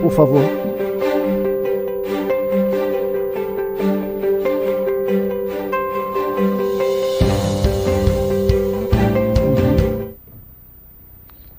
por 0.00 0.10
favor. 0.12 0.42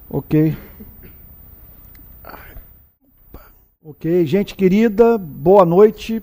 Ok. 0.10 0.58
Ok, 3.84 4.26
gente 4.26 4.56
querida, 4.56 5.18
boa 5.18 5.66
noite. 5.66 6.22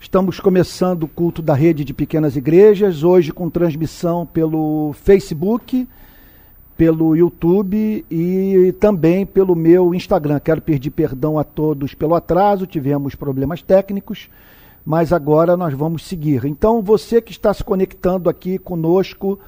Estamos 0.00 0.38
começando 0.40 1.04
o 1.04 1.08
culto 1.08 1.42
da 1.42 1.54
rede 1.54 1.84
de 1.84 1.94
pequenas 1.94 2.36
igrejas, 2.36 3.02
hoje 3.02 3.32
com 3.32 3.50
transmissão 3.50 4.26
pelo 4.26 4.92
Facebook, 4.92 5.88
pelo 6.78 7.14
YouTube 7.14 8.06
e 8.10 8.74
também 8.80 9.26
pelo 9.26 9.54
meu 9.54 9.94
Instagram. 9.94 10.40
Quero 10.40 10.62
pedir 10.62 10.90
perdão 10.90 11.38
a 11.38 11.44
todos 11.44 11.92
pelo 11.92 12.14
atraso, 12.14 12.66
tivemos 12.66 13.14
problemas 13.14 13.60
técnicos, 13.60 14.30
mas 14.86 15.12
agora 15.12 15.56
nós 15.56 15.74
vamos 15.74 16.06
seguir. 16.06 16.46
Então, 16.46 16.80
você 16.80 17.20
que 17.20 17.32
está 17.32 17.52
se 17.52 17.62
conectando 17.62 18.30
aqui 18.30 18.56
conosco 18.56 19.38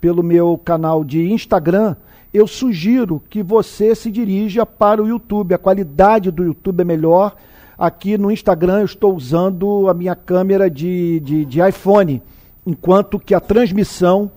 pelo 0.00 0.22
meu 0.22 0.60
canal 0.62 1.02
de 1.02 1.30
Instagram, 1.30 1.96
eu 2.34 2.46
sugiro 2.46 3.22
que 3.30 3.42
você 3.42 3.94
se 3.94 4.10
dirija 4.10 4.66
para 4.66 5.02
o 5.02 5.08
YouTube. 5.08 5.54
A 5.54 5.58
qualidade 5.58 6.30
do 6.30 6.44
YouTube 6.44 6.82
é 6.82 6.84
melhor 6.84 7.34
Aqui 7.80 8.18
no 8.18 8.30
Instagram 8.30 8.80
eu 8.80 8.84
estou 8.84 9.16
usando 9.16 9.88
a 9.88 9.94
minha 9.94 10.14
câmera 10.14 10.68
de, 10.68 11.18
de, 11.20 11.46
de 11.46 11.66
iPhone, 11.66 12.20
enquanto 12.66 13.18
que 13.18 13.34
a 13.34 13.40
transmissão 13.40 14.30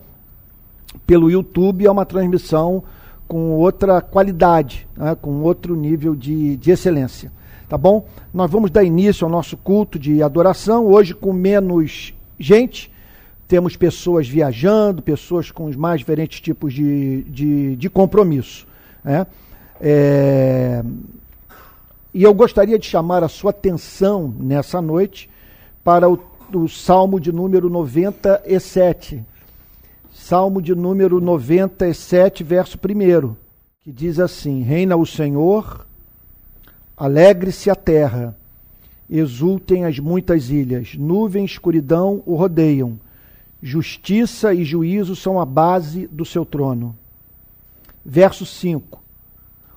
pelo 1.06 1.30
YouTube 1.30 1.86
é 1.86 1.90
uma 1.90 2.04
transmissão 2.04 2.82
com 3.26 3.52
outra 3.52 4.00
qualidade, 4.00 4.86
né, 4.96 5.16
com 5.20 5.42
outro 5.42 5.74
nível 5.74 6.14
de, 6.14 6.56
de 6.56 6.70
excelência. 6.70 7.32
Tá 7.68 7.78
bom? 7.78 8.06
Nós 8.32 8.50
vamos 8.50 8.70
dar 8.70 8.84
início 8.84 9.24
ao 9.24 9.30
nosso 9.30 9.56
culto 9.56 9.98
de 9.98 10.22
adoração, 10.22 10.86
hoje 10.86 11.14
com 11.14 11.32
menos 11.32 12.14
gente. 12.38 12.92
Temos 13.48 13.76
pessoas 13.76 14.28
viajando, 14.28 15.02
pessoas 15.02 15.50
com 15.50 15.64
os 15.64 15.76
mais 15.76 15.98
diferentes 15.98 16.40
tipos 16.40 16.72
de, 16.72 17.22
de, 17.24 17.76
de 17.76 17.90
compromisso. 17.90 18.66
Né? 19.02 19.26
É, 19.80 20.82
e 22.12 22.22
eu 22.22 22.32
gostaria 22.32 22.78
de 22.78 22.86
chamar 22.86 23.24
a 23.24 23.28
sua 23.28 23.50
atenção 23.50 24.32
nessa 24.38 24.80
noite 24.80 25.28
para 25.82 26.08
o, 26.08 26.18
o 26.52 26.68
Salmo 26.68 27.18
de 27.18 27.32
número 27.32 27.68
97. 27.68 29.24
Salmo 30.16 30.62
de 30.62 30.76
número 30.76 31.20
97, 31.20 32.44
verso 32.44 32.78
1, 32.78 33.34
que 33.82 33.90
diz 33.90 34.20
assim: 34.20 34.62
Reina 34.62 34.96
o 34.96 35.04
Senhor, 35.04 35.84
alegre-se 36.96 37.68
a 37.68 37.74
terra, 37.74 38.34
exultem 39.10 39.84
as 39.84 39.98
muitas 39.98 40.50
ilhas, 40.50 40.94
nuvem 40.96 41.42
e 41.42 41.46
escuridão 41.46 42.22
o 42.24 42.36
rodeiam, 42.36 42.98
justiça 43.60 44.54
e 44.54 44.64
juízo 44.64 45.16
são 45.16 45.40
a 45.40 45.44
base 45.44 46.06
do 46.06 46.24
seu 46.24 46.46
trono. 46.46 46.96
Verso 48.06 48.46
5: 48.46 49.02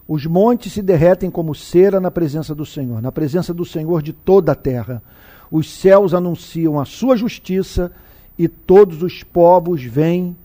os 0.08 0.26
montes 0.28 0.72
se 0.72 0.84
derretem 0.84 1.32
como 1.32 1.56
cera 1.56 2.00
na 2.00 2.12
presença 2.12 2.54
do 2.54 2.66
Senhor, 2.66 3.02
na 3.02 3.12
presença 3.12 3.54
do 3.56 3.66
Senhor 3.66 4.04
de 4.04 4.14
toda 4.14 4.52
a 4.52 4.56
terra. 4.56 5.02
Os 5.52 5.70
céus 5.70 6.14
anunciam 6.14 6.80
a 6.80 6.86
sua 6.86 7.18
justiça 7.18 7.92
e 8.38 8.48
todos 8.48 9.02
os 9.02 9.24
povos 9.24 9.84
veem 9.84 10.36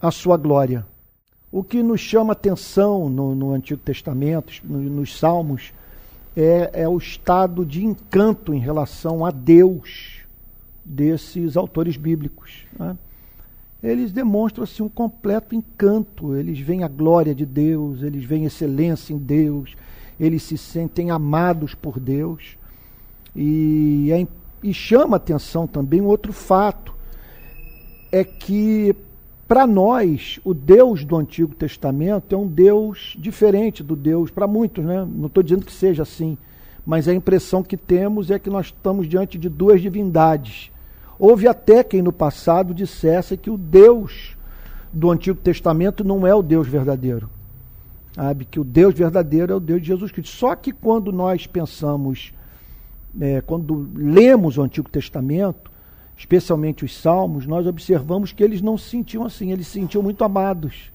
a 0.00 0.10
sua 0.10 0.36
glória. 0.36 0.86
O 1.50 1.62
que 1.62 1.82
nos 1.82 2.00
chama 2.00 2.32
atenção 2.32 3.08
no, 3.08 3.34
no 3.34 3.52
Antigo 3.52 3.80
Testamento, 3.80 4.52
no, 4.62 4.78
nos 4.78 5.18
Salmos, 5.18 5.72
é, 6.36 6.70
é 6.74 6.88
o 6.88 6.96
estado 6.96 7.66
de 7.66 7.84
encanto 7.84 8.54
em 8.54 8.58
relação 8.58 9.24
a 9.24 9.30
Deus 9.30 10.20
desses 10.84 11.56
autores 11.56 11.96
bíblicos. 11.96 12.64
Né? 12.78 12.96
eles 13.82 14.12
demonstram 14.12 14.64
assim, 14.64 14.82
um 14.82 14.88
completo 14.88 15.54
encanto. 15.54 16.36
Eles 16.36 16.58
veem 16.60 16.84
a 16.84 16.88
glória 16.88 17.34
de 17.34 17.46
Deus, 17.46 18.02
eles 18.02 18.24
veem 18.24 18.44
excelência 18.44 19.14
em 19.14 19.18
Deus, 19.18 19.74
eles 20.18 20.42
se 20.42 20.58
sentem 20.58 21.10
amados 21.10 21.74
por 21.74 21.98
Deus. 21.98 22.58
E, 23.34 24.10
é, 24.12 24.26
e 24.62 24.74
chama 24.74 25.16
atenção 25.16 25.66
também 25.66 26.00
outro 26.00 26.32
fato: 26.32 26.94
é 28.10 28.24
que, 28.24 28.94
para 29.46 29.66
nós, 29.66 30.40
o 30.44 30.52
Deus 30.54 31.04
do 31.04 31.16
Antigo 31.16 31.54
Testamento 31.54 32.34
é 32.34 32.38
um 32.38 32.46
Deus 32.46 33.16
diferente 33.18 33.82
do 33.82 33.94
Deus, 33.96 34.30
para 34.30 34.46
muitos, 34.46 34.84
né? 34.84 35.06
não 35.10 35.26
estou 35.26 35.42
dizendo 35.42 35.64
que 35.64 35.72
seja 35.72 36.02
assim, 36.02 36.36
mas 36.84 37.08
a 37.08 37.14
impressão 37.14 37.62
que 37.62 37.76
temos 37.76 38.30
é 38.30 38.38
que 38.38 38.50
nós 38.50 38.66
estamos 38.66 39.08
diante 39.08 39.38
de 39.38 39.48
duas 39.48 39.80
divindades 39.80 40.70
Houve 41.20 41.46
até 41.46 41.84
quem 41.84 42.00
no 42.00 42.14
passado 42.14 42.72
dissesse 42.72 43.36
que 43.36 43.50
o 43.50 43.58
Deus 43.58 44.38
do 44.90 45.10
Antigo 45.10 45.38
Testamento 45.38 46.02
não 46.02 46.26
é 46.26 46.34
o 46.34 46.42
Deus 46.42 46.66
verdadeiro. 46.66 47.28
Sabe? 48.14 48.46
Que 48.46 48.58
o 48.58 48.64
Deus 48.64 48.94
verdadeiro 48.94 49.52
é 49.52 49.54
o 49.54 49.60
Deus 49.60 49.82
de 49.82 49.88
Jesus 49.88 50.10
Cristo. 50.10 50.34
Só 50.34 50.56
que 50.56 50.72
quando 50.72 51.12
nós 51.12 51.46
pensamos, 51.46 52.32
é, 53.20 53.42
quando 53.42 53.86
lemos 53.94 54.56
o 54.56 54.62
Antigo 54.62 54.88
Testamento, 54.88 55.69
especialmente 56.20 56.84
os 56.84 56.94
Salmos, 56.94 57.46
nós 57.46 57.66
observamos 57.66 58.30
que 58.30 58.44
eles 58.44 58.60
não 58.60 58.76
se 58.76 58.90
sentiam 58.90 59.24
assim, 59.24 59.52
eles 59.52 59.66
se 59.66 59.72
sentiam 59.72 60.02
muito 60.02 60.22
amados. 60.22 60.92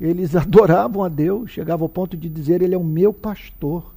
Eles 0.00 0.34
adoravam 0.36 1.02
a 1.02 1.08
Deus, 1.08 1.50
chegavam 1.50 1.86
ao 1.86 1.88
ponto 1.88 2.16
de 2.16 2.28
dizer: 2.28 2.62
Ele 2.62 2.74
é 2.74 2.78
o 2.78 2.84
meu 2.84 3.12
pastor 3.12 3.92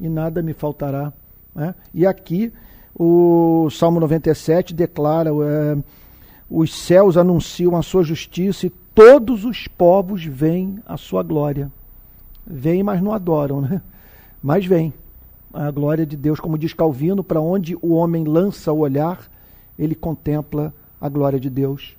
e 0.00 0.08
nada 0.08 0.42
me 0.42 0.54
faltará. 0.54 1.12
Né? 1.54 1.74
E 1.92 2.06
aqui 2.06 2.50
o 2.98 3.68
Salmo 3.70 4.00
97 4.00 4.72
declara: 4.72 5.28
é, 5.28 5.76
os 6.50 6.74
céus 6.74 7.18
anunciam 7.18 7.76
a 7.76 7.82
sua 7.82 8.02
justiça 8.02 8.66
e 8.66 8.70
todos 8.94 9.44
os 9.44 9.68
povos 9.68 10.24
veem 10.24 10.78
a 10.86 10.96
sua 10.96 11.22
glória. 11.22 11.70
Vêm, 12.46 12.82
mas 12.82 13.02
não 13.02 13.12
adoram, 13.12 13.60
né? 13.60 13.82
Mas 14.42 14.64
vêm. 14.64 14.94
A 15.52 15.70
glória 15.70 16.06
de 16.06 16.16
Deus, 16.16 16.40
como 16.40 16.56
diz 16.56 16.72
Calvino, 16.72 17.22
para 17.22 17.40
onde 17.42 17.76
o 17.82 17.92
homem 17.92 18.24
lança 18.24 18.72
o 18.72 18.78
olhar, 18.78 19.28
ele 19.78 19.94
contempla 19.94 20.72
a 21.00 21.08
glória 21.08 21.38
de 21.38 21.50
Deus. 21.50 21.96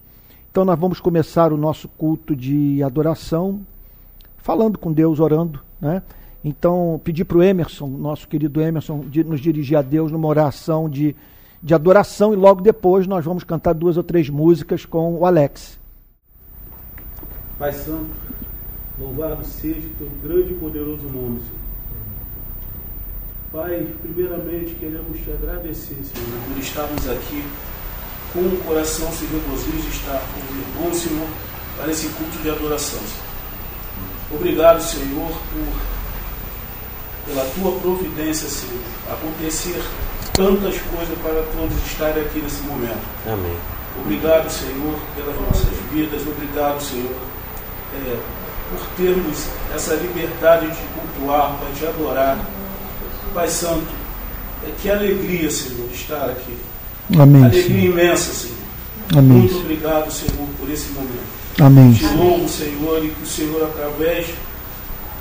Então 0.52 0.66
nós 0.66 0.80
vamos 0.80 1.00
começar 1.00 1.54
o 1.54 1.58
nosso 1.58 1.88
culto 1.88 2.36
de 2.36 2.82
adoração, 2.82 3.62
falando 4.38 4.78
com 4.78 4.92
Deus, 4.92 5.20
orando, 5.20 5.60
né? 5.80 6.02
Então, 6.44 7.02
pedir 7.04 7.26
para 7.26 7.38
o 7.40 7.44
Emerson, 7.44 7.88
nosso 7.88 8.28
querido 8.28 8.62
Emerson, 8.62 9.02
de 9.02 9.24
nos 9.24 9.42
dirigir 9.42 9.78
a 9.78 9.82
Deus 9.82 10.12
numa 10.12 10.28
oração 10.28 10.90
de, 10.90 11.16
de 11.62 11.74
adoração 11.74 12.32
e 12.32 12.38
logo 12.38 12.62
depois 12.62 13.06
nós 13.06 13.26
vamos 13.26 13.44
cantar 13.44 13.74
duas 13.74 13.98
ou 13.98 14.04
três 14.04 14.30
músicas 14.30 14.86
com 14.86 15.16
o 15.16 15.26
Alex. 15.26 15.78
Pai 17.60 17.74
Santo, 17.74 18.10
louvado 18.98 19.44
seja 19.44 19.88
o 19.88 19.92
teu 19.98 20.10
grande 20.24 20.54
e 20.54 20.56
poderoso 20.56 21.04
nome, 21.10 21.40
Senhor. 21.40 21.67
Pai, 23.52 23.88
primeiramente 24.02 24.76
queremos 24.76 25.20
te 25.20 25.32
agradecer, 25.32 25.96
Senhor, 25.96 26.40
por 26.48 26.58
estarmos 26.60 27.10
aqui 27.10 27.44
com 28.34 28.40
o 28.40 28.64
coração 28.66 29.10
se 29.12 29.26
regozija 29.26 29.82
de 29.82 29.88
estar 29.88 30.22
com 30.34 30.82
irmãos, 30.82 30.98
Senhor, 30.98 31.28
para 31.78 31.92
esse 31.92 32.10
culto 32.10 32.38
de 32.40 32.50
adoração, 32.50 33.00
Senhor. 33.00 34.36
Obrigado, 34.36 34.82
Senhor, 34.82 35.32
por 35.32 35.98
pela 37.28 37.46
tua 37.56 37.80
providência, 37.80 38.48
Senhor, 38.48 38.82
acontecer 39.12 39.82
tantas 40.34 40.78
coisas 40.80 41.18
para 41.22 41.44
todos 41.56 41.76
estarem 41.86 42.24
aqui 42.24 42.40
nesse 42.40 42.62
momento. 42.62 43.06
Amém. 43.26 43.58
Obrigado, 44.00 44.50
Senhor, 44.50 44.98
pelas 45.16 45.36
nossas 45.42 45.78
vidas. 45.92 46.22
Obrigado, 46.26 46.82
Senhor, 46.82 47.16
é, 47.96 48.20
por 48.70 48.88
termos 48.96 49.48
essa 49.76 49.96
liberdade 49.96 50.68
de 50.68 50.82
cultuar, 50.94 51.58
para 51.58 51.74
te 51.74 51.86
adorar. 51.86 52.38
Pai 53.38 53.48
Santo, 53.50 53.86
é, 54.66 54.72
que 54.82 54.90
alegria, 54.90 55.52
Senhor, 55.52 55.88
estar 55.94 56.26
aqui. 56.26 56.58
Amém. 57.20 57.44
Alegria 57.44 57.68
Senhor. 57.68 57.94
imensa, 57.94 58.34
Senhor. 58.34 58.58
Amém. 59.16 59.38
Muito 59.38 59.58
obrigado, 59.58 60.12
Senhor, 60.12 60.48
por 60.60 60.68
esse 60.72 60.90
momento. 60.90 61.22
Amém. 61.62 61.94
Te 61.94 62.08
louvo, 62.16 62.50
Senhor, 62.50 63.06
e 63.06 63.10
que 63.10 63.22
o 63.22 63.28
Senhor, 63.28 63.62
através 63.62 64.26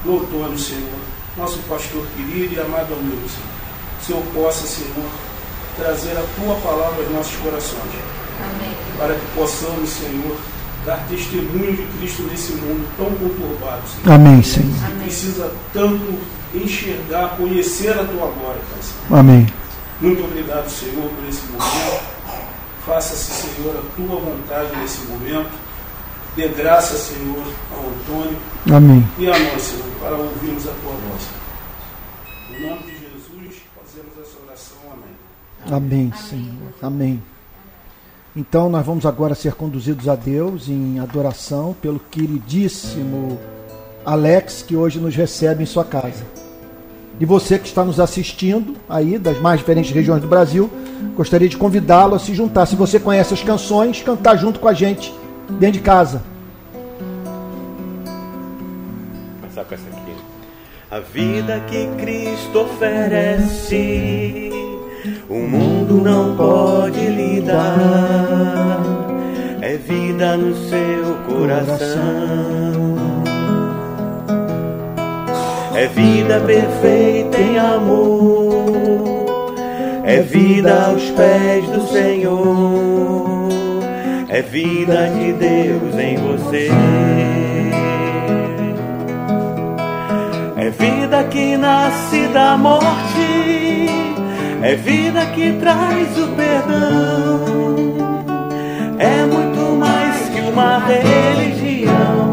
do 0.02 0.12
outono, 0.14 0.58
Senhor, 0.58 0.98
nosso 1.36 1.58
pastor 1.68 2.06
querido 2.16 2.54
e 2.54 2.58
amado 2.58 2.94
amigo, 2.94 3.28
Senhor. 3.28 4.00
O 4.00 4.06
Senhor 4.06 4.22
possa, 4.32 4.66
Senhor, 4.66 5.10
trazer 5.76 6.12
a 6.12 6.24
tua 6.40 6.54
palavra 6.54 7.04
aos 7.04 7.12
nossos 7.12 7.36
corações. 7.36 7.82
Amém. 8.40 8.74
Para 8.96 9.12
que 9.12 9.26
possamos, 9.34 9.90
Senhor, 9.90 10.38
dar 10.86 11.04
testemunho 11.08 11.76
de 11.76 11.82
Cristo 11.98 12.22
nesse 12.22 12.52
mundo 12.52 12.88
tão 12.96 13.06
conturbado, 13.16 13.82
Senhor. 13.88 14.14
Amém, 14.14 14.42
Senhor. 14.42 14.72
Que 14.72 15.02
precisa 15.02 15.52
tanto 15.72 16.18
enxergar, 16.54 17.36
conhecer 17.36 17.90
a 17.90 18.04
tua 18.04 18.30
glória, 18.30 18.60
Pai 18.70 18.80
Senhor. 18.80 19.18
Amém. 19.18 19.46
Muito 20.00 20.24
obrigado, 20.24 20.68
Senhor, 20.70 21.10
por 21.10 21.28
esse 21.28 21.44
momento. 21.46 22.02
Faça-se, 22.86 23.48
Senhor, 23.48 23.76
a 23.76 23.96
tua 23.96 24.20
vontade 24.20 24.76
nesse 24.76 25.00
momento. 25.06 25.50
Dê 26.36 26.48
graça, 26.48 26.96
Senhor, 26.96 27.44
ao 27.72 27.88
Antônio 27.88 28.36
Amém. 28.70 29.08
e 29.18 29.26
a 29.26 29.36
nós, 29.36 29.62
Senhor, 29.62 29.86
para 29.98 30.14
ouvirmos 30.16 30.68
a 30.68 30.72
tua 30.82 30.92
voz. 30.92 31.22
No 32.50 32.68
nome 32.68 32.82
de 32.82 32.92
Jesus, 32.92 33.62
fazemos 33.74 34.12
essa 34.20 34.38
oração. 34.46 34.76
Amém. 34.92 35.76
Amém, 35.76 36.12
Senhor. 36.12 36.74
Amém. 36.80 37.22
Então 38.36 38.68
nós 38.68 38.84
vamos 38.84 39.06
agora 39.06 39.34
ser 39.34 39.54
conduzidos 39.54 40.10
a 40.10 40.14
Deus 40.14 40.68
em 40.68 41.00
adoração 41.00 41.74
pelo 41.80 41.98
queridíssimo 41.98 43.38
Alex, 44.04 44.62
que 44.62 44.76
hoje 44.76 45.00
nos 45.00 45.16
recebe 45.16 45.62
em 45.62 45.66
sua 45.66 45.84
casa. 45.84 46.22
E 47.18 47.24
você 47.24 47.58
que 47.58 47.66
está 47.66 47.82
nos 47.82 47.98
assistindo 47.98 48.76
aí 48.88 49.18
das 49.18 49.40
mais 49.40 49.58
diferentes 49.58 49.90
regiões 49.90 50.20
do 50.20 50.28
Brasil, 50.28 50.70
gostaria 51.16 51.48
de 51.48 51.56
convidá-lo 51.56 52.14
a 52.14 52.18
se 52.18 52.34
juntar. 52.34 52.66
Se 52.66 52.76
você 52.76 53.00
conhece 53.00 53.32
as 53.32 53.42
canções, 53.42 54.02
cantar 54.02 54.36
junto 54.36 54.60
com 54.60 54.68
a 54.68 54.74
gente 54.74 55.14
dentro 55.58 55.78
de 55.78 55.80
casa. 55.80 56.22
Com 59.40 59.46
essa 59.46 59.62
aqui. 59.62 59.76
A 60.90 61.00
vida 61.00 61.64
que 61.68 61.88
Cristo 61.96 62.60
oferece, 62.60 63.76
o 65.28 65.34
mundo 65.34 65.94
não 65.94 66.36
pode 66.36 67.00
lhe 67.00 67.40
dar. 67.40 68.80
É 69.60 69.76
vida 69.76 70.36
no 70.36 70.54
seu 70.68 71.14
coração. 71.28 72.86
É 75.74 75.86
vida 75.88 76.40
perfeita 76.40 77.38
em 77.38 77.58
amor. 77.58 79.26
É 80.04 80.20
vida 80.20 80.86
aos 80.86 81.02
pés 81.10 81.68
do 81.68 81.86
Senhor. 81.88 83.48
É 84.28 84.42
vida 84.42 85.08
de 85.08 85.32
Deus 85.32 85.94
em 85.98 86.16
você. 86.16 86.70
É 90.56 90.70
vida 90.70 91.24
que 91.24 91.56
nasce 91.56 92.28
da 92.28 92.56
morte. 92.56 93.25
É 94.66 94.74
vida 94.74 95.24
que 95.26 95.52
traz 95.60 96.18
o 96.18 96.26
perdão. 96.34 97.40
É 98.98 99.24
muito 99.24 99.78
mais 99.78 100.28
que 100.28 100.40
uma 100.40 100.80
religião. 100.80 102.32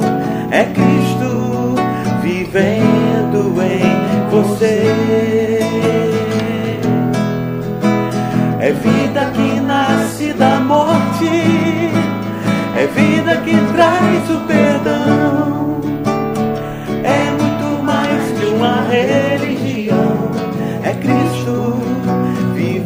É 0.50 0.64
Cristo 0.64 1.76
vivendo 2.24 3.54
em 3.62 4.30
você. 4.32 4.82
É 8.60 8.72
vida 8.72 9.32
que 9.36 9.60
nasce 9.60 10.34
da 10.34 10.60
morte. 10.60 11.30
É 12.76 12.88
vida 12.88 13.38
que 13.46 13.56
traz 13.74 14.30
o 14.32 14.40
perdão. 14.48 15.53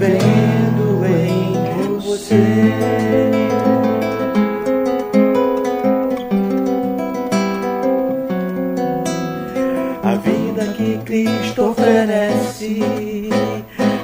Vivendo 0.08 1.06
em 1.06 2.00
você. 2.00 2.72
A 10.04 10.16
vida 10.16 10.74
que 10.74 10.98
Cristo 11.06 11.72
oferece, 11.72 12.82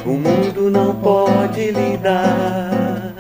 o 0.06 0.12
mundo 0.12 0.70
não 0.70 0.96
pode 0.96 1.72
lhe 1.72 1.98
dar. 1.98 3.14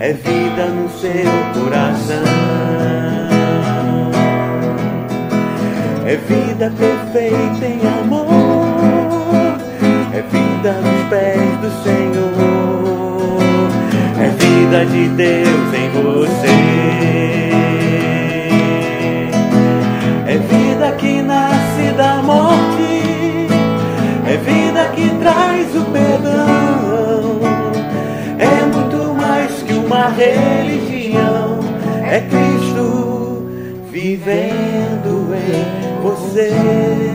É 0.00 0.12
vida 0.12 0.66
no 0.66 0.88
seu 0.98 1.62
coração. 1.62 2.50
É 6.06 6.16
vida 6.16 6.72
perfeita 6.76 7.66
em 7.66 7.86
amor. 8.00 8.29
É 10.20 10.22
vida 10.22 10.72
nos 10.72 11.08
pés 11.08 11.56
do 11.62 11.70
Senhor. 11.82 13.40
É 14.18 14.28
vida 14.28 14.84
de 14.84 15.08
Deus 15.16 15.72
em 15.72 15.88
você. 15.88 16.58
É 20.26 20.36
vida 20.36 20.92
que 20.98 21.22
nasce 21.22 21.92
da 21.96 22.16
morte. 22.22 23.48
É 24.26 24.36
vida 24.36 24.90
que 24.94 25.08
traz 25.22 25.74
o 25.74 25.84
perdão. 25.86 27.40
É 28.38 28.66
muito 28.66 29.14
mais 29.14 29.62
que 29.62 29.72
uma 29.72 30.08
religião. 30.10 31.60
É 32.04 32.20
Cristo 32.20 33.46
vivendo 33.90 35.34
em 35.34 36.02
você. 36.02 37.10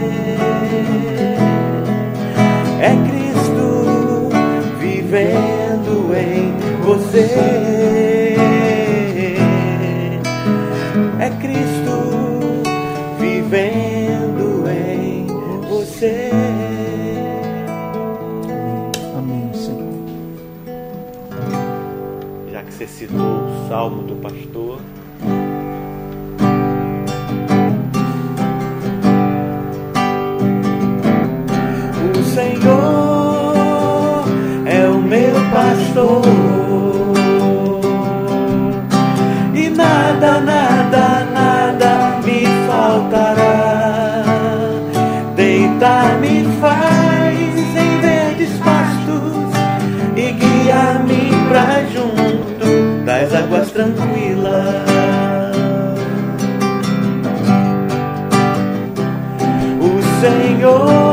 É 2.80 2.96
Cristo 3.08 4.30
vivendo 4.80 6.14
em 6.16 6.54
você. 6.84 8.36
É 11.20 11.30
Cristo 11.42 11.96
vivendo 13.20 14.70
em 14.70 15.26
você. 15.70 16.32
Amém, 19.18 19.52
Senhor. 19.54 19.94
Já 22.52 22.62
que 22.64 22.74
você 22.74 22.88
citou 22.88 23.20
o 23.20 23.68
salmo 23.70 24.04
do 24.04 24.16
pastor, 24.16 24.80
e 39.54 39.70
nada, 39.70 40.42
nada, 40.42 41.26
nada 41.34 42.20
me 42.26 42.46
faltará. 42.68 44.24
Deitar-me 45.38 46.46
faz 46.60 47.78
em 47.78 48.00
verdes 48.02 48.60
pastos 48.60 49.54
e 50.18 50.32
guia-me 50.34 51.32
pra 51.48 51.86
junto 51.94 53.06
das 53.06 53.34
águas 53.34 53.72
tranquilas. 53.72 54.86
O 59.80 60.02
Senhor 60.20 61.05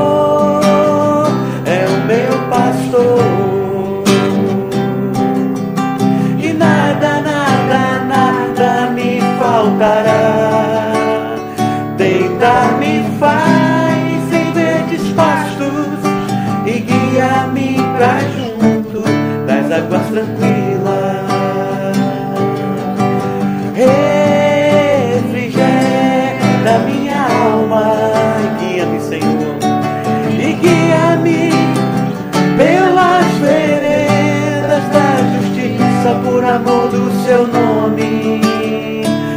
amor 36.54 36.88
do 36.88 37.10
seu 37.24 37.46
nome, 37.46 38.40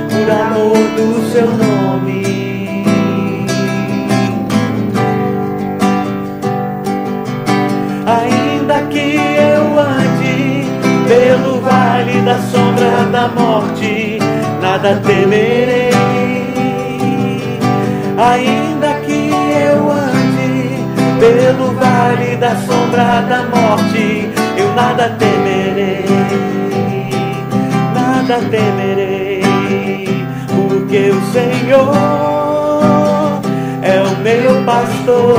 por 0.10 0.30
amor 0.30 0.78
do 0.98 1.32
seu 1.32 1.48
nome. 1.48 2.86
Ainda 8.06 8.82
que 8.92 9.16
eu 9.16 9.80
ande 9.80 10.66
pelo 11.08 11.62
vale 11.62 12.22
da 12.22 12.38
sombra 12.40 13.06
da 13.12 13.28
morte, 13.30 14.20
nada 14.62 15.02
temerei. 15.06 15.92
Ainda 18.18 18.94
que 19.06 19.32
eu 19.70 19.90
ande 19.90 20.86
pelo 21.20 21.74
vale 21.76 22.36
da 22.38 22.56
sombra 22.58 23.22
da 23.30 23.44
morte, 23.44 24.30
eu 24.58 24.74
nada 24.74 25.16
temerei, 25.18 26.06
nada 28.28 28.42
temerei, 28.50 29.44
porque 30.48 31.12
o 31.12 31.22
Senhor 31.32 31.94
é 33.84 34.02
o 34.02 34.18
meu 34.24 34.64
pastor. 34.66 35.38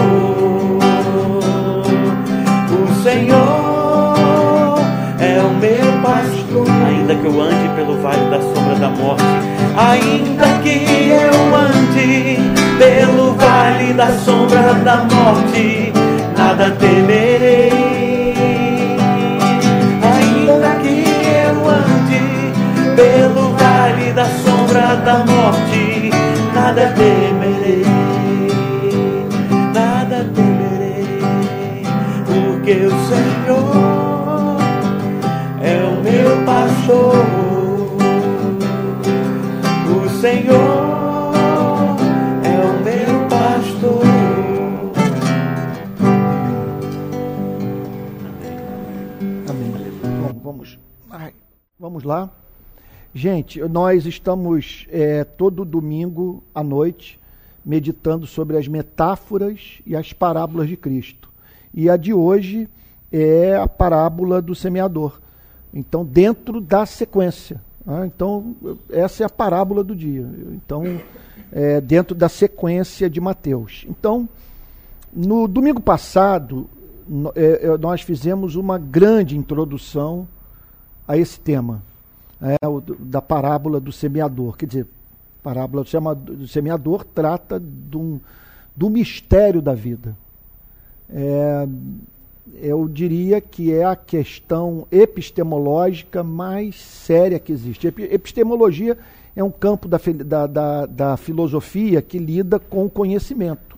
O 2.71 3.03
Senhor 3.03 4.79
é 5.19 5.41
o 5.41 5.51
meu 5.55 6.01
pastor. 6.01 6.67
Ainda 6.87 7.15
que 7.17 7.27
eu 7.27 7.41
ande 7.41 7.69
pelo 7.75 8.01
vale 8.01 8.31
da 8.31 8.41
sombra 8.41 8.77
da 8.77 8.89
morte, 8.91 9.25
ainda 9.77 10.47
que 10.63 11.11
eu 11.11 11.57
ande 11.57 12.39
pelo 12.79 13.35
vale 13.35 13.93
da 13.95 14.13
sombra 14.19 14.75
da 14.85 14.97
morte, 14.99 15.93
nada 16.37 16.71
temerei. 16.71 17.36
Pelo 22.97 23.53
vale 23.53 24.13
da 24.13 24.25
sombra 24.25 24.97
da 24.97 25.19
morte, 25.19 26.11
nada 26.55 26.93
temerei, 26.95 27.85
nada 29.75 30.25
temerei, 30.35 31.85
porque 32.25 32.87
o 32.87 32.91
Senhor 33.07 34.57
é 35.63 35.77
o 35.85 36.03
meu 36.03 36.45
pastor. 36.45 37.25
O 39.89 40.09
Senhor 40.21 40.97
é 42.43 42.57
vamos 51.79 52.03
lá. 52.03 52.46
Gente, 53.17 53.59
nós 53.63 54.05
estamos 54.05 54.87
é, 54.91 55.25
todo 55.25 55.65
domingo 55.65 56.45
à 56.55 56.63
noite 56.63 57.19
meditando 57.65 58.27
sobre 58.27 58.59
as 58.59 58.69
metáforas 58.69 59.81
e 59.87 59.97
as 59.97 60.13
parábolas 60.13 60.69
de 60.69 60.77
Cristo. 60.77 61.33
E 61.73 61.89
a 61.89 61.97
de 61.97 62.13
hoje 62.13 62.69
é 63.11 63.57
a 63.57 63.67
parábola 63.67 64.43
do 64.43 64.55
semeador. 64.55 65.19
Então, 65.73 66.05
dentro 66.05 66.61
da 66.61 66.85
sequência. 66.85 67.59
né? 67.87 68.05
Então, 68.05 68.55
essa 68.91 69.23
é 69.23 69.27
a 69.27 69.31
parábola 69.31 69.83
do 69.83 69.97
dia. 69.97 70.29
Então, 70.53 71.01
é, 71.51 71.81
dentro 71.81 72.15
da 72.15 72.29
sequência 72.29 73.09
de 73.09 73.19
Mateus. 73.19 73.87
Então, 73.89 74.29
no 75.11 75.49
domingo 75.49 75.81
passado, 75.81 76.69
é, 77.35 77.65
é, 77.65 77.79
nós 77.79 78.03
fizemos 78.03 78.57
uma 78.57 78.77
grande 78.77 79.39
introdução 79.39 80.29
a 81.09 81.17
esse 81.17 81.41
tema, 81.41 81.83
é, 82.41 82.67
o 82.69 82.81
do- 82.81 82.95
da 82.97 83.21
parábola 83.23 83.81
do 83.81 83.91
semeador. 83.93 84.57
Quer 84.57 84.67
dizer, 84.67 84.87
a 85.41 85.43
parábola 85.43 85.85
do 85.85 86.37
do 86.37 86.49
semeador 86.49 87.05
trata 87.05 87.63
um- 87.95 88.21
do 88.75 88.91
mistério 88.91 89.63
da 89.63 89.75
vida. 89.75 90.17
É, 91.09 91.67
eu 92.61 92.89
diria 92.89 93.41
que 93.41 93.73
é 93.73 93.85
a 93.85 93.97
questão 93.97 94.87
epistemológica 94.91 96.23
mais 96.23 96.77
séria 96.81 97.39
que 97.39 97.53
existe. 97.53 97.87
Epi- 97.87 98.05
Epistemologia 98.13 98.97
é 99.35 99.43
um 99.43 99.51
campo 99.51 99.87
da, 99.89 99.99
da- 100.25 100.47
da- 100.47 100.87
da 100.87 101.17
filosofia 101.17 102.01
que 102.03 102.19
lida 102.19 102.59
com 102.59 102.85
o 102.87 102.91
conhecimento. 102.91 103.77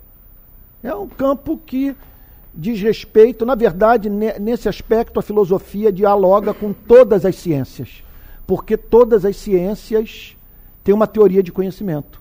É 0.83 0.95
um 0.95 1.09
campo 1.09 1.59
que 1.65 1.95
diz 2.55 2.81
respeito, 2.81 3.45
na 3.47 3.55
verdade, 3.55 4.09
ne- 4.09 4.39
nesse 4.39 4.69
aspecto, 4.69 5.19
a 5.19 5.23
filosofia 5.23 5.93
dialoga 5.93 6.53
com 6.55 6.73
todas 6.73 7.25
as 7.25 7.37
ciências, 7.37 8.03
porque 8.49 8.79
todas 8.79 9.27
as 9.27 9.37
ciências 9.37 10.35
têm 10.83 10.95
uma 10.95 11.07
teoria 11.07 11.43
de 11.43 11.53
conhecimento. 11.53 12.19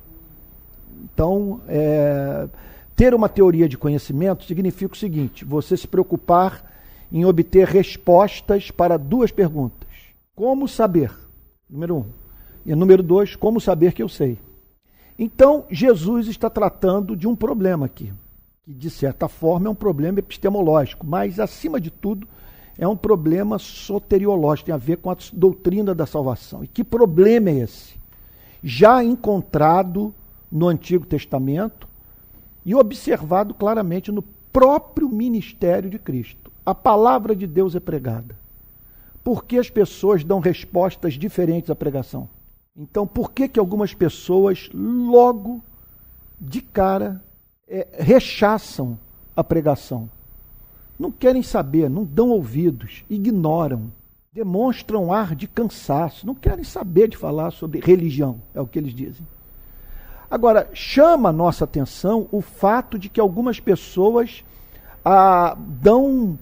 Então, 1.05 1.61
é, 1.69 2.49
ter 2.97 3.13
uma 3.13 3.29
teoria 3.29 3.69
de 3.69 3.77
conhecimento 3.77 4.43
significa 4.43 4.93
o 4.93 4.97
seguinte: 4.97 5.45
você 5.45 5.77
se 5.77 5.87
preocupar 5.87 6.69
em 7.09 7.23
obter 7.23 7.65
respostas 7.65 8.69
para 8.69 8.97
duas 8.97 9.31
perguntas. 9.31 9.87
Como 10.35 10.67
saber? 10.67 11.13
Número 11.69 11.95
um. 11.95 12.05
E 12.65 12.75
número 12.75 13.01
dois, 13.01 13.33
como 13.33 13.61
saber 13.61 13.93
que 13.93 14.03
eu 14.03 14.09
sei? 14.09 14.37
Então, 15.17 15.65
Jesus 15.71 16.27
está 16.27 16.49
tratando 16.49 17.15
de 17.15 17.25
um 17.25 17.37
problema 17.37 17.85
aqui, 17.85 18.11
que 18.65 18.73
de 18.73 18.89
certa 18.89 19.29
forma 19.29 19.67
é 19.67 19.69
um 19.69 19.75
problema 19.75 20.19
epistemológico, 20.19 21.07
mas 21.07 21.39
acima 21.39 21.79
de 21.79 21.89
tudo 21.89 22.27
é 22.77 22.87
um 22.87 22.95
problema 22.95 23.57
soteriológico, 23.57 24.67
tem 24.67 24.75
a 24.75 24.77
ver 24.77 24.97
com 24.97 25.09
a 25.09 25.17
doutrina 25.33 25.95
da 25.95 26.05
salvação. 26.05 26.63
E 26.63 26.67
que 26.67 26.83
problema 26.83 27.49
é 27.49 27.59
esse? 27.59 27.95
Já 28.63 29.03
encontrado 29.03 30.13
no 30.51 30.67
Antigo 30.67 31.05
Testamento 31.05 31.87
e 32.65 32.75
observado 32.75 33.53
claramente 33.53 34.11
no 34.11 34.21
próprio 34.21 35.09
ministério 35.09 35.89
de 35.89 35.97
Cristo. 35.97 36.51
A 36.65 36.75
palavra 36.75 37.35
de 37.35 37.47
Deus 37.47 37.75
é 37.75 37.79
pregada. 37.79 38.35
Por 39.23 39.45
que 39.45 39.57
as 39.57 39.69
pessoas 39.69 40.23
dão 40.23 40.39
respostas 40.39 41.15
diferentes 41.15 41.69
à 41.69 41.75
pregação? 41.75 42.29
Então, 42.75 43.07
por 43.07 43.31
que, 43.31 43.47
que 43.47 43.59
algumas 43.59 43.93
pessoas 43.93 44.69
logo 44.73 45.63
de 46.39 46.61
cara 46.61 47.23
é, 47.67 47.87
rechaçam 47.99 48.97
a 49.35 49.43
pregação? 49.43 50.09
Não 50.97 51.11
querem 51.11 51.43
saber, 51.43 51.89
não 51.89 52.03
dão 52.03 52.29
ouvidos, 52.29 53.03
ignoram, 53.09 53.91
demonstram 54.33 55.13
ar 55.13 55.35
de 55.35 55.47
cansaço, 55.47 56.25
não 56.25 56.33
querem 56.33 56.63
saber 56.63 57.07
de 57.07 57.17
falar 57.17 57.51
sobre 57.51 57.79
religião, 57.79 58.41
é 58.53 58.61
o 58.61 58.67
que 58.67 58.79
eles 58.79 58.93
dizem. 58.93 59.25
Agora, 60.29 60.69
chama 60.73 61.29
a 61.29 61.33
nossa 61.33 61.63
atenção 61.63 62.27
o 62.31 62.41
fato 62.41 62.99
de 62.99 63.09
que 63.09 63.19
algumas 63.19 63.59
pessoas 63.59 64.43
ah, 65.05 65.55
dão 65.57 66.37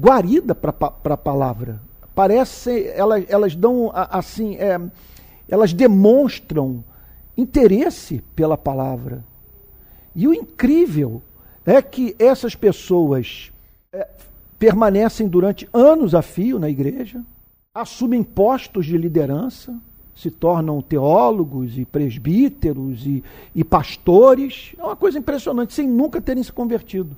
guarida 0.00 0.54
para 0.54 0.72
a 1.14 1.16
palavra. 1.16 1.80
Parece, 2.14 2.88
elas, 2.88 3.24
elas 3.28 3.54
dão 3.54 3.90
assim, 3.92 4.56
é, 4.56 4.80
elas 5.48 5.72
demonstram 5.72 6.82
interesse 7.36 8.22
pela 8.34 8.56
palavra. 8.56 9.22
E 10.14 10.26
o 10.26 10.32
incrível 10.32 11.22
é 11.66 11.82
que 11.82 12.16
essas 12.18 12.54
pessoas 12.54 13.52
é, 13.96 14.08
permanecem 14.58 15.26
durante 15.26 15.68
anos 15.72 16.14
a 16.14 16.22
fio 16.22 16.58
na 16.58 16.68
igreja, 16.68 17.22
assumem 17.74 18.22
postos 18.22 18.86
de 18.86 18.96
liderança, 18.96 19.74
se 20.14 20.30
tornam 20.30 20.80
teólogos 20.80 21.78
e 21.78 21.84
presbíteros 21.84 23.06
e, 23.06 23.22
e 23.54 23.64
pastores. 23.64 24.74
É 24.78 24.82
uma 24.82 24.96
coisa 24.96 25.18
impressionante, 25.18 25.74
sem 25.74 25.86
nunca 25.88 26.20
terem 26.20 26.42
se 26.42 26.52
convertido. 26.52 27.16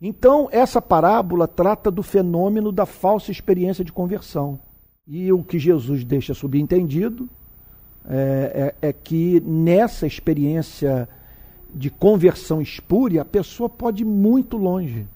Então, 0.00 0.48
essa 0.52 0.80
parábola 0.80 1.48
trata 1.48 1.90
do 1.90 2.02
fenômeno 2.02 2.70
da 2.70 2.86
falsa 2.86 3.30
experiência 3.30 3.84
de 3.84 3.92
conversão. 3.92 4.58
E 5.06 5.32
o 5.32 5.42
que 5.42 5.58
Jesus 5.58 6.04
deixa 6.04 6.34
subentendido 6.34 7.28
é, 8.08 8.74
é- 8.80 8.88
é 8.88 8.92
que 8.92 9.40
nessa 9.40 10.06
experiência 10.06 11.08
de 11.74 11.90
conversão 11.90 12.62
espúria, 12.62 13.22
a 13.22 13.24
pessoa 13.26 13.68
pode 13.68 14.02
ir 14.02 14.06
muito 14.06 14.56
longe, 14.56 15.06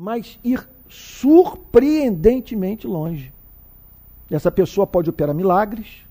mas 0.00 0.38
ir 0.42 0.66
surpreendentemente 0.88 2.86
longe. 2.86 3.30
Essa 4.30 4.50
pessoa 4.50 4.86
pode 4.86 5.10
operar 5.10 5.34
milagres, 5.34 6.06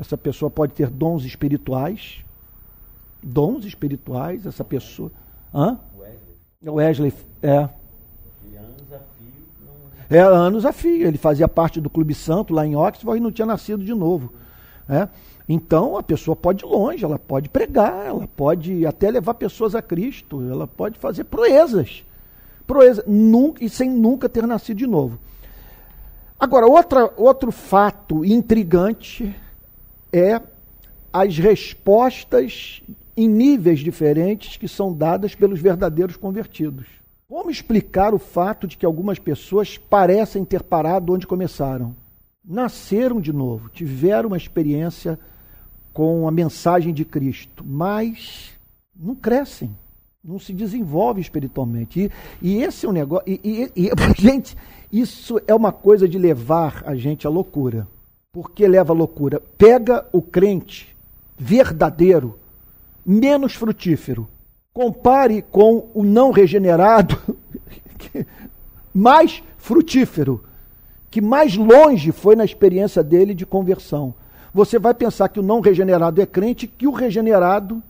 essa 0.00 0.18
pessoa 0.18 0.50
pode 0.50 0.72
ter 0.72 0.90
dons 0.90 1.24
espirituais, 1.24 2.24
dons 3.22 3.64
espirituais, 3.64 4.44
essa 4.44 4.64
pessoa. 4.64 5.12
Hã? 5.54 5.78
Wesley, 6.66 7.12
é. 7.40 7.68
É, 10.10 10.20
anos 10.20 10.66
a 10.66 10.72
fio. 10.72 11.06
Ele 11.06 11.16
fazia 11.16 11.46
parte 11.46 11.80
do 11.80 11.88
Clube 11.88 12.14
Santo 12.14 12.52
lá 12.52 12.66
em 12.66 12.74
Oxford 12.74 13.18
e 13.18 13.22
não 13.22 13.30
tinha 13.30 13.46
nascido 13.46 13.84
de 13.84 13.94
novo. 13.94 14.32
né? 14.88 15.08
Então 15.48 15.96
a 15.96 16.02
pessoa 16.02 16.34
pode 16.34 16.64
ir 16.64 16.68
longe, 16.68 17.04
ela 17.04 17.18
pode 17.18 17.48
pregar, 17.48 18.06
ela 18.06 18.26
pode 18.26 18.84
até 18.84 19.08
levar 19.08 19.34
pessoas 19.34 19.76
a 19.76 19.80
Cristo, 19.80 20.42
ela 20.50 20.66
pode 20.66 20.98
fazer 20.98 21.22
proezas. 21.22 22.02
Proeza, 22.66 23.04
nunca, 23.06 23.64
e 23.64 23.68
sem 23.68 23.90
nunca 23.90 24.28
ter 24.28 24.46
nascido 24.46 24.78
de 24.78 24.86
novo. 24.86 25.18
Agora, 26.38 26.66
outra, 26.66 27.12
outro 27.16 27.50
fato 27.50 28.24
intrigante 28.24 29.34
é 30.12 30.40
as 31.12 31.38
respostas 31.38 32.82
em 33.16 33.28
níveis 33.28 33.80
diferentes 33.80 34.56
que 34.56 34.66
são 34.66 34.92
dadas 34.92 35.34
pelos 35.34 35.60
verdadeiros 35.60 36.16
convertidos. 36.16 36.86
Como 37.28 37.50
explicar 37.50 38.12
o 38.12 38.18
fato 38.18 38.66
de 38.66 38.76
que 38.76 38.84
algumas 38.84 39.18
pessoas 39.18 39.78
parecem 39.78 40.44
ter 40.44 40.62
parado 40.62 41.12
onde 41.12 41.26
começaram? 41.26 41.94
Nasceram 42.44 43.20
de 43.20 43.32
novo, 43.32 43.68
tiveram 43.70 44.28
uma 44.28 44.36
experiência 44.36 45.18
com 45.92 46.28
a 46.28 46.30
mensagem 46.30 46.92
de 46.92 47.04
Cristo, 47.04 47.64
mas 47.64 48.50
não 48.94 49.14
crescem, 49.14 49.74
não 50.24 50.38
se 50.38 50.54
desenvolvem 50.54 51.20
espiritualmente. 51.20 52.10
E, 52.40 52.48
e 52.56 52.62
esse 52.62 52.86
é 52.86 52.88
um 52.88 52.92
negócio. 52.92 53.24
E, 53.28 53.40
e- 53.76 53.86
e, 53.86 53.90
gente, 54.20 54.56
isso 54.90 55.38
é 55.46 55.54
uma 55.54 55.70
coisa 55.70 56.08
de 56.08 56.16
levar 56.18 56.82
a 56.86 56.94
gente 56.94 57.26
à 57.26 57.30
loucura. 57.30 57.86
Por 58.32 58.50
que 58.50 58.66
leva 58.66 58.92
à 58.92 58.96
loucura? 58.96 59.40
Pega 59.58 60.06
o 60.12 60.22
crente 60.22 60.96
verdadeiro, 61.36 62.38
menos 63.04 63.54
frutífero. 63.54 64.26
Compare 64.72 65.42
com 65.42 65.88
o 65.94 66.02
não 66.02 66.32
regenerado, 66.32 67.16
mais 68.92 69.42
frutífero, 69.56 70.42
que 71.10 71.20
mais 71.20 71.56
longe 71.56 72.10
foi 72.10 72.34
na 72.34 72.44
experiência 72.44 73.02
dele 73.02 73.34
de 73.34 73.46
conversão. 73.46 74.14
Você 74.52 74.78
vai 74.78 74.94
pensar 74.94 75.28
que 75.28 75.38
o 75.38 75.44
não 75.44 75.60
regenerado 75.60 76.20
é 76.20 76.26
crente, 76.26 76.66
que 76.66 76.88
o 76.88 76.92
regenerado 76.92 77.80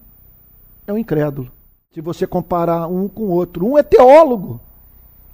é 0.86 0.92
um 0.92 0.98
incrédulo. 0.98 1.50
Se 1.94 2.00
você 2.00 2.26
comparar 2.26 2.88
um 2.88 3.06
com 3.06 3.22
o 3.22 3.30
outro, 3.30 3.64
um 3.64 3.78
é 3.78 3.82
teólogo, 3.82 4.60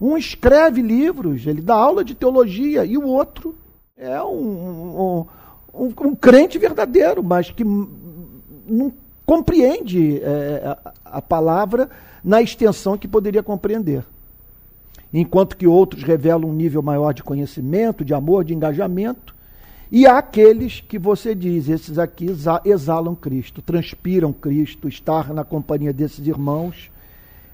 Um 0.00 0.16
escreve 0.16 0.80
livros, 0.80 1.46
ele 1.46 1.60
dá 1.60 1.74
aula 1.74 2.02
de 2.02 2.14
teologia, 2.14 2.86
e 2.86 2.96
o 2.96 3.06
outro 3.06 3.54
é 3.96 4.20
um, 4.22 4.30
um, 4.34 5.26
um, 5.74 5.92
um 6.08 6.14
crente 6.14 6.58
verdadeiro, 6.58 7.22
mas 7.22 7.50
que 7.50 7.62
não 7.62 8.90
compreende 9.26 10.20
é, 10.22 10.76
a, 10.84 10.92
a 11.18 11.22
palavra 11.22 11.90
na 12.24 12.40
extensão 12.40 12.96
que 12.96 13.06
poderia 13.06 13.42
compreender. 13.42 14.04
Enquanto 15.12 15.56
que 15.56 15.66
outros 15.66 16.02
revelam 16.02 16.48
um 16.48 16.54
nível 16.54 16.80
maior 16.80 17.12
de 17.12 17.22
conhecimento, 17.22 18.04
de 18.04 18.14
amor, 18.14 18.44
de 18.44 18.54
engajamento, 18.54 19.34
e 19.90 20.06
há 20.06 20.18
aqueles 20.18 20.80
que 20.80 20.99
você 20.99 21.35
diz, 21.35 21.68
esses 21.68 21.99
aqui 21.99 22.26
exalam 22.64 23.14
Cristo, 23.14 23.61
transpiram 23.61 24.32
Cristo, 24.32 24.88
estar 24.88 25.32
na 25.32 25.44
companhia 25.44 25.92
desses 25.92 26.26
irmãos 26.26 26.90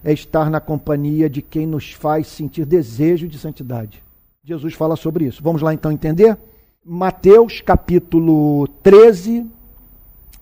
é 0.07 0.13
estar 0.13 0.49
na 0.49 0.61
companhia 0.61 1.29
de 1.29 1.43
quem 1.43 1.67
nos 1.67 1.93
faz 1.93 2.29
sentir 2.29 2.65
desejo 2.65 3.27
de 3.27 3.37
santidade. 3.37 4.05
Jesus 4.45 4.73
fala 4.75 4.95
sobre 4.95 5.25
isso. 5.25 5.43
Vamos 5.43 5.63
lá 5.63 5.75
então 5.75 5.91
entender? 5.91 6.39
Mateus 6.85 7.61
capítulo 7.61 8.69
13, 8.85 9.45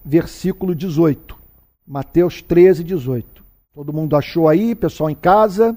versículo 0.04 0.74
18. 0.74 1.34
Mateus 1.86 2.42
13, 2.42 2.84
18. 2.84 3.42
Todo 3.74 3.90
mundo 3.90 4.14
achou 4.14 4.50
aí, 4.50 4.74
pessoal 4.74 5.08
em 5.08 5.14
casa? 5.14 5.74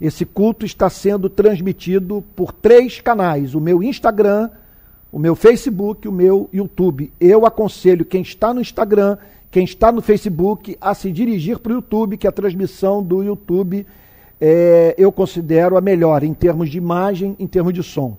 Esse 0.00 0.26
culto 0.26 0.66
está 0.66 0.90
sendo 0.90 1.30
transmitido 1.30 2.24
por 2.34 2.50
três 2.50 3.00
canais: 3.00 3.54
o 3.54 3.60
meu 3.60 3.84
Instagram, 3.84 4.50
o 5.10 5.18
meu 5.18 5.34
Facebook, 5.34 6.06
o 6.06 6.12
meu 6.12 6.48
YouTube. 6.52 7.12
Eu 7.20 7.46
aconselho 7.46 8.04
quem 8.04 8.22
está 8.22 8.52
no 8.52 8.60
Instagram 8.60 9.16
quem 9.50 9.64
está 9.64 9.90
no 9.90 10.02
Facebook 10.02 10.76
a 10.80 10.94
se 10.94 11.10
dirigir 11.10 11.58
para 11.58 11.72
o 11.72 11.76
YouTube, 11.76 12.18
que 12.18 12.26
a 12.26 12.32
transmissão 12.32 13.02
do 13.02 13.22
YouTube 13.22 13.86
é, 14.40 14.94
eu 14.98 15.10
considero 15.10 15.76
a 15.76 15.80
melhor 15.80 16.22
em 16.22 16.34
termos 16.34 16.70
de 16.70 16.76
imagem, 16.76 17.34
em 17.38 17.46
termos 17.46 17.72
de 17.72 17.82
som. 17.82 18.16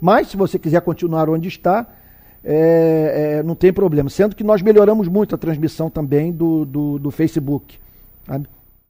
Mas 0.00 0.28
se 0.28 0.36
você 0.36 0.58
quiser 0.58 0.80
continuar 0.82 1.28
onde 1.28 1.48
está, 1.48 1.86
é, 2.44 3.38
é, 3.40 3.42
não 3.42 3.56
tem 3.56 3.72
problema. 3.72 4.08
Sendo 4.08 4.36
que 4.36 4.44
nós 4.44 4.62
melhoramos 4.62 5.08
muito 5.08 5.34
a 5.34 5.38
transmissão 5.38 5.90
também 5.90 6.30
do, 6.30 6.64
do, 6.64 6.98
do 6.98 7.10
Facebook. 7.10 7.78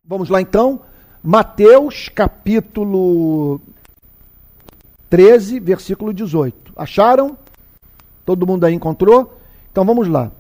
Vamos 0.04 0.28
lá 0.28 0.42
então. 0.42 0.82
Mateus 1.22 2.10
capítulo 2.10 3.60
13, 5.08 5.58
versículo 5.58 6.12
18. 6.12 6.67
Acharam? 6.78 7.36
Todo 8.24 8.46
mundo 8.46 8.64
aí 8.64 8.72
encontrou? 8.72 9.36
Então 9.72 9.84
vamos 9.84 10.06
lá. 10.06 10.30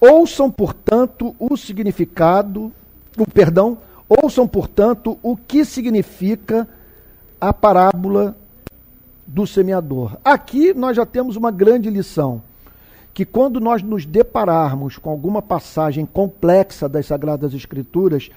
Ouçam, 0.00 0.50
portanto, 0.50 1.36
o 1.38 1.56
significado, 1.56 2.72
o 3.16 3.24
perdão, 3.24 3.78
ouçam, 4.08 4.48
portanto, 4.48 5.16
o 5.22 5.36
que 5.36 5.64
significa 5.64 6.68
a 7.40 7.52
parábola 7.52 8.36
do 9.24 9.46
semeador. 9.46 10.16
Aqui 10.24 10.74
nós 10.74 10.96
já 10.96 11.06
temos 11.06 11.36
uma 11.36 11.52
grande 11.52 11.88
lição, 11.88 12.42
que 13.14 13.24
quando 13.24 13.60
nós 13.60 13.82
nos 13.82 14.04
depararmos 14.04 14.98
com 14.98 15.10
alguma 15.10 15.40
passagem 15.40 16.04
complexa 16.04 16.88
das 16.88 17.06
Sagradas 17.06 17.54
Escrituras, 17.54 18.28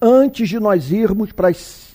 antes 0.00 0.48
de 0.48 0.58
nós 0.58 0.90
irmos 0.90 1.32
para 1.32 1.48
as, 1.48 1.94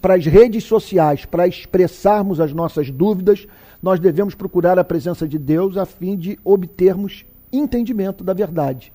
para 0.00 0.14
as 0.14 0.26
redes 0.26 0.64
sociais 0.64 1.24
para 1.24 1.46
expressarmos 1.46 2.40
as 2.40 2.52
nossas 2.52 2.90
dúvidas, 2.90 3.46
nós 3.82 3.98
devemos 3.98 4.34
procurar 4.34 4.78
a 4.78 4.84
presença 4.84 5.26
de 5.26 5.38
Deus 5.38 5.76
a 5.76 5.86
fim 5.86 6.16
de 6.16 6.38
obtermos 6.44 7.24
entendimento 7.52 8.22
da 8.22 8.34
verdade. 8.34 8.92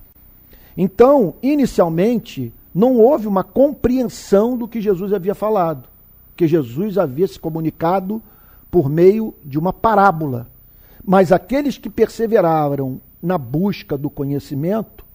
Então, 0.78 1.36
inicialmente, 1.42 2.54
não 2.74 2.98
houve 2.98 3.28
uma 3.28 3.44
compreensão 3.44 4.58
do 4.58 4.68
que 4.68 4.82
Jesus 4.82 5.14
havia 5.14 5.34
falado, 5.34 5.88
que 6.36 6.48
Jesus 6.48 6.98
havia 6.98 7.28
se 7.28 7.40
comunicado 7.40 8.22
por 8.70 8.90
meio 8.90 9.34
de 9.44 9.58
uma 9.58 9.72
parábola. 9.72 10.48
Mas 11.04 11.32
aqueles 11.32 11.78
que 11.78 11.90
perseveraram 11.90 13.00
na 13.22 13.38
busca 13.38 13.98
do 13.98 14.10
conhecimento 14.10 15.06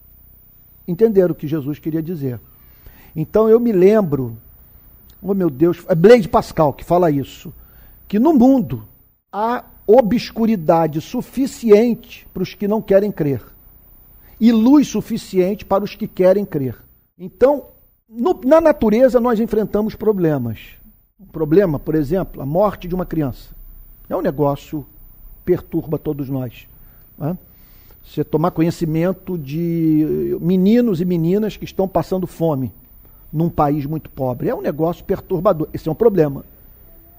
entenderam 0.87 1.31
o 1.31 1.35
que 1.35 1.47
Jesus 1.47 1.79
queria 1.79 2.01
dizer. 2.01 2.39
Então 3.15 3.47
eu 3.47 3.59
me 3.59 3.71
lembro, 3.71 4.35
oh 5.21 5.33
meu 5.33 5.49
Deus, 5.49 5.83
é 5.87 5.95
Blaise 5.95 6.27
Pascal 6.27 6.73
que 6.73 6.83
fala 6.83 7.11
isso, 7.11 7.53
que 8.07 8.19
no 8.19 8.33
mundo 8.33 8.83
há 9.31 9.63
obscuridade 9.87 10.99
suficiente 11.01 12.27
para 12.33 12.43
os 12.43 12.53
que 12.53 12.67
não 12.67 12.81
querem 12.81 13.11
crer 13.11 13.41
e 14.39 14.51
luz 14.51 14.87
suficiente 14.87 15.63
para 15.63 15.83
os 15.83 15.95
que 15.95 16.07
querem 16.07 16.43
crer. 16.43 16.75
Então, 17.17 17.67
no, 18.09 18.39
na 18.43 18.59
natureza 18.59 19.19
nós 19.19 19.39
enfrentamos 19.39 19.93
problemas. 19.95 20.59
Um 21.19 21.25
problema, 21.25 21.77
por 21.77 21.93
exemplo, 21.93 22.41
a 22.41 22.45
morte 22.45 22.87
de 22.87 22.95
uma 22.95 23.05
criança. 23.05 23.55
É 24.09 24.15
um 24.15 24.21
negócio 24.21 24.81
que 25.37 25.45
perturba 25.45 25.99
todos 25.99 26.27
nós. 26.27 26.67
Né? 27.17 27.37
Você 28.03 28.23
tomar 28.23 28.49
conhecimento 28.49 29.37
de 29.37 30.37
meninos 30.41 30.99
e 30.99 31.05
meninas 31.05 31.55
que 31.55 31.65
estão 31.65 31.87
passando 31.87 32.25
fome 32.25 32.73
num 33.31 33.49
país 33.49 33.85
muito 33.85 34.09
pobre. 34.09 34.49
É 34.49 34.55
um 34.55 34.61
negócio 34.61 35.05
perturbador. 35.05 35.69
Esse 35.71 35.87
é 35.87 35.91
um 35.91 35.95
problema. 35.95 36.43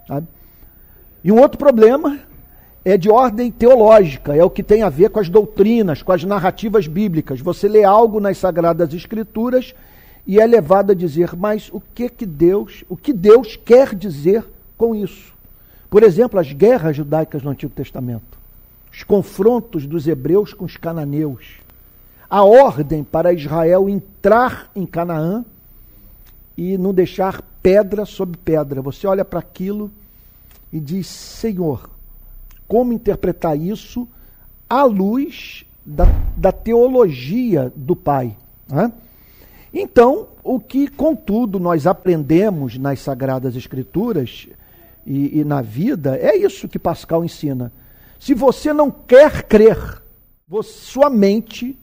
Sabe? 0.09 0.27
E 1.25 1.31
um 1.31 1.41
outro 1.41 1.59
problema 1.59 2.19
é 2.85 2.97
de 2.97 3.09
ordem 3.09 3.51
teológica, 3.51 4.35
é 4.35 4.43
o 4.43 4.51
que 4.51 4.63
tem 4.63 4.83
a 4.83 4.89
ver 4.89 5.11
com 5.11 5.21
as 5.21 5.29
doutrinas, 5.29 6.03
com 6.03 6.13
as 6.13 6.25
narrativas 6.25 6.89
bíblicas. 6.89 7.41
Você 7.41 7.69
lê 7.69 7.85
algo 7.85 8.19
nas 8.19 8.39
sagradas 8.39 8.93
escrituras 8.93 9.73
e 10.27 10.41
é 10.41 10.47
levado 10.47 10.91
a 10.91 10.95
dizer, 10.95 11.37
mas 11.37 11.71
o 11.73 11.81
que 11.95 12.09
que 12.09 12.27
Deus, 12.27 12.85
o 12.89 12.97
que 12.97 13.13
Deus 13.13 13.57
quer 13.57 13.95
dizer 13.95 14.45
com 14.77 14.95
isso? 14.95 15.33
Por 15.89 16.03
exemplo, 16.03 16.41
as 16.41 16.53
guerras 16.53 16.97
judaicas 16.97 17.43
no 17.43 17.51
Antigo 17.51 17.73
Testamento, 17.73 18.39
os 18.93 19.05
confrontos 19.05 19.87
dos 19.87 20.09
hebreus 20.09 20.53
com 20.53 20.65
os 20.65 20.77
cananeus, 20.77 21.61
a 22.29 22.43
ordem 22.43 23.05
para 23.05 23.33
Israel 23.33 23.89
entrar 23.89 24.71
em 24.75 24.87
Canaã 24.87 25.45
e 26.57 26.79
não 26.79 26.93
deixar 26.93 27.43
pedra 27.63 28.05
sobre 28.05 28.39
pedra. 28.39 28.81
Você 28.81 29.07
olha 29.07 29.25
para 29.25 29.39
aquilo 29.39 29.91
e 30.73 30.81
diz: 30.81 31.07
Senhor, 31.07 31.91
como 32.67 32.93
interpretar 32.93 33.59
isso 33.59 34.09
à 34.69 34.85
luz 34.85 35.65
da, 35.85 36.07
da 36.37 36.53
teologia 36.53 37.73
do 37.77 37.95
Pai. 37.95 38.37
Né? 38.69 38.93
Então, 39.75 40.29
o 40.43 40.59
que, 40.59 40.89
contudo, 40.89 41.59
nós 41.59 41.87
aprendemos 41.87 42.79
nas 42.79 43.01
Sagradas 43.01 43.57
Escrituras 43.57 44.49
e, 45.07 45.41
e 45.41 45.45
na 45.45 45.63
vida 45.63 46.17
é 46.17 46.37
isso 46.37 46.69
que 46.69 46.79
Pascal 46.79 47.25
ensina. 47.25 47.73
Se 48.19 48.35
você 48.35 48.73
não 48.73 48.91
quer 48.91 49.43
crer, 49.45 50.03
você, 50.47 50.71
sua 50.73 51.11
mente 51.11 51.79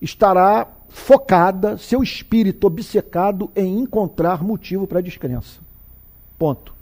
estará 0.00 0.68
focada, 0.88 1.76
seu 1.76 2.02
espírito 2.02 2.66
obcecado 2.66 3.50
em 3.56 3.80
encontrar 3.80 4.42
motivo 4.44 4.86
para 4.86 5.00
a 5.00 5.02
descrença. 5.02 5.60
Ponto. 6.38 6.75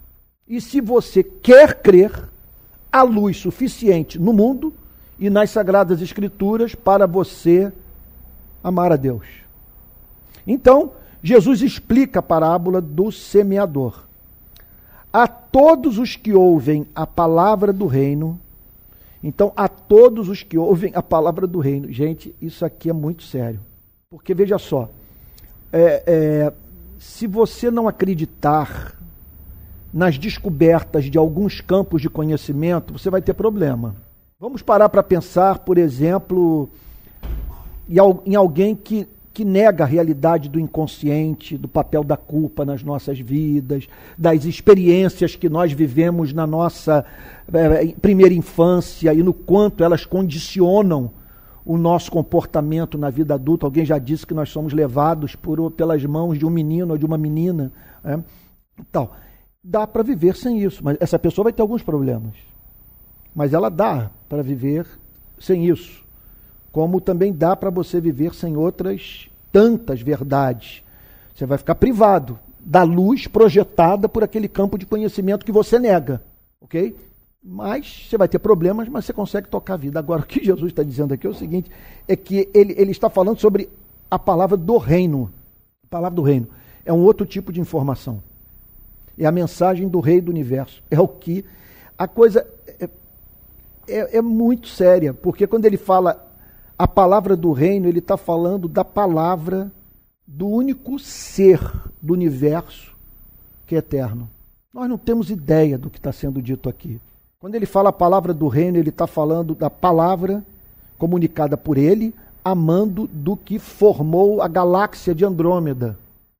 E 0.46 0.61
se 0.61 0.80
você 0.80 1.22
quer 1.22 1.80
crer, 1.80 2.28
há 2.92 3.02
luz 3.02 3.38
suficiente 3.38 4.18
no 4.18 4.33
mundo 4.33 4.72
e 5.18 5.30
nas 5.30 5.50
Sagradas 5.50 6.02
Escrituras 6.02 6.74
para 6.74 7.07
você 7.07 7.72
amar 8.62 8.92
a 8.92 8.96
Deus. 8.96 9.26
Então, 10.46 10.92
Jesus 11.22 11.62
explica 11.62 12.18
a 12.18 12.22
parábola 12.22 12.80
do 12.80 13.11
semeador. 13.11 14.04
A 15.12 15.26
todos 15.26 15.98
os 15.98 16.16
que 16.16 16.35
ouvem 16.35 16.87
a 16.94 17.07
palavra 17.07 17.72
do 17.72 17.87
reino, 17.87 18.38
então, 19.22 19.50
a 19.57 19.68
todos 19.68 20.28
os 20.28 20.42
que 20.42 20.59
ouvem 20.59 20.92
a 20.94 21.02
palavra 21.02 21.46
do 21.46 21.59
reino, 21.59 21.90
gente, 21.90 22.35
isso 22.42 22.62
aqui 22.62 22.90
é 22.90 22.92
muito 22.92 23.22
sério. 23.22 23.59
Porque 24.11 24.35
veja 24.35 24.59
só, 24.59 24.90
é, 25.72 26.02
é, 26.07 26.52
se 26.98 27.26
você 27.26 27.70
não 27.70 27.88
acreditar 27.88 29.00
nas 29.94 30.18
descobertas 30.18 31.04
de 31.04 31.16
alguns 31.16 31.61
campos 31.61 32.02
de 32.02 32.11
conhecimento, 32.11 32.92
você 32.92 33.09
vai 33.09 33.22
ter 33.22 33.33
problema. 33.33 33.94
Vamos 34.40 34.61
parar 34.61 34.88
para 34.88 35.04
pensar, 35.04 35.61
por 35.61 35.78
exemplo, 35.78 36.68
em 38.26 38.35
alguém 38.35 38.74
que, 38.74 39.07
que 39.33 39.44
nega 39.44 39.85
a 39.85 39.87
realidade 39.87 40.48
do 40.48 40.59
inconsciente, 40.59 41.57
do 41.57 41.68
papel 41.68 42.02
da 42.02 42.16
culpa 42.16 42.64
nas 42.64 42.83
nossas 42.83 43.20
vidas, 43.20 43.87
das 44.18 44.44
experiências 44.44 45.37
que 45.37 45.48
nós 45.48 45.70
vivemos 45.70 46.33
na 46.33 46.44
nossa 46.44 47.04
é, 47.52 47.94
primeira 48.02 48.35
infância 48.35 49.14
e 49.14 49.22
no 49.22 49.33
quanto 49.33 49.85
elas 49.85 50.04
condicionam 50.04 51.12
o 51.64 51.78
nosso 51.78 52.11
comportamento 52.11 52.98
na 52.98 53.11
vida 53.11 53.35
adulta. 53.35 53.64
Alguém 53.64 53.85
já 53.85 53.98
disse 53.98 54.26
que 54.26 54.35
nós 54.35 54.50
somos 54.50 54.72
levados 54.72 55.37
por, 55.37 55.70
pelas 55.70 56.04
mãos 56.04 56.37
de 56.37 56.44
um 56.44 56.50
menino 56.50 56.94
ou 56.94 56.98
de 56.98 57.07
uma 57.07 57.16
menina. 57.16 57.70
É? 58.04 58.18
Então, 58.78 59.09
dá 59.64 59.87
para 59.87 60.03
viver 60.03 60.37
sem 60.37 60.62
isso. 60.62 60.85
Mas 60.85 60.98
essa 61.00 61.18
pessoa 61.18 61.44
vai 61.44 61.53
ter 61.53 61.62
alguns 61.62 61.83
problemas. 61.83 62.35
Mas 63.35 63.55
ela 63.55 63.70
dá 63.70 64.11
para 64.29 64.42
viver 64.42 64.87
sem 65.38 65.66
isso. 65.66 66.05
Como 66.70 67.00
também 67.00 67.33
dá 67.33 67.57
para 67.57 67.70
você 67.70 68.00
viver 68.00 68.35
sem 68.35 68.57
outras 68.57 69.31
tantas 69.50 70.03
verdades. 70.03 70.83
Você 71.35 71.46
vai 71.46 71.57
ficar 71.57 71.77
privado 71.77 72.38
da 72.61 72.83
luz 72.83 73.27
projetada 73.27 74.09
por 74.09 74.22
aquele 74.22 74.48
campo 74.48 74.79
de 74.79 74.87
conhecimento 74.87 75.44
que 75.44 75.53
você 75.53 75.79
nega, 75.79 76.22
ok? 76.61 76.96
Mas 77.42 78.07
você 78.09 78.16
vai 78.16 78.27
ter 78.27 78.38
problemas, 78.38 78.88
mas 78.88 79.05
você 79.05 79.12
consegue 79.12 79.48
tocar 79.48 79.74
a 79.74 79.77
vida. 79.77 79.98
Agora, 79.98 80.22
o 80.22 80.27
que 80.27 80.42
Jesus 80.42 80.72
está 80.72 80.83
dizendo 80.83 81.12
aqui 81.12 81.27
é 81.27 81.31
o 81.31 81.35
seguinte: 81.35 81.70
é 82.09 82.16
que 82.16 82.48
ele, 82.55 82.74
ele 82.77 82.90
está 82.90 83.11
falando 83.11 83.38
sobre 83.38 83.68
a 84.11 84.18
palavra 84.18 84.57
do 84.57 84.79
reino. 84.79 85.31
A 85.85 85.88
palavra 85.88 86.16
do 86.16 86.22
reino 86.22 86.48
é 86.85 86.92
um 86.92 87.03
outro 87.03 87.27
tipo 87.27 87.53
de 87.53 87.61
informação. 87.61 88.22
É 89.18 89.27
a 89.27 89.33
mensagem 89.33 89.88
do 89.88 90.00
rei 90.00 90.20
do 90.20 90.31
universo. 90.31 90.83
É 90.90 91.00
o 91.00 91.09
que. 91.09 91.44
A 91.96 92.09
coisa 92.09 92.46
é, 92.66 92.88
é, 93.88 94.18
é 94.18 94.22
muito 94.22 94.68
séria, 94.68 95.14
porque 95.14 95.46
quando 95.46 95.64
ele 95.64 95.77
fala 95.77 96.24
a 96.77 96.88
palavra 96.88 97.37
do 97.37 97.53
reino, 97.53 97.87
ele 97.87 98.00
está 98.00 98.16
falando 98.16 98.66
da 98.66 98.85
palavra 98.85 99.70
do 100.27 100.48
único 100.48 100.98
ser 100.98 101.61
do 102.03 102.12
universo 102.12 102.94
que 103.66 103.74
é 103.74 103.79
eterno. 103.79 104.29
Nós 104.72 104.88
não 104.88 104.98
temos 104.98 105.31
ideia 105.31 105.79
do 105.79 105.88
que 105.88 105.98
está 105.98 106.12
sendo 106.12 106.42
dito 106.42 106.68
aqui. 106.68 107.00
Quando 107.38 107.55
ele 107.55 107.66
fala 107.66 107.90
a 107.90 107.92
palavra 107.92 108.35
do 108.35 108.48
reino, 108.48 108.79
ele 108.79 108.88
está 108.88 109.07
falando 109.07 109.55
da 109.55 109.70
palavra 109.70 110.44
comunicada 110.98 111.57
por 111.57 111.77
ele, 111.77 112.14
amando 112.44 113.07
do 113.07 113.37
que 113.37 113.59
formou 113.59 114.42
a 114.42 114.48
galáxia 114.48 115.14
de 115.14 115.24
Andrômeda. 115.24 115.98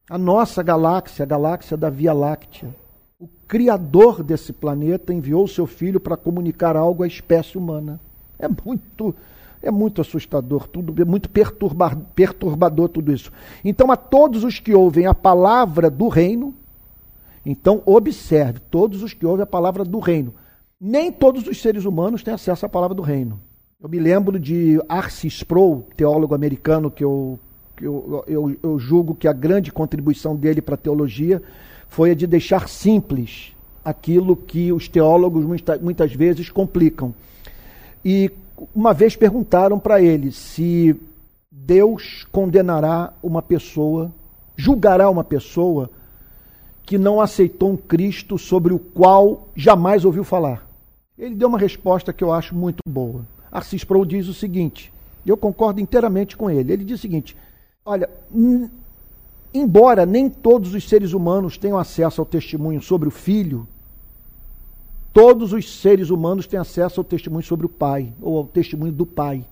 A 0.09 0.19
nossa 0.19 0.63
galáxia, 0.63 1.23
a 1.23 1.27
galáxia 1.27 1.77
da 1.77 1.89
Via 1.89 2.13
Láctea. 2.13 2.75
O 3.19 3.27
criador 3.49 4.23
desse 4.23 4.53
planeta 4.53 5.15
enviou 5.15 5.49
seu 5.49 5.67
filho 5.67 5.99
para 5.99 6.17
comunicar 6.17 6.77
algo 6.77 7.03
à 7.03 7.07
espécie 7.07 7.57
humana. 7.57 7.99
É 8.39 8.47
muito 8.49 9.15
é 9.63 9.71
muito 9.71 10.03
assustador, 10.03 10.69
tudo 10.69 11.01
é 11.01 11.07
muito 11.07 11.31
perturba, 11.31 11.97
perturbador 12.15 12.91
tudo 12.91 13.11
isso. 13.11 13.33
Então, 13.65 13.91
a 13.91 13.97
todos 13.97 14.45
os 14.45 14.61
que 14.61 14.75
ouvem 14.75 15.07
a 15.07 15.15
palavra 15.15 15.89
do 15.89 16.09
reino, 16.09 16.55
então 17.47 17.83
observe, 17.87 18.61
todos 18.71 19.03
os 19.03 19.15
que 19.15 19.25
ouvem 19.25 19.43
a 19.43 19.47
palavra 19.47 19.83
do 19.83 19.99
reino, 20.01 20.35
nem 20.79 21.11
todos 21.11 21.47
os 21.47 21.63
seres 21.63 21.87
humanos 21.87 22.23
têm 22.23 22.35
acesso 22.35 22.67
à 22.67 22.69
palavra 22.69 22.95
do 22.95 23.03
reino. 23.03 23.41
Eu 23.81 23.89
me 23.89 23.99
lembro 23.99 24.39
de 24.39 24.79
Arce 24.87 25.29
Sproul, 25.29 25.89
teólogo 25.97 26.35
americano, 26.35 26.91
que 26.91 27.03
eu, 27.03 27.39
eu, 27.81 28.25
eu, 28.27 28.57
eu 28.63 28.79
julgo 28.79 29.15
que 29.15 29.29
a 29.29 29.33
grande 29.33 29.73
contribuição 29.73 30.37
dele 30.37 30.63
para 30.63 30.75
a 30.75 30.79
teologia 30.79 31.43
foi 31.89 32.11
a 32.11 32.15
de 32.15 32.27
deixar 32.27 32.69
simples 32.69 33.55
aquilo 33.85 34.37
que 34.37 34.73
os 34.73 34.89
teólogos 34.89 35.45
muita, 35.45 35.79
muitas 35.79 36.13
vezes 36.15 36.49
complicam. 36.49 37.15
E 38.05 38.31
uma 38.75 38.95
vez 38.95 39.17
perguntaram 39.17 39.79
para 39.79 40.01
ele 40.01 40.33
se 40.33 40.99
Deus 41.51 42.27
condenará 42.31 43.13
uma 43.23 43.43
pessoa, 43.43 44.13
julgará 44.57 45.11
uma 45.11 45.25
pessoa 45.25 45.91
que 46.83 46.99
não 46.99 47.21
aceitou 47.21 47.73
um 47.73 47.77
Cristo 47.77 48.39
sobre 48.39 48.73
o 48.73 48.79
qual 48.79 49.49
jamais 49.55 50.05
ouviu 50.05 50.23
falar. 50.25 50.69
Ele 51.17 51.35
deu 51.35 51.49
uma 51.49 51.59
resposta 51.59 52.13
que 52.13 52.23
eu 52.23 52.33
acho 52.33 52.55
muito 52.55 52.81
boa. 52.87 53.27
Assis 53.51 53.83
Sproul 53.83 54.05
diz 54.05 54.29
o 54.29 54.35
seguinte, 54.35 54.93
eu 55.25 55.37
concordo 55.37 55.81
inteiramente 55.81 56.37
com 56.37 56.51
ele. 56.51 56.73
Ele 56.73 56.85
diz 56.85 56.99
o 56.99 57.03
seguinte: 57.03 57.37
olha, 57.85 58.09
embora 59.53 60.07
nem 60.07 60.31
todos 60.31 60.75
os 60.75 60.89
seres 60.89 61.13
humanos 61.13 61.59
tenham 61.59 61.79
acesso 61.79 62.21
ao 62.21 62.27
testemunho 62.27 62.81
sobre 62.81 63.09
o 63.09 63.11
filho, 63.11 63.69
todos 65.13 65.53
os 65.53 65.81
seres 65.81 66.09
humanos 66.09 66.47
têm 66.47 66.59
acesso 66.59 67.01
ao 67.01 67.05
testemunho 67.05 67.45
sobre 67.45 67.67
o 67.67 67.69
pai, 67.69 68.11
ou 68.23 68.39
ao 68.39 68.45
testemunho 68.45 68.93
do 68.93 69.05
pai. 69.05 69.45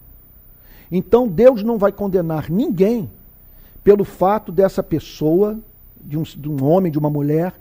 Então 0.91 1.29
Deus 1.29 1.63
não 1.63 1.77
vai 1.77 1.93
condenar 1.93 2.51
ninguém 2.51 3.11
pelo 3.85 4.05
fato 4.05 4.51
dessa 4.51 4.83
pessoa, 4.83 5.59
de 6.01 6.17
um, 6.17 6.23
de 6.23 6.49
um 6.49 6.65
homem, 6.65 6.91
de 6.91 6.99
uma 6.99 7.11
mulher, 7.11 7.53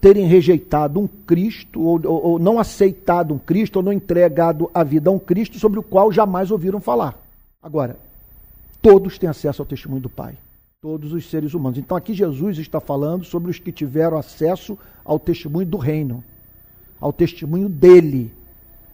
terem 0.00 0.26
rejeitado 0.26 1.00
um 1.00 1.06
Cristo, 1.06 1.82
ou, 1.82 2.00
ou, 2.04 2.26
ou, 2.26 2.38
não 2.38 2.58
aceitado 2.58 3.34
um 3.34 3.38
Cristo, 3.38 3.76
ou 3.76 3.82
não 3.82 3.92
entregado 3.92 4.70
a 4.72 4.82
vida 4.82 5.10
a 5.10 5.12
um 5.12 5.18
Cristo 5.18 5.58
sobre 5.58 5.78
o 5.78 5.82
qual 5.82 6.10
jamais 6.10 6.50
ouviram 6.50 6.80
falar. 6.80 7.18
Agora, 7.62 7.96
todos 8.84 9.18
têm 9.18 9.30
acesso 9.30 9.62
ao 9.62 9.66
testemunho 9.66 10.02
do 10.02 10.10
Pai. 10.10 10.36
Todos 10.82 11.14
os 11.14 11.30
seres 11.30 11.54
humanos. 11.54 11.78
Então 11.78 11.96
aqui 11.96 12.12
Jesus 12.12 12.58
está 12.58 12.78
falando 12.78 13.24
sobre 13.24 13.50
os 13.50 13.58
que 13.58 13.72
tiveram 13.72 14.18
acesso 14.18 14.76
ao 15.02 15.18
testemunho 15.18 15.66
do 15.66 15.78
reino, 15.78 16.22
ao 17.00 17.10
testemunho 17.10 17.70
dele, 17.70 18.30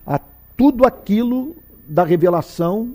a 0.07 0.21
tudo 0.57 0.87
aquilo 0.87 1.57
da 1.89 2.05
revelação 2.05 2.93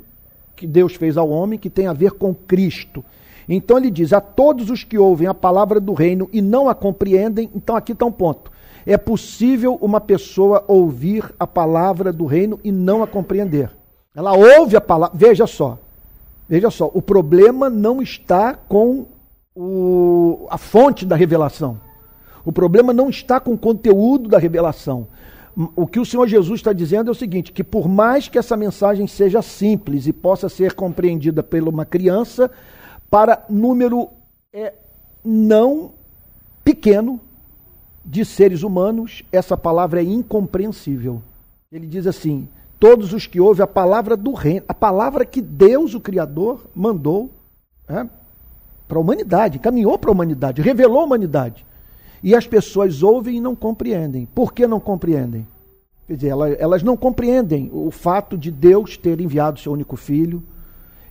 que 0.55 0.65
Deus 0.65 0.95
fez 0.95 1.17
ao 1.17 1.29
homem 1.29 1.59
que 1.59 1.69
tem 1.69 1.85
a 1.85 1.91
ver 1.91 2.11
com 2.11 2.33
Cristo. 2.33 3.03
Então 3.49 3.77
ele 3.77 3.91
diz: 3.91 4.13
a 4.13 4.21
todos 4.21 4.69
os 4.69 4.85
que 4.85 4.97
ouvem 4.97 5.27
a 5.27 5.33
palavra 5.33 5.81
do 5.81 5.91
reino 5.91 6.29
e 6.31 6.41
não 6.41 6.69
a 6.69 6.73
compreendem, 6.73 7.51
então 7.53 7.75
aqui 7.75 7.91
está 7.91 8.05
um 8.05 8.11
ponto. 8.11 8.49
É 8.85 8.97
possível 8.97 9.77
uma 9.81 9.99
pessoa 9.99 10.63
ouvir 10.65 11.29
a 11.37 11.45
palavra 11.45 12.13
do 12.13 12.25
reino 12.25 12.57
e 12.63 12.71
não 12.71 13.03
a 13.03 13.07
compreender. 13.07 13.69
Ela 14.15 14.31
ouve 14.31 14.77
a 14.77 14.81
palavra. 14.81 15.17
Veja 15.17 15.45
só. 15.45 15.77
Veja 16.47 16.69
só. 16.69 16.89
O 16.93 17.01
problema 17.01 17.69
não 17.69 18.01
está 18.01 18.53
com 18.53 19.07
o, 19.55 20.47
a 20.49 20.57
fonte 20.57 21.05
da 21.05 21.15
revelação. 21.15 21.79
O 22.43 22.51
problema 22.51 22.93
não 22.93 23.09
está 23.09 23.39
com 23.39 23.53
o 23.53 23.57
conteúdo 23.57 24.29
da 24.29 24.37
revelação. 24.37 25.07
O 25.75 25.87
que 25.87 25.99
o 25.99 26.05
Senhor 26.05 26.27
Jesus 26.27 26.59
está 26.59 26.73
dizendo 26.73 27.09
é 27.09 27.11
o 27.11 27.15
seguinte: 27.15 27.51
que 27.51 27.63
por 27.63 27.87
mais 27.87 28.27
que 28.27 28.37
essa 28.37 28.57
mensagem 28.57 29.07
seja 29.07 29.41
simples 29.41 30.05
e 30.05 30.13
possa 30.13 30.49
ser 30.49 30.73
compreendida 30.73 31.41
por 31.41 31.67
uma 31.67 31.85
criança, 31.85 32.51
para 33.09 33.45
número 33.49 34.09
é, 34.53 34.73
não 35.23 35.93
pequeno 36.63 37.19
de 38.03 38.25
seres 38.25 38.63
humanos, 38.63 39.23
essa 39.31 39.57
palavra 39.57 40.01
é 40.01 40.03
incompreensível. 40.03 41.21
Ele 41.71 41.87
diz 41.87 42.05
assim: 42.05 42.47
todos 42.79 43.13
os 43.13 43.25
que 43.27 43.39
ouvem 43.39 43.63
a 43.63 43.67
palavra 43.67 44.15
do 44.17 44.33
reino, 44.33 44.65
a 44.67 44.73
palavra 44.73 45.25
que 45.25 45.41
Deus, 45.41 45.93
o 45.93 45.99
Criador, 45.99 46.65
mandou 46.75 47.31
é, 47.87 48.05
para 48.87 48.97
a 48.97 49.01
humanidade, 49.01 49.59
caminhou 49.59 49.97
para 49.97 50.09
a 50.09 50.13
humanidade, 50.13 50.61
revelou 50.61 50.99
a 50.99 51.05
humanidade. 51.05 51.65
E 52.23 52.35
as 52.35 52.47
pessoas 52.47 53.03
ouvem 53.03 53.37
e 53.37 53.41
não 53.41 53.55
compreendem. 53.55 54.25
Por 54.25 54.53
que 54.53 54.65
não 54.65 54.79
compreendem? 54.79 55.47
Quer 56.07 56.15
dizer, 56.15 56.27
elas, 56.29 56.55
elas 56.59 56.83
não 56.83 56.95
compreendem 56.95 57.69
o 57.73 57.89
fato 57.89 58.37
de 58.37 58.51
Deus 58.51 58.97
ter 58.97 59.19
enviado 59.19 59.59
seu 59.59 59.71
único 59.71 59.95
filho, 59.95 60.43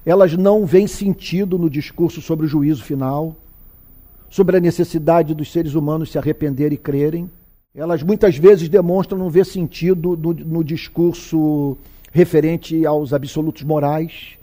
elas 0.07 0.37
não 0.37 0.66
veem 0.66 0.87
sentido 0.87 1.59
no 1.59 1.70
discurso 1.70 2.20
sobre 2.20 2.46
o 2.46 2.48
juízo 2.48 2.85
final, 2.85 3.35
sobre 4.29 4.57
a 4.57 4.61
necessidade 4.61 5.35
dos 5.35 5.50
seres 5.50 5.74
humanos 5.74 6.11
se 6.11 6.18
arrepender 6.18 6.72
e 6.72 6.77
crerem. 6.77 7.31
Elas 7.76 8.04
muitas 8.04 8.37
vezes 8.37 8.68
demonstram 8.68 9.18
não 9.18 9.28
ver 9.28 9.44
sentido 9.44 10.16
no, 10.16 10.32
no 10.32 10.62
discurso 10.62 11.76
referente 12.12 12.87
aos 12.87 13.12
absolutos 13.12 13.64
morais 13.64 14.38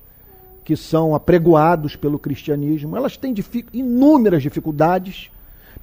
que 0.66 0.76
são 0.76 1.16
apregoados 1.16 1.96
pelo 1.96 2.20
cristianismo. 2.20 2.98
Elas 2.98 3.16
têm 3.16 3.32
dific, 3.32 3.70
inúmeras 3.72 4.44
dificuldades 4.44 5.32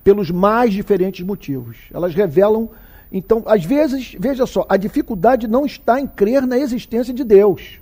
pelos 0.04 0.30
mais 0.30 0.74
diferentes 0.74 1.24
motivos. 1.24 1.78
Elas 1.90 2.14
revelam. 2.14 2.68
Então, 3.10 3.42
às 3.46 3.64
vezes, 3.64 4.14
veja 4.20 4.44
só, 4.44 4.66
a 4.68 4.76
dificuldade 4.76 5.48
não 5.48 5.64
está 5.64 5.98
em 5.98 6.06
crer 6.06 6.46
na 6.46 6.58
existência 6.58 7.14
de 7.14 7.24
Deus. 7.24 7.80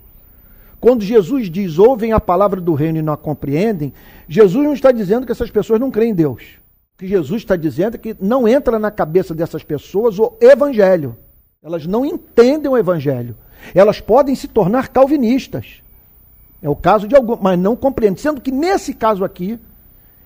Quando 0.81 1.03
Jesus 1.03 1.51
diz, 1.51 1.77
ouvem 1.77 2.13
a 2.13 2.21
palavra 2.21 2.61
do 2.61 2.73
reino 2.73 2.99
e 2.99 3.03
não 3.03 3.15
a 3.15 3.17
compreendem, 3.17 3.93
Jesus 4.29 4.65
não 4.65 4.75
está 4.75 4.93
dizendo 4.93 5.27
que 5.27 5.33
essas 5.33 5.51
pessoas 5.51 5.81
não 5.81 5.91
creem 5.91 6.13
em 6.13 6.15
Deus. 6.15 6.65
Que 6.97 7.07
Jesus 7.07 7.43
está 7.43 7.57
dizendo 7.57 7.97
é 7.97 7.99
que 7.99 8.17
não 8.21 8.49
entra 8.49 8.79
na 8.79 8.91
cabeça 8.91 9.35
dessas 9.35 9.63
pessoas 9.63 10.19
o 10.19 10.35
evangelho. 10.41 11.17
Elas 11.63 11.87
não 11.87 12.07
entendem 12.07 12.71
o 12.71 12.77
evangelho. 12.77 13.37
Elas 13.75 14.01
podem 14.01 14.35
se 14.35 14.49
tornar 14.49 14.89
calvinistas. 14.89 15.83
É 16.63 16.69
o 16.69 16.77
caso 16.77 17.07
de 17.07 17.15
algumas, 17.15 17.41
mas 17.41 17.59
não 17.59 17.77
compreendem. 17.77 18.23
Sendo 18.23 18.41
que 18.41 18.51
nesse 18.51 18.95
caso 18.95 19.25
aqui, 19.25 19.59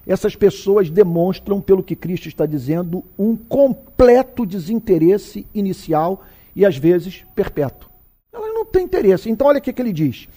essas 0.07 0.37
pessoas 0.37 0.91
demonstram, 0.91 1.61
pelo 1.61 1.83
que 1.83 1.97
Cristo 1.97 2.29
está 2.29 2.47
dizendo, 2.47 3.05
um 3.19 3.37
completo 3.37 4.47
desinteresse 4.47 5.47
inicial 5.55 6.23
e 6.55 6.65
às 6.65 6.77
vezes 6.77 7.25
perpétuo. 7.35 7.91
Elas 8.33 8.55
não 8.55 8.65
têm 8.65 8.85
interesse. 8.85 9.29
Então, 9.29 9.47
olha 9.47 9.59
o 9.59 9.63
que, 9.63 9.73
que 9.73 9.83
ele 9.83 9.93
diz. 9.93 10.29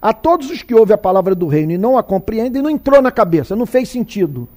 A 0.00 0.12
todos 0.12 0.50
os 0.50 0.62
que 0.62 0.74
ouvem 0.74 0.94
a 0.94 0.98
palavra 0.98 1.34
do 1.34 1.46
reino 1.46 1.72
e 1.72 1.78
não 1.78 1.98
a 1.98 2.02
compreendem, 2.02 2.62
não 2.62 2.70
entrou 2.70 3.02
na 3.02 3.10
cabeça, 3.10 3.56
não 3.56 3.66
fez 3.66 3.88
sentido. 3.88 4.48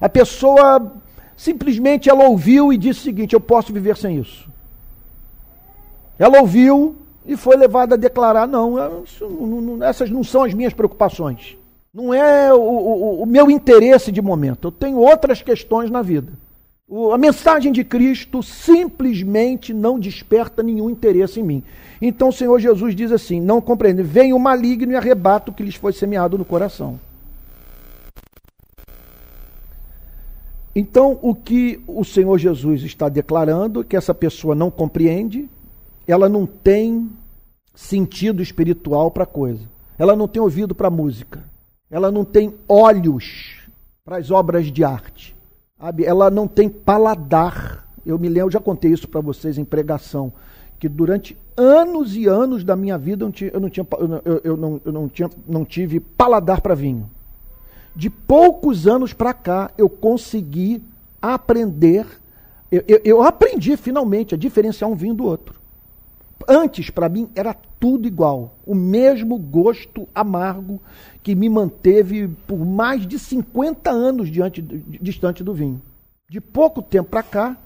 A 0.00 0.08
pessoa 0.08 0.92
simplesmente 1.36 2.10
ela 2.10 2.28
ouviu 2.28 2.72
e 2.72 2.78
disse 2.78 3.00
o 3.00 3.04
seguinte: 3.04 3.34
eu 3.34 3.40
posso 3.40 3.72
viver 3.72 3.96
sem 3.96 4.18
isso. 4.18 4.48
Ela 6.18 6.40
ouviu 6.40 6.96
e 7.24 7.36
foi 7.36 7.56
levada 7.56 7.94
a 7.94 7.98
declarar: 7.98 8.46
não, 8.46 8.76
não, 9.20 9.60
não 9.60 9.84
essas 9.84 10.10
não 10.10 10.24
são 10.24 10.44
as 10.44 10.54
minhas 10.54 10.72
preocupações. 10.72 11.56
Não 11.92 12.12
é 12.12 12.52
o, 12.52 12.58
o, 12.58 13.22
o 13.22 13.26
meu 13.26 13.50
interesse 13.50 14.12
de 14.12 14.20
momento. 14.20 14.68
Eu 14.68 14.72
tenho 14.72 14.98
outras 14.98 15.42
questões 15.42 15.90
na 15.90 16.02
vida. 16.02 16.32
O, 16.88 17.12
a 17.12 17.18
mensagem 17.18 17.72
de 17.72 17.84
Cristo 17.84 18.42
simplesmente 18.42 19.74
não 19.74 19.98
desperta 19.98 20.62
nenhum 20.62 20.88
interesse 20.88 21.40
em 21.40 21.42
mim. 21.42 21.62
Então 22.00 22.28
o 22.28 22.32
Senhor 22.32 22.58
Jesus 22.58 22.94
diz 22.94 23.12
assim: 23.12 23.40
não 23.40 23.60
compreende, 23.60 24.02
vem 24.02 24.32
o 24.32 24.38
maligno 24.38 24.92
e 24.92 24.96
arrebata 24.96 25.50
o 25.50 25.54
que 25.54 25.62
lhes 25.62 25.74
foi 25.74 25.92
semeado 25.92 26.38
no 26.38 26.44
coração. 26.44 26.98
Então, 30.74 31.18
o 31.22 31.34
que 31.34 31.82
o 31.86 32.04
Senhor 32.04 32.38
Jesus 32.38 32.82
está 32.82 33.08
declarando, 33.08 33.82
que 33.82 33.96
essa 33.96 34.14
pessoa 34.14 34.54
não 34.54 34.70
compreende, 34.70 35.48
ela 36.06 36.28
não 36.28 36.46
tem 36.46 37.10
sentido 37.74 38.42
espiritual 38.42 39.10
para 39.10 39.24
a 39.24 39.26
coisa. 39.26 39.68
Ela 39.98 40.14
não 40.14 40.28
tem 40.28 40.40
ouvido 40.40 40.74
para 40.74 40.88
a 40.88 40.90
música. 40.90 41.44
Ela 41.90 42.10
não 42.10 42.24
tem 42.24 42.54
olhos 42.68 43.56
para 44.04 44.18
as 44.18 44.30
obras 44.30 44.66
de 44.66 44.84
arte. 44.84 45.36
Sabe? 45.78 46.04
Ela 46.04 46.30
não 46.30 46.46
tem 46.46 46.68
paladar. 46.68 47.86
Eu 48.04 48.18
me 48.18 48.28
lembro, 48.28 48.50
já 48.50 48.60
contei 48.60 48.92
isso 48.92 49.08
para 49.08 49.20
vocês 49.20 49.58
em 49.58 49.64
pregação, 49.64 50.32
que 50.78 50.88
durante 50.88 51.36
anos 51.56 52.16
e 52.16 52.26
anos 52.26 52.62
da 52.62 52.76
minha 52.76 52.96
vida 52.96 53.24
eu 53.24 53.60
não, 53.60 53.68
tinha, 53.68 53.86
eu, 54.24 54.40
eu 54.44 54.56
não, 54.56 54.80
eu 54.84 54.92
não, 54.92 55.08
tinha, 55.08 55.28
não 55.46 55.64
tive 55.64 55.98
paladar 55.98 56.60
para 56.60 56.74
vinho 56.74 57.10
de 57.98 58.08
poucos 58.08 58.86
anos 58.86 59.12
para 59.12 59.34
cá, 59.34 59.72
eu 59.76 59.90
consegui 59.90 60.80
aprender, 61.20 62.06
eu, 62.70 62.84
eu, 62.86 63.00
eu, 63.04 63.22
aprendi 63.22 63.76
finalmente 63.76 64.36
a 64.36 64.38
diferenciar 64.38 64.88
um 64.88 64.94
vinho 64.94 65.14
do 65.14 65.24
outro. 65.24 65.60
Antes, 66.46 66.90
para 66.90 67.08
mim, 67.08 67.28
era 67.34 67.52
tudo 67.52 68.06
igual. 68.06 68.54
O 68.64 68.72
mesmo 68.72 69.36
gosto 69.36 70.08
amargo 70.14 70.80
que 71.24 71.34
me 71.34 71.48
manteve 71.48 72.28
por 72.46 72.64
mais 72.64 73.04
de 73.04 73.18
50 73.18 73.90
anos 73.90 74.30
diante, 74.30 74.62
distante 74.62 75.42
do 75.42 75.52
vinho. 75.52 75.82
De 76.30 76.40
pouco 76.40 76.80
tempo 76.80 77.10
para 77.10 77.24
cá, 77.24 77.56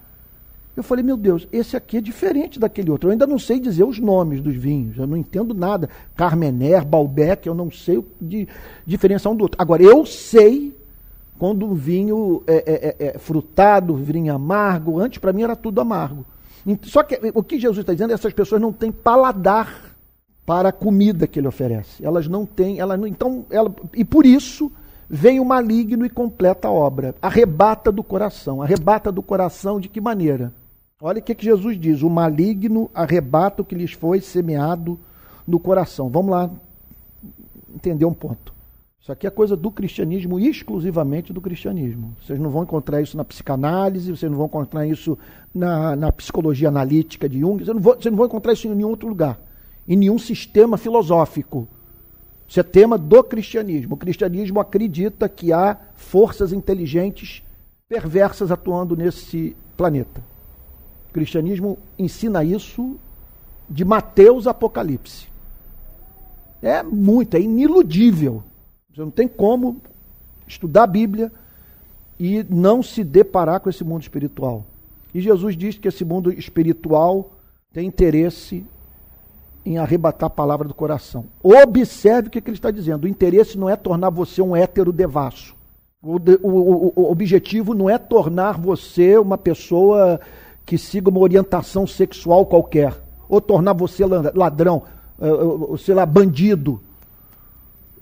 eu 0.74 0.82
falei, 0.82 1.04
meu 1.04 1.16
Deus, 1.16 1.46
esse 1.52 1.76
aqui 1.76 1.98
é 1.98 2.00
diferente 2.00 2.58
daquele 2.58 2.90
outro. 2.90 3.08
Eu 3.08 3.12
ainda 3.12 3.26
não 3.26 3.38
sei 3.38 3.60
dizer 3.60 3.84
os 3.84 3.98
nomes 3.98 4.40
dos 4.40 4.54
vinhos, 4.54 4.96
eu 4.96 5.06
não 5.06 5.16
entendo 5.16 5.52
nada. 5.52 5.88
Carmener, 6.16 6.84
Balbec, 6.84 7.46
eu 7.46 7.54
não 7.54 7.70
sei 7.70 8.02
de 8.20 8.48
diferença 8.86 9.28
um 9.28 9.36
do 9.36 9.42
outro. 9.42 9.60
Agora, 9.60 9.82
eu 9.82 10.06
sei 10.06 10.74
quando 11.38 11.66
um 11.66 11.74
vinho 11.74 12.42
é, 12.46 12.54
é, 12.54 12.96
é, 12.98 13.06
é 13.08 13.18
frutado, 13.18 13.94
vinho 13.94 14.34
amargo. 14.34 14.98
Antes, 14.98 15.18
para 15.18 15.32
mim, 15.32 15.42
era 15.42 15.54
tudo 15.54 15.80
amargo. 15.80 16.24
Só 16.82 17.02
que 17.02 17.18
o 17.34 17.42
que 17.42 17.58
Jesus 17.58 17.80
está 17.80 17.92
dizendo 17.92 18.10
é 18.10 18.14
que 18.14 18.20
essas 18.20 18.32
pessoas 18.32 18.60
não 18.60 18.72
têm 18.72 18.90
paladar 18.90 19.94
para 20.46 20.70
a 20.70 20.72
comida 20.72 21.26
que 21.26 21.38
ele 21.38 21.48
oferece. 21.48 22.04
Elas 22.04 22.28
não 22.28 22.46
têm, 22.46 22.78
elas 22.78 22.98
não, 22.98 23.06
então, 23.06 23.44
ela, 23.50 23.74
e 23.94 24.04
por 24.04 24.24
isso 24.24 24.72
vem 25.08 25.38
o 25.38 25.44
maligno 25.44 26.06
e 26.06 26.10
completa 26.10 26.68
a 26.68 26.72
obra. 26.72 27.14
Arrebata 27.20 27.92
do 27.92 28.02
coração. 28.02 28.62
Arrebata 28.62 29.12
do 29.12 29.22
coração 29.22 29.78
de 29.78 29.88
que 29.88 30.00
maneira? 30.00 30.52
Olha 31.04 31.18
o 31.18 31.22
que, 31.22 31.34
que 31.34 31.44
Jesus 31.44 31.78
diz: 31.78 32.00
o 32.02 32.08
maligno 32.08 32.88
arrebata 32.94 33.60
o 33.60 33.64
que 33.64 33.74
lhes 33.74 33.92
foi 33.92 34.20
semeado 34.20 34.98
no 35.44 35.58
coração. 35.58 36.08
Vamos 36.08 36.30
lá 36.30 36.48
entender 37.74 38.04
um 38.04 38.14
ponto. 38.14 38.54
Isso 39.00 39.10
aqui 39.10 39.26
é 39.26 39.30
coisa 39.30 39.56
do 39.56 39.68
cristianismo, 39.68 40.38
exclusivamente 40.38 41.32
do 41.32 41.40
cristianismo. 41.40 42.16
Vocês 42.22 42.38
não 42.38 42.50
vão 42.50 42.62
encontrar 42.62 43.02
isso 43.02 43.16
na 43.16 43.24
psicanálise, 43.24 44.12
vocês 44.12 44.30
não 44.30 44.38
vão 44.38 44.46
encontrar 44.46 44.86
isso 44.86 45.18
na, 45.52 45.96
na 45.96 46.12
psicologia 46.12 46.68
analítica 46.68 47.28
de 47.28 47.40
Jung, 47.40 47.64
vocês 47.64 47.74
não, 47.74 47.82
vão, 47.82 47.94
vocês 47.94 48.12
não 48.12 48.16
vão 48.16 48.26
encontrar 48.26 48.52
isso 48.52 48.68
em 48.68 48.74
nenhum 48.76 48.90
outro 48.90 49.08
lugar, 49.08 49.40
em 49.88 49.96
nenhum 49.96 50.20
sistema 50.20 50.78
filosófico. 50.78 51.66
Isso 52.46 52.60
é 52.60 52.62
tema 52.62 52.96
do 52.96 53.24
cristianismo. 53.24 53.94
O 53.96 53.98
cristianismo 53.98 54.60
acredita 54.60 55.28
que 55.28 55.52
há 55.52 55.76
forças 55.96 56.52
inteligentes 56.52 57.42
perversas 57.88 58.52
atuando 58.52 58.94
nesse 58.94 59.56
planeta. 59.76 60.22
O 61.12 61.18
cristianismo 61.20 61.78
ensina 61.98 62.42
isso 62.42 62.96
de 63.68 63.84
Mateus 63.84 64.46
Apocalipse. 64.46 65.28
É 66.62 66.82
muito, 66.82 67.36
é 67.36 67.40
iniludível. 67.40 68.42
Você 68.90 69.02
não 69.02 69.10
tem 69.10 69.28
como 69.28 69.82
estudar 70.46 70.84
a 70.84 70.86
Bíblia 70.86 71.30
e 72.18 72.42
não 72.48 72.82
se 72.82 73.04
deparar 73.04 73.60
com 73.60 73.68
esse 73.68 73.84
mundo 73.84 74.00
espiritual. 74.00 74.64
E 75.12 75.20
Jesus 75.20 75.54
diz 75.54 75.76
que 75.76 75.86
esse 75.86 76.02
mundo 76.02 76.32
espiritual 76.32 77.32
tem 77.74 77.86
interesse 77.86 78.64
em 79.66 79.76
arrebatar 79.76 80.28
a 80.28 80.30
palavra 80.30 80.66
do 80.66 80.72
coração. 80.72 81.26
Observe 81.42 82.28
o 82.28 82.30
que, 82.30 82.38
ele 82.38 82.52
está 82.52 82.70
dizendo. 82.70 83.04
O 83.04 83.08
interesse 83.08 83.58
não 83.58 83.68
é 83.68 83.76
tornar 83.76 84.08
você 84.08 84.40
um 84.40 84.56
hétero 84.56 84.94
devasso. 84.94 85.54
O, 86.02 86.16
o, 86.16 86.48
o, 86.48 86.92
o 86.96 87.10
objetivo 87.10 87.74
não 87.74 87.90
é 87.90 87.98
tornar 87.98 88.58
você 88.58 89.18
uma 89.18 89.36
pessoa 89.36 90.18
que 90.64 90.78
siga 90.78 91.10
uma 91.10 91.20
orientação 91.20 91.86
sexual 91.86 92.46
qualquer, 92.46 93.02
ou 93.28 93.40
tornar 93.40 93.72
você 93.72 94.04
ladrão, 94.06 94.82
eh, 95.20 95.26
eh, 95.28 95.76
sei 95.78 95.94
lá, 95.94 96.06
bandido, 96.06 96.80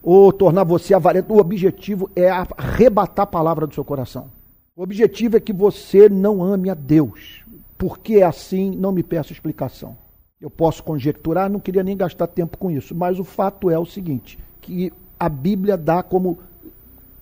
ou 0.02 0.32
tornar 0.32 0.64
você 0.64 0.94
avarento. 0.94 1.32
O 1.32 1.38
objetivo 1.38 2.10
é 2.14 2.28
arrebatar 2.30 3.24
a 3.24 3.26
palavra 3.26 3.66
do 3.66 3.74
seu 3.74 3.84
coração. 3.84 4.30
O 4.76 4.82
objetivo 4.82 5.36
é 5.36 5.40
que 5.40 5.52
você 5.52 6.08
não 6.08 6.42
ame 6.42 6.70
a 6.70 6.74
Deus. 6.74 7.44
Por 7.76 7.98
que 7.98 8.20
é 8.20 8.24
assim? 8.24 8.70
Não 8.70 8.92
me 8.92 9.02
peça 9.02 9.32
explicação. 9.32 9.96
Eu 10.40 10.48
posso 10.48 10.82
conjecturar, 10.82 11.50
não 11.50 11.60
queria 11.60 11.82
nem 11.82 11.96
gastar 11.96 12.26
tempo 12.26 12.56
com 12.56 12.70
isso, 12.70 12.94
mas 12.94 13.18
o 13.18 13.24
fato 13.24 13.68
é 13.68 13.78
o 13.78 13.84
seguinte: 13.84 14.38
que 14.60 14.90
a 15.18 15.28
Bíblia 15.28 15.76
dá 15.76 16.02
como 16.02 16.38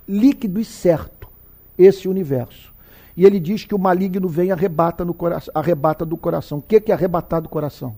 líquido 0.06 0.60
e 0.60 0.64
certo 0.64 1.28
esse 1.76 2.08
universo. 2.08 2.67
E 3.18 3.26
ele 3.26 3.40
diz 3.40 3.64
que 3.64 3.74
o 3.74 3.78
maligno 3.80 4.28
vem 4.28 4.50
e 4.50 4.52
arrebata, 4.52 5.04
no 5.04 5.12
arrebata 5.52 6.06
do 6.06 6.16
coração. 6.16 6.58
O 6.58 6.62
que 6.62 6.80
é 6.86 6.94
arrebatar 6.94 7.42
do 7.42 7.48
coração? 7.48 7.96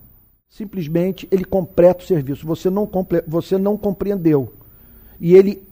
Simplesmente 0.49 1.29
ele 1.31 1.45
completa 1.45 2.03
o 2.03 2.07
serviço. 2.07 2.47
Você 2.47 2.71
não, 2.71 2.89
você 3.27 3.59
não 3.59 3.77
compreendeu. 3.77 4.51
E 5.21 5.35
ele, 5.35 5.63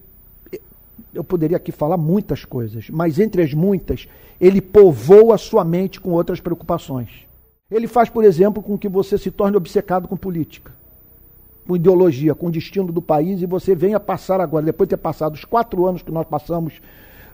eu 1.14 1.24
poderia 1.24 1.56
aqui 1.56 1.72
falar 1.72 1.96
muitas 1.96 2.44
coisas, 2.44 2.90
mas 2.90 3.18
entre 3.18 3.40
as 3.40 3.54
muitas, 3.54 4.06
ele 4.38 4.60
povoa 4.60 5.36
a 5.36 5.38
sua 5.38 5.64
mente 5.64 5.98
com 5.98 6.10
outras 6.10 6.40
preocupações. 6.40 7.26
Ele 7.70 7.86
faz, 7.86 8.10
por 8.10 8.24
exemplo, 8.24 8.62
com 8.62 8.76
que 8.76 8.86
você 8.86 9.16
se 9.16 9.30
torne 9.30 9.56
obcecado 9.56 10.06
com 10.06 10.14
política, 10.14 10.72
com 11.66 11.74
ideologia, 11.74 12.34
com 12.34 12.48
o 12.48 12.52
destino 12.52 12.92
do 12.92 13.00
país, 13.00 13.40
e 13.40 13.46
você 13.46 13.74
venha 13.74 13.98
passar 13.98 14.42
agora, 14.42 14.66
depois 14.66 14.86
de 14.86 14.94
ter 14.94 15.00
passado 15.00 15.32
os 15.32 15.46
quatro 15.46 15.86
anos 15.86 16.02
que 16.02 16.12
nós 16.12 16.26
passamos 16.26 16.82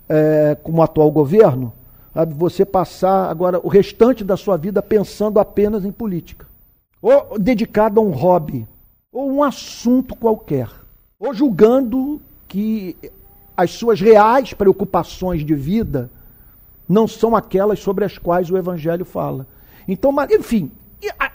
é, 0.08 0.56
com 0.62 0.74
o 0.74 0.80
atual 0.80 1.10
governo, 1.10 1.72
você 2.22 2.64
passar 2.64 3.28
agora 3.30 3.58
o 3.62 3.68
restante 3.68 4.22
da 4.22 4.36
sua 4.36 4.56
vida 4.56 4.80
pensando 4.80 5.40
apenas 5.40 5.84
em 5.84 5.90
política, 5.90 6.46
ou 7.02 7.38
dedicado 7.38 8.00
a 8.00 8.02
um 8.02 8.10
hobby, 8.10 8.68
ou 9.12 9.30
um 9.30 9.42
assunto 9.42 10.14
qualquer, 10.14 10.68
ou 11.18 11.34
julgando 11.34 12.20
que 12.46 12.96
as 13.56 13.70
suas 13.72 14.00
reais 14.00 14.52
preocupações 14.52 15.44
de 15.44 15.54
vida 15.54 16.10
não 16.88 17.08
são 17.08 17.34
aquelas 17.34 17.78
sobre 17.78 18.04
as 18.04 18.18
quais 18.18 18.50
o 18.50 18.56
Evangelho 18.56 19.04
fala. 19.04 19.46
Então, 19.88 20.14
enfim, 20.30 20.70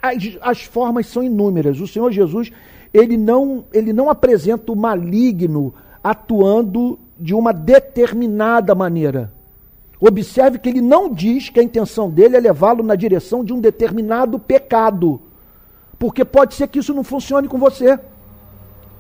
as, 0.01 0.37
as 0.41 0.63
formas 0.63 1.07
são 1.07 1.23
inúmeras. 1.23 1.79
O 1.79 1.87
Senhor 1.87 2.11
Jesus, 2.11 2.51
ele 2.93 3.17
não, 3.17 3.65
ele 3.73 3.91
não 3.91 4.09
apresenta 4.09 4.71
o 4.71 4.75
maligno 4.75 5.73
atuando 6.03 6.97
de 7.19 7.33
uma 7.33 7.51
determinada 7.51 8.73
maneira. 8.73 9.33
Observe 9.99 10.59
que 10.59 10.69
ele 10.69 10.81
não 10.81 11.13
diz 11.13 11.49
que 11.49 11.59
a 11.59 11.63
intenção 11.63 12.09
dele 12.09 12.37
é 12.37 12.39
levá-lo 12.39 12.81
na 12.81 12.95
direção 12.95 13.43
de 13.43 13.51
um 13.51 13.59
determinado 13.59 14.39
pecado. 14.39 15.21
Porque 15.97 16.23
pode 16.23 16.53
ser 16.55 16.67
que 16.69 16.79
isso 16.79 16.93
não 16.93 17.03
funcione 17.03 17.47
com 17.47 17.57
você. 17.57 17.99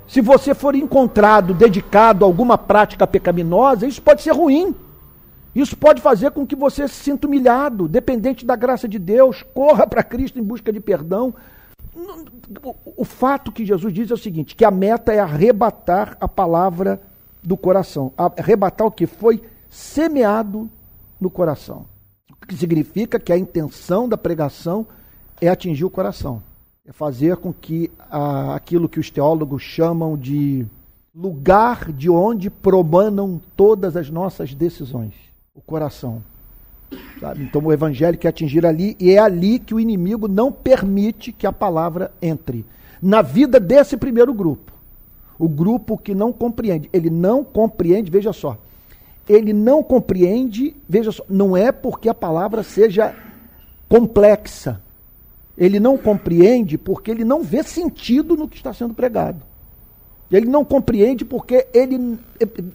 Se 0.07 0.19
você 0.19 0.53
for 0.53 0.75
encontrado 0.75 1.53
dedicado 1.53 2.25
a 2.25 2.27
alguma 2.27 2.57
prática 2.57 3.07
pecaminosa, 3.07 3.87
isso 3.87 4.01
pode 4.01 4.21
ser 4.21 4.31
ruim. 4.31 4.75
Isso 5.55 5.77
pode 5.77 6.01
fazer 6.01 6.31
com 6.31 6.45
que 6.45 6.55
você 6.55 6.87
se 6.87 6.95
sinta 6.95 7.27
humilhado, 7.27 7.87
dependente 7.87 8.45
da 8.45 8.55
graça 8.55 8.87
de 8.87 8.99
Deus, 8.99 9.43
corra 9.53 9.87
para 9.87 10.03
Cristo 10.03 10.39
em 10.39 10.43
busca 10.43 10.73
de 10.73 10.79
perdão. 10.79 11.33
O 12.97 13.05
fato 13.05 13.51
que 13.51 13.65
Jesus 13.65 13.93
diz 13.93 14.11
é 14.11 14.13
o 14.13 14.17
seguinte: 14.17 14.55
que 14.55 14.65
a 14.65 14.71
meta 14.71 15.13
é 15.13 15.19
arrebatar 15.19 16.17
a 16.19 16.27
palavra 16.27 17.01
do 17.41 17.55
coração. 17.55 18.11
Arrebatar 18.17 18.87
o 18.87 18.91
que 18.91 19.05
foi 19.05 19.41
semeado 19.69 20.69
no 21.19 21.29
coração. 21.29 21.85
O 22.31 22.45
que 22.45 22.55
significa 22.55 23.19
que 23.19 23.33
a 23.33 23.37
intenção 23.37 24.07
da 24.07 24.17
pregação 24.17 24.85
é 25.41 25.47
atingir 25.49 25.85
o 25.85 25.89
coração. 25.89 26.41
É 26.85 26.91
fazer 26.91 27.37
com 27.37 27.53
que 27.53 27.91
ah, 28.09 28.55
aquilo 28.55 28.89
que 28.89 28.99
os 28.99 29.09
teólogos 29.09 29.61
chamam 29.61 30.17
de 30.17 30.65
lugar 31.13 31.91
de 31.91 32.09
onde 32.09 32.49
promanam 32.49 33.41
todas 33.55 33.95
as 33.95 34.09
nossas 34.09 34.53
decisões 34.53 35.13
o 35.59 35.61
coração. 35.61 36.23
Sabe? 37.19 37.43
Então 37.43 37.61
o 37.63 37.73
evangelho 37.73 38.17
quer 38.17 38.29
atingir 38.29 38.65
ali, 38.65 38.95
e 38.99 39.11
é 39.11 39.19
ali 39.19 39.59
que 39.59 39.75
o 39.75 39.79
inimigo 39.79 40.27
não 40.27 40.51
permite 40.51 41.31
que 41.31 41.45
a 41.45 41.51
palavra 41.51 42.11
entre. 42.21 42.65
Na 43.01 43.21
vida 43.21 43.59
desse 43.59 43.97
primeiro 43.97 44.33
grupo. 44.33 44.71
O 45.37 45.47
grupo 45.47 45.97
que 45.97 46.15
não 46.15 46.33
compreende. 46.33 46.89
Ele 46.91 47.09
não 47.09 47.43
compreende, 47.43 48.09
veja 48.09 48.33
só, 48.33 48.57
ele 49.29 49.53
não 49.53 49.83
compreende, 49.83 50.75
veja 50.89 51.11
só, 51.11 51.23
não 51.29 51.55
é 51.55 51.71
porque 51.71 52.09
a 52.09 52.15
palavra 52.15 52.63
seja 52.63 53.15
complexa. 53.87 54.81
Ele 55.55 55.79
não 55.79 55.97
compreende 55.97 56.77
porque 56.79 57.11
ele 57.11 57.23
não 57.23 57.43
vê 57.43 57.61
sentido 57.61 58.35
no 58.35 58.47
que 58.47 58.57
está 58.57 58.73
sendo 58.73 58.95
pregado. 58.95 59.43
Ele 60.31 60.47
não 60.47 60.65
compreende 60.65 61.23
porque 61.23 61.67
ele 61.73 62.17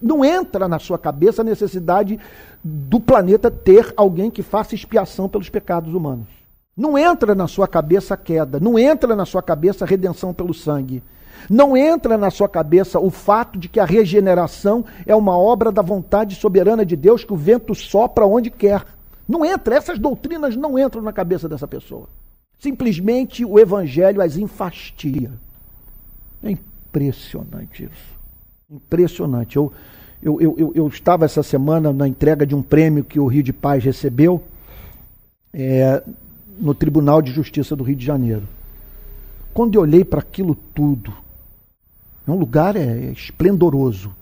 não 0.00 0.24
entra 0.24 0.68
na 0.68 0.78
sua 0.78 0.98
cabeça 0.98 1.42
a 1.42 1.44
necessidade 1.44 2.18
do 2.62 3.00
planeta 3.00 3.50
ter 3.50 3.92
alguém 3.96 4.30
que 4.30 4.42
faça 4.42 4.74
expiação 4.74 5.28
pelos 5.28 5.48
pecados 5.48 5.92
humanos. 5.92 6.28
Não 6.76 6.96
entra 6.98 7.34
na 7.34 7.46
sua 7.46 7.68
cabeça 7.68 8.14
a 8.14 8.16
queda, 8.16 8.58
não 8.60 8.78
entra 8.78 9.14
na 9.14 9.24
sua 9.24 9.42
cabeça 9.42 9.84
a 9.84 9.88
redenção 9.88 10.34
pelo 10.34 10.52
sangue. 10.52 11.02
Não 11.48 11.76
entra 11.76 12.16
na 12.16 12.30
sua 12.30 12.48
cabeça 12.48 12.98
o 12.98 13.10
fato 13.10 13.58
de 13.58 13.68
que 13.68 13.80
a 13.80 13.84
regeneração 13.84 14.84
é 15.06 15.14
uma 15.14 15.36
obra 15.36 15.70
da 15.70 15.82
vontade 15.82 16.34
soberana 16.34 16.84
de 16.84 16.96
Deus, 16.96 17.24
que 17.24 17.32
o 17.32 17.36
vento 17.36 17.74
sopra 17.74 18.26
onde 18.26 18.50
quer. 18.50 18.84
Não 19.28 19.44
entra, 19.44 19.74
essas 19.74 19.98
doutrinas 19.98 20.56
não 20.56 20.78
entram 20.78 21.02
na 21.02 21.12
cabeça 21.12 21.48
dessa 21.48 21.66
pessoa. 21.66 22.08
Simplesmente 22.58 23.44
o 23.44 23.58
evangelho 23.58 24.22
as 24.22 24.36
enfastia. 24.36 25.32
É 26.42 26.50
impressionante 26.50 27.84
isso. 27.84 28.14
Impressionante. 28.70 29.56
Eu, 29.56 29.72
eu, 30.22 30.40
eu, 30.40 30.72
eu, 30.74 30.88
estava 30.88 31.24
essa 31.24 31.42
semana 31.42 31.92
na 31.92 32.08
entrega 32.08 32.46
de 32.46 32.54
um 32.54 32.62
prêmio 32.62 33.04
que 33.04 33.20
o 33.20 33.26
Rio 33.26 33.42
de 33.42 33.52
Paz 33.52 33.84
recebeu 33.84 34.42
é, 35.52 36.02
no 36.58 36.74
Tribunal 36.74 37.20
de 37.20 37.30
Justiça 37.30 37.76
do 37.76 37.84
Rio 37.84 37.96
de 37.96 38.04
Janeiro. 38.04 38.42
Quando 39.52 39.74
eu 39.74 39.82
olhei 39.82 40.04
para 40.04 40.20
aquilo 40.20 40.54
tudo, 40.74 41.12
é 42.26 42.30
um 42.30 42.36
lugar 42.36 42.76
é, 42.76 43.12
esplendoroso. 43.12 44.14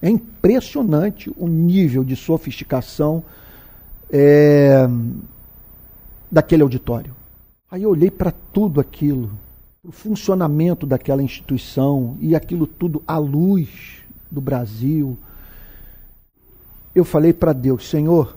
É 0.00 0.08
impressionante 0.08 1.32
o 1.36 1.48
nível 1.48 2.04
de 2.04 2.14
sofisticação 2.14 3.22
é, 4.10 4.86
daquele 6.30 6.62
auditório. 6.62 7.14
Aí 7.70 7.82
eu 7.82 7.90
olhei 7.90 8.10
para 8.10 8.30
tudo 8.30 8.80
aquilo, 8.80 9.30
o 9.84 9.92
funcionamento 9.92 10.86
daquela 10.86 11.22
instituição 11.22 12.16
e 12.20 12.34
aquilo 12.34 12.66
tudo 12.66 13.02
à 13.06 13.18
luz 13.18 14.02
do 14.30 14.40
Brasil. 14.40 15.18
Eu 16.94 17.04
falei 17.04 17.32
para 17.32 17.52
Deus, 17.52 17.88
Senhor, 17.88 18.34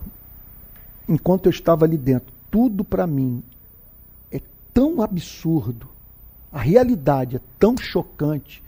enquanto 1.08 1.46
eu 1.46 1.50
estava 1.50 1.84
ali 1.84 1.96
dentro, 1.96 2.32
tudo 2.50 2.84
para 2.84 3.06
mim 3.06 3.42
é 4.30 4.40
tão 4.74 5.00
absurdo, 5.00 5.88
a 6.52 6.58
realidade 6.58 7.36
é 7.36 7.40
tão 7.58 7.76
chocante, 7.78 8.61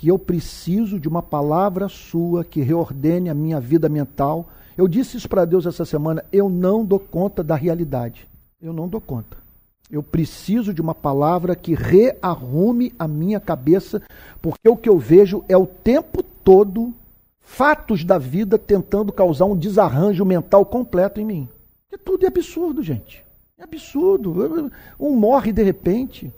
que 0.00 0.08
eu 0.08 0.18
preciso 0.18 0.98
de 0.98 1.06
uma 1.06 1.20
palavra 1.20 1.86
sua 1.86 2.42
que 2.42 2.62
reordene 2.62 3.28
a 3.28 3.34
minha 3.34 3.60
vida 3.60 3.86
mental. 3.86 4.48
Eu 4.74 4.88
disse 4.88 5.18
isso 5.18 5.28
para 5.28 5.44
Deus 5.44 5.66
essa 5.66 5.84
semana, 5.84 6.24
eu 6.32 6.48
não 6.48 6.86
dou 6.86 6.98
conta 6.98 7.44
da 7.44 7.54
realidade. 7.54 8.26
Eu 8.62 8.72
não 8.72 8.88
dou 8.88 8.98
conta. 8.98 9.36
Eu 9.90 10.02
preciso 10.02 10.72
de 10.72 10.80
uma 10.80 10.94
palavra 10.94 11.54
que 11.54 11.74
rearrume 11.74 12.94
a 12.98 13.06
minha 13.06 13.38
cabeça, 13.38 14.00
porque 14.40 14.66
o 14.70 14.74
que 14.74 14.88
eu 14.88 14.98
vejo 14.98 15.44
é 15.46 15.54
o 15.54 15.66
tempo 15.66 16.22
todo 16.22 16.94
fatos 17.38 18.02
da 18.02 18.16
vida 18.16 18.56
tentando 18.56 19.12
causar 19.12 19.44
um 19.44 19.56
desarranjo 19.56 20.24
mental 20.24 20.64
completo 20.64 21.20
em 21.20 21.26
mim. 21.26 21.48
É 21.92 21.98
tudo 21.98 22.24
é 22.24 22.28
absurdo, 22.28 22.82
gente. 22.82 23.22
É 23.58 23.64
absurdo. 23.64 24.72
Um 24.98 25.14
morre 25.14 25.52
de 25.52 25.62
repente, 25.62 26.32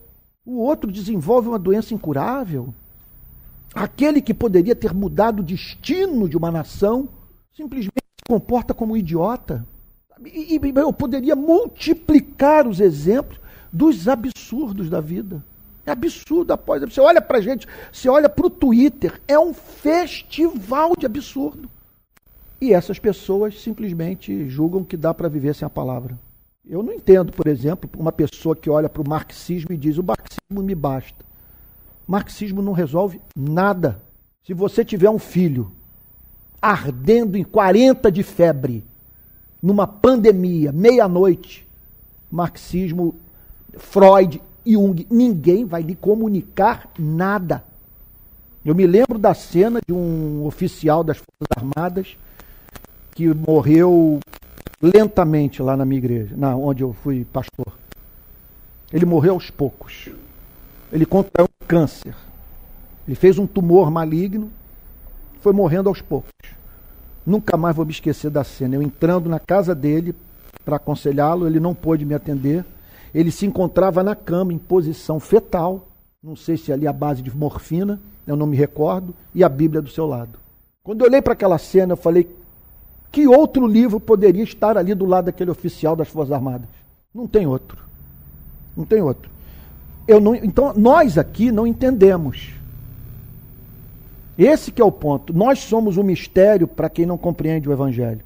o 0.45 0.57
outro 0.57 0.91
desenvolve 0.91 1.47
uma 1.47 1.61
doença 1.61 1.95
incurável. 1.95 2.75
Aquele 3.75 4.21
que 4.21 4.35
poderia 4.35 4.77
ter 4.77 4.93
mudado 4.93 5.41
o 5.41 5.45
destino 5.45 6.29
de 6.29 6.37
uma 6.37 6.51
nação 6.51 7.09
simplesmente 7.55 8.03
se 8.19 8.29
comporta 8.29 8.75
como 8.75 8.95
um 8.95 8.97
idiota. 8.97 9.67
E, 10.25 10.57
e 10.57 10.73
eu 10.77 10.93
poderia 10.93 11.35
multiplicar 11.35 12.69
os 12.69 12.81
exemplos 12.81 13.41
dos 13.73 14.09
absurdos 14.09 14.91
da 14.91 15.01
vida. 15.01 15.43
É 15.87 15.91
absurdo 15.91 16.53
após. 16.53 16.83
Você 16.83 17.01
olha 17.01 17.21
para 17.21 17.41
gente, 17.41 17.67
você 17.91 18.09
olha 18.09 18.29
para 18.29 18.47
o 18.47 18.51
Twitter, 18.51 19.21
é 19.27 19.39
um 19.39 19.53
festival 19.53 20.93
de 20.97 21.07
absurdo. 21.07 21.69
E 22.61 22.73
essas 22.73 22.99
pessoas 22.99 23.61
simplesmente 23.61 24.49
julgam 24.49 24.85
que 24.85 24.97
dá 24.97 25.13
para 25.13 25.29
viver 25.29 25.55
sem 25.55 25.67
a 25.67 25.71
palavra. 25.71 26.17
Eu 26.65 26.81
não 26.83 26.93
entendo, 26.93 27.33
por 27.33 27.49
exemplo, 27.49 27.91
uma 27.99 28.13
pessoa 28.13 28.55
que 28.55 28.71
olha 28.71 28.89
para 28.89 29.03
o 29.03 29.09
marxismo 29.09 29.73
e 29.73 29.77
diz: 29.77 29.99
o 29.99 30.05
marxismo 30.05 30.63
me 30.63 30.75
basta. 30.75 31.25
Marxismo 32.07 32.63
não 32.63 32.73
resolve 32.73 33.21
nada. 33.37 34.01
Se 34.45 34.53
você 34.53 34.85
tiver 34.85 35.11
um 35.11 35.19
filho 35.19 35.73
ardendo 36.61 37.37
em 37.37 37.45
40 37.45 38.11
de 38.11 38.23
febre, 38.23 38.85
numa 39.63 39.87
pandemia, 39.87 40.73
meia-noite, 40.73 41.67
marxismo, 42.31 43.15
Freud, 43.77 44.43
Jung, 44.67 45.07
ninguém 45.11 45.65
vai 45.65 45.83
lhe 45.83 45.95
comunicar 45.95 46.91
nada. 46.99 47.65
Eu 48.65 48.75
me 48.75 48.87
lembro 48.87 49.19
da 49.19 49.35
cena 49.35 49.81
de 49.87 49.93
um 49.93 50.45
oficial 50.47 51.03
das 51.03 51.17
Forças 51.17 51.49
Armadas 51.57 52.17
que 53.15 53.27
morreu 53.35 54.21
lentamente 54.81 55.63
lá 55.63 55.77
na 55.77 55.85
minha 55.85 55.99
igreja, 55.99 56.35
na, 56.37 56.57
onde 56.57 56.83
eu 56.83 56.93
fui 56.93 57.25
pastor. 57.25 57.73
Ele 58.93 59.05
morreu 59.05 59.35
aos 59.35 59.51
poucos. 59.51 60.11
Ele 60.93 61.07
contraiu 61.07 61.49
câncer. 61.73 62.15
Ele 63.09 63.15
fez 63.15 63.39
um 63.39 63.47
tumor 63.47 63.91
maligno, 63.91 64.51
foi 65.41 65.55
morrendo 65.55 65.89
aos 65.89 66.03
poucos. 66.03 66.31
Nunca 67.25 67.57
mais 67.57 67.75
vou 67.75 67.87
me 67.87 67.93
esquecer 67.93 68.31
da 68.31 68.45
cena. 68.45 68.75
Eu 68.75 68.83
entrando 68.83 69.27
na 69.31 69.41
casa 69.41 69.75
dele 69.75 70.15
para 70.67 70.77
aconselhá-lo, 70.77 71.47
ele 71.47 71.59
não 71.59 71.75
pôde 71.75 72.05
me 72.05 72.13
atender. 72.13 72.63
Ele 73.15 73.31
se 73.31 73.47
encontrava 73.47 74.03
na 74.03 74.15
cama 74.15 74.53
em 74.53 74.59
posição 74.59 75.19
fetal, 75.19 75.89
não 76.23 76.37
sei 76.37 76.59
se 76.59 76.71
ali 76.71 76.87
a 76.87 76.93
base 76.93 77.23
de 77.23 77.35
morfina, 77.35 77.99
eu 78.27 78.37
não 78.37 78.47
me 78.47 78.57
recordo, 78.57 79.15
e 79.35 79.43
a 79.43 79.49
Bíblia 79.49 79.81
do 79.81 79.89
seu 79.89 80.07
lado. 80.07 80.39
Quando 80.85 81.01
eu 81.01 81.07
olhei 81.07 81.23
para 81.23 81.33
aquela 81.33 81.57
cena, 81.57 81.95
eu 81.95 81.97
falei: 81.97 82.29
que 83.11 83.27
outro 83.27 83.67
livro 83.67 83.99
poderia 83.99 84.45
estar 84.45 84.77
ali 84.77 84.95
do 84.95 85.07
lado 85.07 85.25
daquele 85.25 85.51
oficial 85.51 85.97
das 85.97 86.09
Forças 86.09 86.33
Armadas? 86.33 86.69
Não 87.15 87.27
tem 87.27 87.47
outro. 87.47 87.83
Não 88.77 88.85
tem 88.85 89.01
outro. 89.01 89.33
Eu 90.07 90.21
não, 90.21 90.35
então, 90.35 90.73
nós 90.75 91.17
aqui 91.17 91.53
não 91.53 91.67
entendemos. 91.67 92.55
Esse 94.37 94.73
que 94.73 94.81
é 94.81 94.85
o 94.85 94.91
ponto. 94.91 95.33
Nós 95.33 95.61
somos 95.61 95.97
um 95.97 96.03
mistério 96.03 96.67
para 96.67 96.89
quem 96.89 97.07
não 97.07 97.19
compreende 97.19 97.69
o 97.69 97.73
Evangelho. 97.73 98.25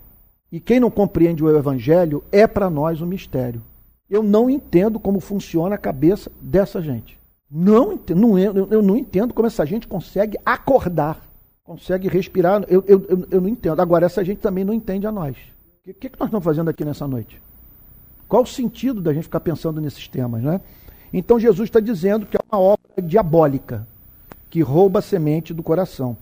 E 0.50 0.60
quem 0.60 0.80
não 0.80 0.90
compreende 0.90 1.42
o 1.42 1.54
Evangelho 1.54 2.22
é 2.30 2.46
para 2.46 2.70
nós 2.70 3.00
um 3.02 3.06
mistério. 3.06 3.62
Eu 4.08 4.22
não 4.22 4.48
entendo 4.48 5.00
como 5.00 5.20
funciona 5.20 5.74
a 5.74 5.78
cabeça 5.78 6.30
dessa 6.40 6.80
gente. 6.80 7.18
Não 7.50 7.92
entendo, 7.92 8.20
não, 8.20 8.38
eu, 8.38 8.82
não 8.82 8.96
entendo 8.96 9.34
como 9.34 9.46
essa 9.46 9.64
gente 9.64 9.86
consegue 9.86 10.38
acordar, 10.44 11.20
consegue 11.64 12.08
respirar. 12.08 12.64
Eu, 12.68 12.82
eu, 12.86 13.04
eu, 13.08 13.26
eu 13.30 13.40
não 13.40 13.48
entendo. 13.48 13.80
Agora, 13.80 14.06
essa 14.06 14.24
gente 14.24 14.38
também 14.38 14.64
não 14.64 14.72
entende 14.72 15.06
a 15.06 15.12
nós. 15.12 15.36
O 15.86 15.94
que, 15.94 16.08
que 16.08 16.18
nós 16.18 16.28
estamos 16.28 16.44
fazendo 16.44 16.70
aqui 16.70 16.84
nessa 16.84 17.06
noite? 17.06 17.40
Qual 18.28 18.42
o 18.42 18.46
sentido 18.46 19.00
da 19.00 19.12
gente 19.12 19.24
ficar 19.24 19.40
pensando 19.40 19.80
nesses 19.80 20.08
temas, 20.08 20.42
né? 20.42 20.60
Então 21.12 21.38
Jesus 21.38 21.68
está 21.68 21.80
dizendo 21.80 22.26
que 22.26 22.36
é 22.36 22.40
uma 22.50 22.60
obra 22.60 23.02
diabólica 23.02 23.86
que 24.50 24.60
rouba 24.60 25.00
a 25.00 25.02
semente 25.02 25.52
do 25.52 25.62
coração. 25.62 26.16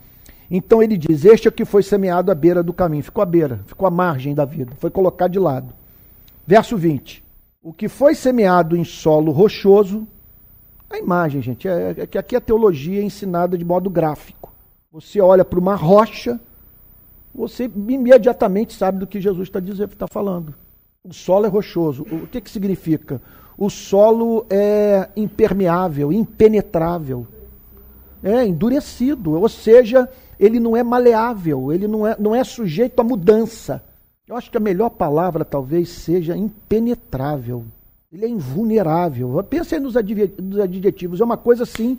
Então 0.50 0.82
ele 0.82 0.96
diz: 0.96 1.24
Este 1.24 1.48
é 1.48 1.50
o 1.50 1.52
que 1.52 1.64
foi 1.64 1.82
semeado 1.82 2.30
à 2.30 2.34
beira 2.34 2.62
do 2.62 2.72
caminho. 2.72 3.02
Ficou 3.02 3.22
à 3.22 3.26
beira, 3.26 3.60
ficou 3.66 3.86
à 3.86 3.90
margem 3.90 4.34
da 4.34 4.44
vida, 4.44 4.72
foi 4.78 4.90
colocado 4.90 5.32
de 5.32 5.38
lado. 5.38 5.72
Verso 6.46 6.76
20: 6.76 7.24
O 7.62 7.72
que 7.72 7.88
foi 7.88 8.14
semeado 8.14 8.76
em 8.76 8.84
solo 8.84 9.32
rochoso, 9.32 10.06
a 10.90 10.98
imagem, 10.98 11.42
gente, 11.42 11.66
é, 11.66 11.94
é 11.98 12.06
que 12.06 12.18
aqui 12.18 12.36
a 12.36 12.40
teologia 12.40 13.00
é 13.00 13.04
ensinada 13.04 13.56
de 13.56 13.64
modo 13.64 13.88
gráfico. 13.88 14.52
Você 14.92 15.20
olha 15.20 15.44
para 15.44 15.58
uma 15.58 15.74
rocha, 15.74 16.38
você 17.34 17.64
imediatamente 17.64 18.74
sabe 18.74 18.98
do 18.98 19.06
que 19.06 19.20
Jesus 19.20 19.48
está 19.48 19.58
dizendo, 19.58 19.92
está 19.92 20.06
falando. 20.06 20.54
O 21.02 21.12
solo 21.12 21.46
é 21.46 21.48
rochoso. 21.48 22.04
O 22.10 22.26
que, 22.26 22.40
que 22.40 22.50
significa? 22.50 23.20
O 23.56 23.70
solo 23.70 24.46
é 24.50 25.08
impermeável, 25.16 26.12
impenetrável, 26.12 27.26
é 28.22 28.44
endurecido, 28.44 29.32
ou 29.32 29.48
seja, 29.48 30.08
ele 30.40 30.58
não 30.58 30.76
é 30.76 30.82
maleável, 30.82 31.72
ele 31.72 31.86
não 31.86 32.06
é, 32.06 32.16
não 32.18 32.34
é 32.34 32.42
sujeito 32.42 32.98
a 33.00 33.04
mudança. 33.04 33.82
Eu 34.26 34.36
acho 34.36 34.50
que 34.50 34.56
a 34.56 34.60
melhor 34.60 34.90
palavra 34.90 35.44
talvez 35.44 35.90
seja 35.90 36.36
impenetrável. 36.36 37.64
Ele 38.10 38.24
é 38.24 38.28
invulnerável. 38.28 39.42
Pense 39.44 39.74
aí 39.74 39.80
nos 39.80 39.96
adjetivos, 39.96 41.20
é 41.20 41.24
uma 41.24 41.36
coisa 41.36 41.64
assim. 41.64 41.98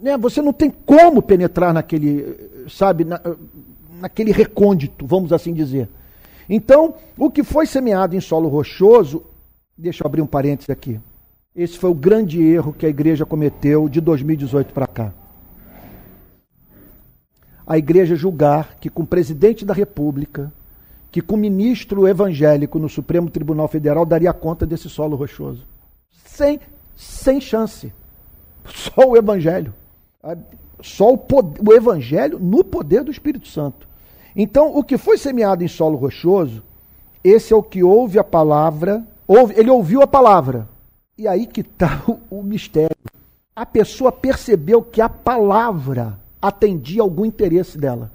Né, 0.00 0.16
você 0.16 0.40
não 0.40 0.52
tem 0.52 0.70
como 0.70 1.20
penetrar 1.20 1.74
naquele, 1.74 2.66
sabe, 2.68 3.04
na, 3.04 3.20
naquele 4.00 4.32
recôndito, 4.32 5.06
vamos 5.06 5.32
assim 5.32 5.52
dizer. 5.52 5.88
Então, 6.48 6.94
o 7.16 7.30
que 7.30 7.42
foi 7.42 7.66
semeado 7.66 8.16
em 8.16 8.20
solo 8.20 8.48
rochoso 8.48 9.22
Deixa 9.82 10.04
eu 10.04 10.06
abrir 10.06 10.22
um 10.22 10.26
parênteses 10.28 10.70
aqui. 10.70 11.00
Esse 11.56 11.76
foi 11.76 11.90
o 11.90 11.94
grande 11.94 12.40
erro 12.40 12.72
que 12.72 12.86
a 12.86 12.88
igreja 12.88 13.26
cometeu 13.26 13.88
de 13.88 14.00
2018 14.00 14.72
para 14.72 14.86
cá. 14.86 15.12
A 17.66 17.76
igreja 17.76 18.14
julgar 18.14 18.76
que 18.76 18.88
com 18.88 19.02
o 19.02 19.06
presidente 19.06 19.64
da 19.64 19.74
República, 19.74 20.52
que 21.10 21.20
com 21.20 21.34
o 21.34 21.38
ministro 21.38 22.06
evangélico 22.06 22.78
no 22.78 22.88
Supremo 22.88 23.28
Tribunal 23.28 23.66
Federal 23.66 24.06
daria 24.06 24.32
conta 24.32 24.64
desse 24.64 24.88
solo 24.88 25.16
rochoso. 25.16 25.66
Sem, 26.26 26.60
sem 26.94 27.40
chance. 27.40 27.92
Só 28.64 29.08
o 29.08 29.16
evangelho. 29.16 29.74
Só 30.80 31.12
o, 31.12 31.18
poder, 31.18 31.60
o 31.60 31.72
evangelho 31.72 32.38
no 32.38 32.62
poder 32.62 33.02
do 33.02 33.10
Espírito 33.10 33.48
Santo. 33.48 33.88
Então, 34.36 34.76
o 34.76 34.84
que 34.84 34.96
foi 34.96 35.18
semeado 35.18 35.64
em 35.64 35.68
solo 35.68 35.96
rochoso, 35.96 36.62
esse 37.24 37.52
é 37.52 37.56
o 37.56 37.64
que 37.64 37.82
ouve 37.82 38.20
a 38.20 38.24
palavra, 38.24 39.04
ele 39.54 39.70
ouviu 39.70 40.02
a 40.02 40.06
palavra. 40.06 40.68
E 41.16 41.28
aí 41.28 41.46
que 41.46 41.60
está 41.62 42.02
o, 42.30 42.42
mistério. 42.42 42.96
A 43.54 43.66
pessoa 43.66 44.10
percebeu 44.10 44.82
que 44.82 45.00
a 45.00 45.08
palavra 45.08 46.18
atendia 46.40 47.02
algum 47.02 47.24
interesse 47.24 47.78
dela. 47.78 48.10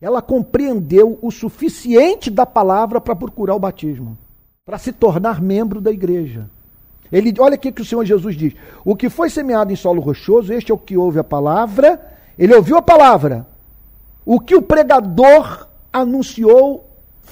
Ela 0.00 0.22
compreendeu 0.22 1.18
o 1.22 1.30
suficiente 1.30 2.30
da 2.30 2.46
palavra 2.46 3.00
para 3.00 3.16
procurar 3.16 3.54
o 3.54 3.58
batismo, 3.58 4.16
para 4.64 4.78
se 4.78 4.92
tornar 4.92 5.40
membro 5.40 5.80
da 5.80 5.90
igreja. 5.90 6.48
Ele, 7.10 7.34
olha 7.38 7.56
o 7.56 7.58
que 7.58 7.80
o 7.80 7.84
Senhor 7.84 8.04
Jesus 8.04 8.36
diz: 8.36 8.54
O 8.84 8.94
que 8.94 9.08
foi 9.08 9.30
semeado 9.30 9.72
em 9.72 9.76
solo 9.76 10.00
rochoso, 10.00 10.52
este 10.52 10.70
é 10.70 10.74
o 10.74 10.78
que 10.78 10.96
ouve 10.96 11.18
a 11.18 11.24
palavra, 11.24 12.00
ele 12.38 12.54
ouviu 12.54 12.76
a 12.76 12.82
palavra. 12.82 13.46
O 14.24 14.40
que 14.40 14.54
o 14.54 14.62
pregador 14.62 15.68
anunciou 15.92 16.85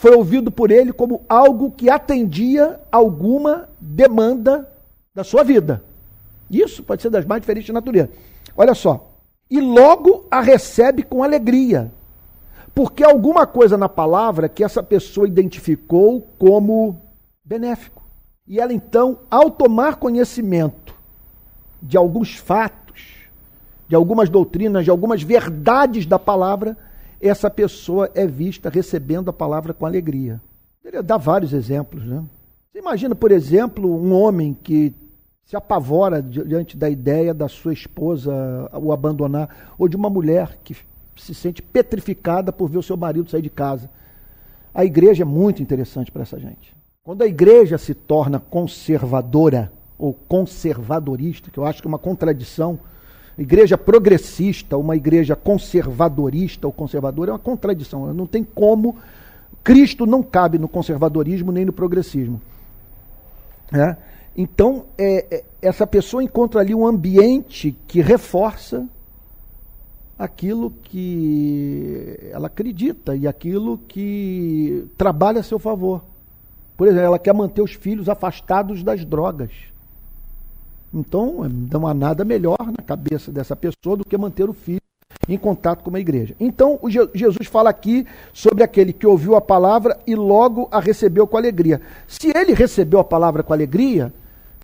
foi 0.04 0.14
ouvido 0.14 0.50
por 0.50 0.70
ele 0.70 0.92
como 0.92 1.24
algo 1.26 1.70
que 1.70 1.88
atendia 1.88 2.78
alguma 2.92 3.70
demanda 3.80 4.70
da 5.14 5.24
sua 5.24 5.42
vida. 5.42 5.82
Isso 6.50 6.82
pode 6.82 7.00
ser 7.00 7.08
das 7.08 7.24
mais 7.24 7.40
diferentes 7.40 7.72
naturezas. 7.72 8.14
Olha 8.54 8.74
só. 8.74 9.14
E 9.50 9.62
logo 9.62 10.26
a 10.30 10.42
recebe 10.42 11.02
com 11.02 11.22
alegria. 11.24 11.90
Porque 12.74 13.02
alguma 13.02 13.46
coisa 13.46 13.78
na 13.78 13.88
palavra 13.88 14.46
que 14.46 14.62
essa 14.62 14.82
pessoa 14.82 15.26
identificou 15.26 16.28
como 16.38 17.00
benéfico. 17.42 18.02
E 18.46 18.60
ela 18.60 18.74
então, 18.74 19.20
ao 19.30 19.50
tomar 19.50 19.96
conhecimento 19.96 20.94
de 21.80 21.96
alguns 21.96 22.36
fatos, 22.36 23.30
de 23.88 23.96
algumas 23.96 24.28
doutrinas, 24.28 24.84
de 24.84 24.90
algumas 24.90 25.22
verdades 25.22 26.04
da 26.04 26.18
palavra, 26.18 26.76
essa 27.20 27.50
pessoa 27.50 28.10
é 28.14 28.26
vista 28.26 28.68
recebendo 28.68 29.28
a 29.28 29.32
palavra 29.32 29.72
com 29.72 29.86
alegria. 29.86 30.40
Ele 30.84 31.02
dá 31.02 31.16
vários 31.16 31.52
exemplos, 31.52 32.04
né? 32.04 32.22
Você 32.70 32.78
imagina, 32.78 33.14
por 33.14 33.30
exemplo, 33.30 33.88
um 33.88 34.12
homem 34.12 34.56
que 34.62 34.92
se 35.44 35.56
apavora 35.56 36.22
diante 36.22 36.76
da 36.76 36.88
ideia 36.88 37.32
da 37.34 37.48
sua 37.48 37.72
esposa 37.72 38.32
o 38.72 38.92
abandonar, 38.92 39.74
ou 39.78 39.88
de 39.88 39.96
uma 39.96 40.10
mulher 40.10 40.58
que 40.64 40.76
se 41.16 41.34
sente 41.34 41.62
petrificada 41.62 42.52
por 42.52 42.68
ver 42.68 42.78
o 42.78 42.82
seu 42.82 42.96
marido 42.96 43.30
sair 43.30 43.42
de 43.42 43.50
casa. 43.50 43.90
A 44.74 44.84
igreja 44.84 45.22
é 45.22 45.24
muito 45.24 45.62
interessante 45.62 46.10
para 46.10 46.22
essa 46.22 46.38
gente. 46.38 46.74
Quando 47.02 47.22
a 47.22 47.26
igreja 47.26 47.78
se 47.78 47.94
torna 47.94 48.40
conservadora 48.40 49.70
ou 49.98 50.12
conservadorista, 50.12 51.50
que 51.50 51.58
eu 51.58 51.64
acho 51.64 51.80
que 51.80 51.86
é 51.86 51.90
uma 51.90 51.98
contradição, 51.98 52.80
igreja 53.38 53.76
progressista, 53.76 54.76
uma 54.76 54.96
igreja 54.96 55.34
conservadorista 55.34 56.66
ou 56.66 56.72
conservadora 56.72 57.30
é 57.30 57.32
uma 57.32 57.38
contradição. 57.38 58.12
Não 58.14 58.26
tem 58.26 58.44
como. 58.44 58.96
Cristo 59.62 60.06
não 60.06 60.22
cabe 60.22 60.58
no 60.58 60.68
conservadorismo 60.68 61.50
nem 61.50 61.64
no 61.64 61.72
progressismo. 61.72 62.40
É? 63.72 63.96
Então, 64.36 64.86
é, 64.98 65.26
é, 65.36 65.44
essa 65.62 65.86
pessoa 65.86 66.22
encontra 66.22 66.60
ali 66.60 66.74
um 66.74 66.86
ambiente 66.86 67.76
que 67.86 68.00
reforça 68.00 68.86
aquilo 70.18 70.70
que 70.70 72.18
ela 72.30 72.46
acredita 72.46 73.16
e 73.16 73.26
aquilo 73.26 73.78
que 73.78 74.86
trabalha 74.96 75.40
a 75.40 75.42
seu 75.42 75.58
favor. 75.58 76.04
Por 76.76 76.88
exemplo, 76.88 77.06
ela 77.06 77.18
quer 77.18 77.32
manter 77.32 77.62
os 77.62 77.72
filhos 77.72 78.08
afastados 78.08 78.82
das 78.82 79.04
drogas. 79.04 79.50
Então, 80.94 81.40
não 81.72 81.86
há 81.88 81.92
nada 81.92 82.24
melhor 82.24 82.58
na 82.60 82.84
cabeça 82.84 83.32
dessa 83.32 83.56
pessoa 83.56 83.96
do 83.96 84.04
que 84.04 84.16
manter 84.16 84.48
o 84.48 84.52
filho 84.52 84.80
em 85.28 85.36
contato 85.36 85.82
com 85.82 85.94
a 85.94 86.00
igreja. 86.00 86.36
Então, 86.38 86.78
Jesus 87.14 87.48
fala 87.48 87.70
aqui 87.70 88.06
sobre 88.32 88.62
aquele 88.62 88.92
que 88.92 89.06
ouviu 89.06 89.34
a 89.34 89.40
palavra 89.40 89.98
e 90.06 90.14
logo 90.14 90.68
a 90.70 90.78
recebeu 90.78 91.26
com 91.26 91.36
alegria. 91.36 91.80
Se 92.06 92.32
ele 92.34 92.54
recebeu 92.54 93.00
a 93.00 93.04
palavra 93.04 93.42
com 93.42 93.52
alegria, 93.52 94.12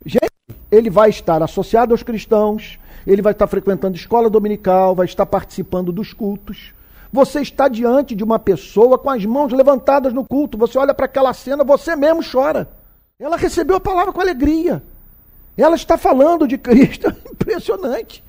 gente, 0.07 0.31
ele 0.71 0.89
vai 0.89 1.11
estar 1.11 1.43
associado 1.43 1.93
aos 1.93 2.03
cristãos, 2.03 2.79
ele 3.07 3.23
vai 3.23 3.33
estar 3.33 3.47
frequentando 3.47 3.97
escola 3.97 4.31
dominical, 4.31 4.95
vai 4.95 5.07
estar 5.07 5.27
participando 5.27 5.91
dos 5.91 6.13
cultos. 6.13 6.73
Você 7.13 7.41
está 7.41 7.67
diante 7.67 8.15
de 8.15 8.23
uma 8.23 8.39
pessoa 8.39 8.97
com 8.97 9.11
as 9.11 9.25
mãos 9.25 9.53
levantadas 9.53 10.13
no 10.13 10.25
culto, 10.25 10.57
você 10.57 10.79
olha 10.79 10.95
para 10.95 11.07
aquela 11.07 11.33
cena, 11.33 11.65
você 11.65 11.97
mesmo 11.97 12.23
chora. 12.23 12.69
Ela 13.19 13.37
recebeu 13.37 13.77
a 13.77 13.81
palavra 13.81 14.13
com 14.13 14.21
alegria. 14.21 14.83
Ela 15.63 15.77
está 15.77 15.99
falando 15.99 16.47
de 16.47 16.57
Cristo, 16.57 17.09
impressionante. 17.31 18.25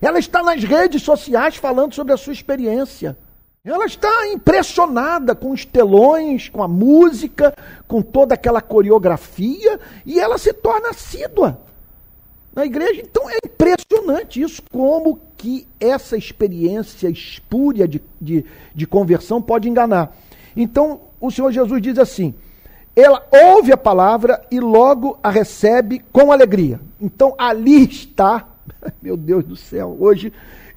Ela 0.00 0.18
está 0.18 0.42
nas 0.42 0.62
redes 0.62 1.02
sociais 1.02 1.56
falando 1.56 1.94
sobre 1.94 2.12
a 2.12 2.16
sua 2.16 2.32
experiência. 2.32 3.16
Ela 3.64 3.86
está 3.86 4.28
impressionada 4.28 5.34
com 5.34 5.50
os 5.50 5.64
telões, 5.64 6.48
com 6.48 6.62
a 6.62 6.68
música, 6.68 7.54
com 7.88 8.00
toda 8.00 8.34
aquela 8.34 8.60
coreografia, 8.60 9.80
e 10.04 10.20
ela 10.20 10.38
se 10.38 10.52
torna 10.52 10.90
assídua 10.90 11.60
na 12.54 12.64
igreja. 12.64 13.02
Então 13.02 13.28
é 13.28 13.38
impressionante 13.44 14.40
isso, 14.40 14.62
como 14.70 15.18
que 15.36 15.66
essa 15.80 16.16
experiência 16.16 17.08
espúria 17.08 17.88
de, 17.88 18.00
de, 18.20 18.44
de 18.74 18.86
conversão 18.86 19.42
pode 19.42 19.68
enganar. 19.68 20.16
Então 20.56 21.00
o 21.20 21.30
Senhor 21.30 21.50
Jesus 21.50 21.82
diz 21.82 21.98
assim: 21.98 22.34
ela 22.96 23.26
ouve 23.30 23.72
a 23.72 23.76
palavra 23.76 24.44
e 24.50 24.58
logo 24.58 25.18
a 25.22 25.30
recebe 25.30 26.02
com 26.10 26.32
alegria. 26.32 26.80
Então 27.00 27.34
ali 27.38 27.84
está, 27.84 28.48
meu 29.02 29.16
Deus 29.16 29.44
do 29.44 29.54
céu, 29.54 29.96
hoje 30.00 30.32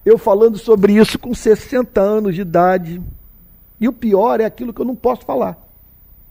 eu 0.06 0.18
falando 0.18 0.58
sobre 0.58 0.94
isso 0.94 1.18
com 1.18 1.34
60 1.34 2.00
anos 2.00 2.36
de 2.36 2.42
idade. 2.42 3.02
E 3.80 3.88
o 3.88 3.94
pior 3.94 4.42
é 4.42 4.46
aquilo 4.46 4.74
que 4.74 4.82
eu 4.82 4.86
não 4.86 4.96
posso 4.96 5.26
falar. 5.26 5.58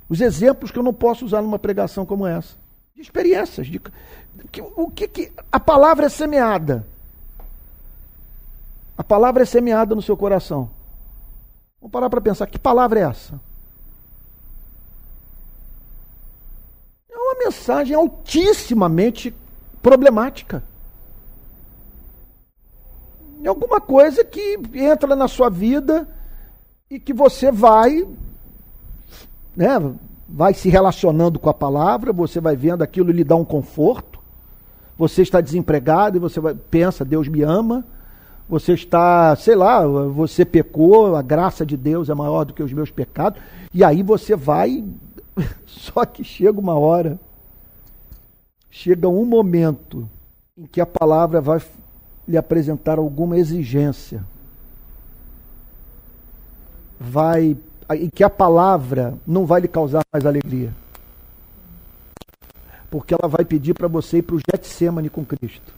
Os 0.09 0.20
exemplos 0.20 0.70
que 0.70 0.78
eu 0.78 0.82
não 0.82 0.93
posso 0.93 1.24
usar 1.24 1.43
numa 1.43 1.59
pregação 1.59 2.05
como 2.05 2.26
essa. 2.26 2.57
De 2.95 3.03
experiências, 3.03 3.66
de, 3.66 3.80
que, 4.51 4.61
o 4.61 4.91
que, 4.91 5.07
que 5.07 5.32
a 5.51 5.61
palavra 5.61 6.07
é 6.07 6.09
semeada? 6.09 6.86
A 8.97 9.05
palavra 9.05 9.43
é 9.43 9.47
semeada 9.47 9.95
no 9.95 10.03
seu 10.03 10.16
coração. 10.16 10.70
Vamos 11.80 11.93
parar 11.93 12.11
para 12.11 12.20
pensar, 12.20 12.47
que 12.47 12.59
palavra 12.59 12.99
é 12.99 13.03
essa? 13.05 13.41
É 17.09 17.16
uma 17.16 17.28
mensagem 17.39 17.95
altissimamente 17.95 19.34
problemática. 19.80 20.62
É 23.43 23.49
alguma 23.49 23.80
coisa 23.80 24.24
que 24.24 24.59
entra 24.74 25.14
na 25.14 25.28
sua 25.28 25.49
vida 25.49 26.09
e 26.91 26.99
que 26.99 27.12
você 27.12 27.53
vai, 27.53 28.07
né, 29.57 29.95
vai 30.28 30.53
se 30.53 30.68
relacionando 30.68 31.39
com 31.39 31.49
a 31.49 31.55
palavra, 31.55 32.12
você 32.12 32.41
vai 32.41 32.57
vendo 32.57 32.82
aquilo 32.82 33.12
lhe 33.12 33.24
dá 33.24 33.36
um 33.36 33.45
conforto. 33.45 34.18
Você 34.97 35.22
está 35.22 35.41
desempregado 35.41 36.16
e 36.16 36.20
você 36.20 36.41
vai, 36.41 36.55
pensa, 36.55 37.05
Deus 37.05 37.28
me 37.28 37.43
ama. 37.43 37.86
Você 38.49 38.72
está, 38.72 39.36
sei 39.36 39.55
lá, 39.55 39.86
você 39.86 40.45
pecou, 40.45 41.14
a 41.14 41.22
graça 41.22 41.64
de 41.64 41.76
Deus 41.76 42.09
é 42.09 42.14
maior 42.14 42.45
do 42.45 42.55
que 42.55 42.62
os 42.62 42.72
meus 42.72 42.91
pecados. 42.91 43.41
E 43.72 43.84
aí 43.84 44.03
você 44.03 44.34
vai, 44.34 44.84
só 45.66 46.05
que 46.05 46.24
chega 46.24 46.59
uma 46.59 46.74
hora, 46.74 47.20
chega 48.71 49.09
um 49.09 49.25
momento 49.25 50.09
em 50.57 50.66
que 50.66 50.81
a 50.81 50.87
palavra 50.87 51.41
vai 51.41 51.61
lhe 52.27 52.37
apresentar 52.37 52.99
alguma 52.99 53.39
exigência. 53.39 54.25
Vai, 56.99 57.57
em 57.91 58.11
que 58.11 58.25
a 58.25 58.31
palavra 58.31 59.14
não 59.27 59.47
vai 59.47 59.61
lhe 59.61 59.69
causar 59.69 60.03
mais 60.12 60.27
alegria 60.27 60.73
porque 62.91 63.14
ela 63.14 63.29
vai 63.29 63.45
pedir 63.45 63.75
para 63.75 63.89
você 63.89 64.19
ir 64.19 64.23
para 64.23 64.37
o 64.37 64.41
Getsemane 64.41 65.11
com 65.11 65.25
Cristo. 65.25 65.75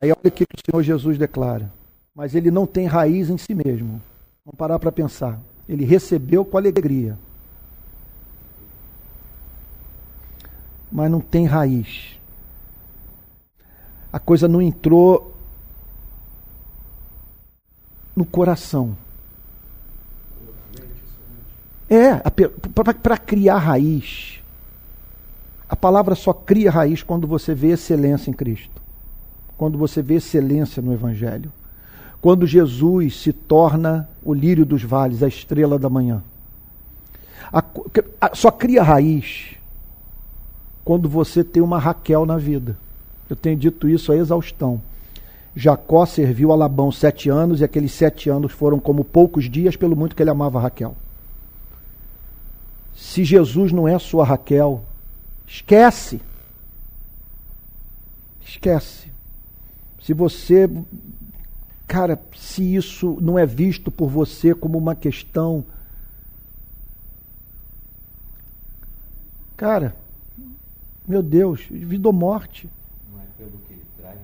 Aí 0.00 0.10
olha 0.10 0.18
o 0.24 0.30
que 0.30 0.44
o 0.44 0.70
Senhor 0.70 0.82
Jesus 0.82 1.18
declara. 1.18 1.70
Mas 2.14 2.34
ele 2.34 2.50
não 2.50 2.66
tem 2.66 2.86
raiz 2.86 3.30
em 3.30 3.38
si 3.38 3.54
mesmo. 3.54 4.00
Vamos 4.44 4.58
parar 4.58 4.78
para 4.78 4.92
pensar. 4.92 5.38
Ele 5.68 5.84
recebeu 5.84 6.44
com 6.44 6.56
alegria. 6.56 7.18
Mas 10.90 11.10
não 11.10 11.20
tem 11.20 11.46
raiz. 11.46 12.18
A 14.12 14.18
coisa 14.18 14.48
não 14.48 14.62
entrou 14.62 15.34
no 18.14 18.24
coração. 18.24 18.96
É, 21.88 22.16
para 22.94 23.18
criar 23.18 23.58
raiz 23.58 24.36
a 25.68 25.74
palavra 25.74 26.14
só 26.14 26.32
cria 26.32 26.70
raiz 26.70 27.02
quando 27.02 27.26
você 27.26 27.54
vê 27.54 27.68
excelência 27.68 28.30
em 28.30 28.32
Cristo. 28.32 28.80
Quando 29.56 29.76
você 29.76 30.00
vê 30.00 30.14
excelência 30.14 30.80
no 30.80 30.92
Evangelho. 30.92 31.52
Quando 32.20 32.46
Jesus 32.46 33.20
se 33.20 33.32
torna 33.32 34.08
o 34.24 34.32
lírio 34.32 34.64
dos 34.64 34.82
vales, 34.82 35.22
a 35.22 35.28
estrela 35.28 35.78
da 35.78 35.88
manhã. 35.88 36.22
A, 37.52 37.62
a, 38.20 38.34
só 38.34 38.50
cria 38.50 38.82
raiz 38.82 39.55
quando 40.86 41.08
você 41.08 41.42
tem 41.42 41.60
uma 41.60 41.80
Raquel 41.80 42.24
na 42.24 42.38
vida. 42.38 42.78
Eu 43.28 43.34
tenho 43.34 43.56
dito 43.56 43.88
isso 43.88 44.12
a 44.12 44.16
exaustão. 44.16 44.80
Jacó 45.52 46.06
serviu 46.06 46.52
a 46.52 46.54
Labão 46.54 46.92
sete 46.92 47.28
anos 47.28 47.60
e 47.60 47.64
aqueles 47.64 47.90
sete 47.90 48.30
anos 48.30 48.52
foram 48.52 48.78
como 48.78 49.04
poucos 49.04 49.50
dias, 49.50 49.74
pelo 49.74 49.96
muito 49.96 50.14
que 50.14 50.22
ele 50.22 50.30
amava 50.30 50.60
Raquel. 50.60 50.94
Se 52.94 53.24
Jesus 53.24 53.72
não 53.72 53.88
é 53.88 53.98
sua 53.98 54.24
Raquel, 54.24 54.84
esquece. 55.44 56.20
Esquece. 58.40 59.10
Se 60.00 60.14
você. 60.14 60.70
Cara, 61.88 62.22
se 62.32 62.62
isso 62.76 63.18
não 63.20 63.36
é 63.36 63.44
visto 63.44 63.90
por 63.90 64.08
você 64.08 64.54
como 64.54 64.78
uma 64.78 64.94
questão. 64.94 65.64
Cara, 69.56 69.96
meu 71.08 71.22
Deus, 71.22 71.66
vida 71.70 72.08
ou 72.08 72.12
morte. 72.12 72.68
Não 73.12 73.20
é 73.20 73.24
pelo 73.38 73.58
que 73.66 73.72
ele 73.72 73.82
traz, 74.00 74.18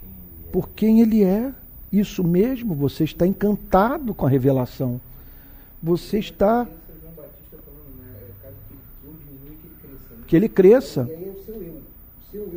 quem 0.00 0.08
ele 0.08 0.48
é. 0.48 0.50
Por 0.50 0.68
quem 0.70 1.00
ele 1.00 1.24
é. 1.24 1.52
Isso 1.92 2.24
mesmo, 2.24 2.74
você 2.74 3.04
está 3.04 3.26
encantado 3.26 4.12
com 4.14 4.26
a 4.26 4.28
revelação. 4.28 5.00
Você 5.82 6.18
está. 6.18 6.66
Que 10.26 10.34
ele 10.34 10.48
cresça. 10.48 11.08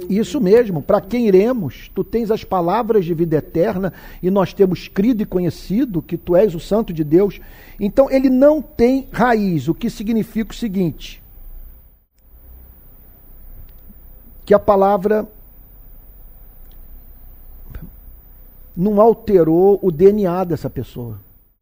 Isso 0.09 0.41
mesmo, 0.41 0.81
para 0.81 0.99
quem 0.99 1.27
iremos? 1.27 1.91
Tu 1.93 2.03
tens 2.03 2.31
as 2.31 2.43
palavras 2.43 3.05
de 3.05 3.13
vida 3.13 3.37
eterna 3.37 3.93
e 4.21 4.29
nós 4.29 4.53
temos 4.53 4.87
crido 4.87 5.21
e 5.21 5.25
conhecido 5.25 6.01
que 6.01 6.17
tu 6.17 6.35
és 6.35 6.55
o 6.55 6.59
Santo 6.59 6.91
de 6.91 7.03
Deus. 7.03 7.39
Então 7.79 8.09
ele 8.09 8.29
não 8.29 8.61
tem 8.61 9.07
raiz, 9.11 9.67
o 9.67 9.73
que 9.73 9.89
significa 9.89 10.51
o 10.51 10.55
seguinte: 10.55 11.18
que 14.49 14.53
a 14.55 14.57
palavra 14.57 15.27
não 18.75 18.99
alterou 18.99 19.79
o 19.79 19.91
DNA 19.91 20.43
dessa 20.43 20.67
pessoa. 20.67 21.19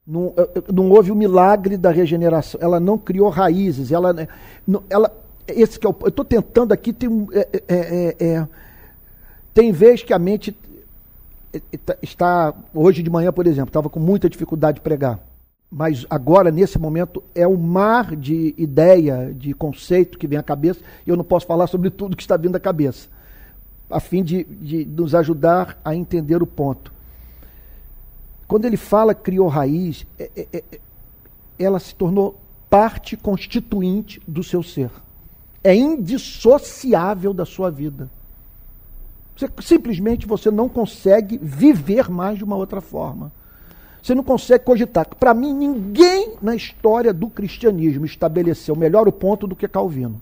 Não, 0.07 0.33
não 0.73 0.89
houve 0.91 1.11
o 1.11 1.15
milagre 1.15 1.75
da 1.75 1.91
regeneração. 1.91 2.57
Ela 2.63 2.79
não 2.79 2.97
criou 2.97 3.27
raízes. 3.27 3.91
Ela, 3.91 4.15
ela, 4.89 5.13
esse 5.45 5.77
que 5.77 5.85
é 5.85 5.89
eu 5.89 6.07
estou 6.07 6.23
tentando 6.23 6.71
aqui, 6.71 6.93
tem, 6.93 7.27
é, 7.33 7.49
é, 7.51 7.61
é, 7.67 8.25
é, 8.25 8.47
tem 9.53 9.73
vez 9.73 10.01
que 10.01 10.13
a 10.13 10.17
mente 10.17 10.55
está, 12.01 12.53
hoje 12.73 13.03
de 13.03 13.09
manhã, 13.09 13.33
por 13.33 13.47
exemplo, 13.47 13.67
estava 13.67 13.89
com 13.89 13.99
muita 13.99 14.29
dificuldade 14.29 14.75
de 14.75 14.81
pregar. 14.81 15.19
Mas 15.69 16.05
agora, 16.09 16.49
nesse 16.49 16.79
momento, 16.79 17.21
é 17.35 17.47
um 17.47 17.57
mar 17.57 18.15
de 18.15 18.53
ideia, 18.57 19.33
de 19.33 19.53
conceito 19.53 20.17
que 20.17 20.27
vem 20.27 20.39
à 20.39 20.43
cabeça, 20.43 20.79
e 21.05 21.09
eu 21.09 21.17
não 21.17 21.23
posso 21.23 21.45
falar 21.45 21.67
sobre 21.67 21.89
tudo 21.89 22.15
que 22.15 22.23
está 22.23 22.37
vindo 22.37 22.55
à 22.55 22.59
cabeça, 22.59 23.09
a 23.89 23.99
fim 23.99 24.23
de, 24.23 24.43
de 24.45 24.85
nos 24.85 25.13
ajudar 25.13 25.79
a 25.83 25.93
entender 25.93 26.41
o 26.41 26.47
ponto. 26.47 26.93
Quando 28.47 28.65
ele 28.65 28.77
fala 28.77 29.13
criou 29.13 29.47
raiz, 29.47 30.07
é, 30.17 30.31
é, 30.35 30.47
é, 30.53 30.79
ela 31.59 31.79
se 31.79 31.93
tornou 31.93 32.39
parte 32.69 33.17
constituinte 33.17 34.21
do 34.25 34.43
seu 34.43 34.63
ser 34.63 34.89
é 35.67 35.75
indissociável 35.75 37.33
da 37.33 37.45
sua 37.45 37.69
vida. 37.69 38.09
Você, 39.35 39.49
simplesmente 39.61 40.25
você 40.25 40.49
não 40.49 40.69
consegue 40.69 41.37
viver 41.37 42.09
mais 42.09 42.37
de 42.37 42.43
uma 42.45 42.55
outra 42.55 42.79
forma. 42.79 43.33
Você 44.07 44.15
não 44.15 44.23
consegue 44.23 44.63
cogitar. 44.63 45.05
Para 45.05 45.33
mim, 45.33 45.53
ninguém 45.53 46.37
na 46.41 46.55
história 46.55 47.13
do 47.13 47.27
cristianismo 47.27 48.05
estabeleceu 48.05 48.73
melhor 48.73 49.05
o 49.05 49.11
ponto 49.11 49.45
do 49.45 49.53
que 49.53 49.67
Calvino. 49.67 50.21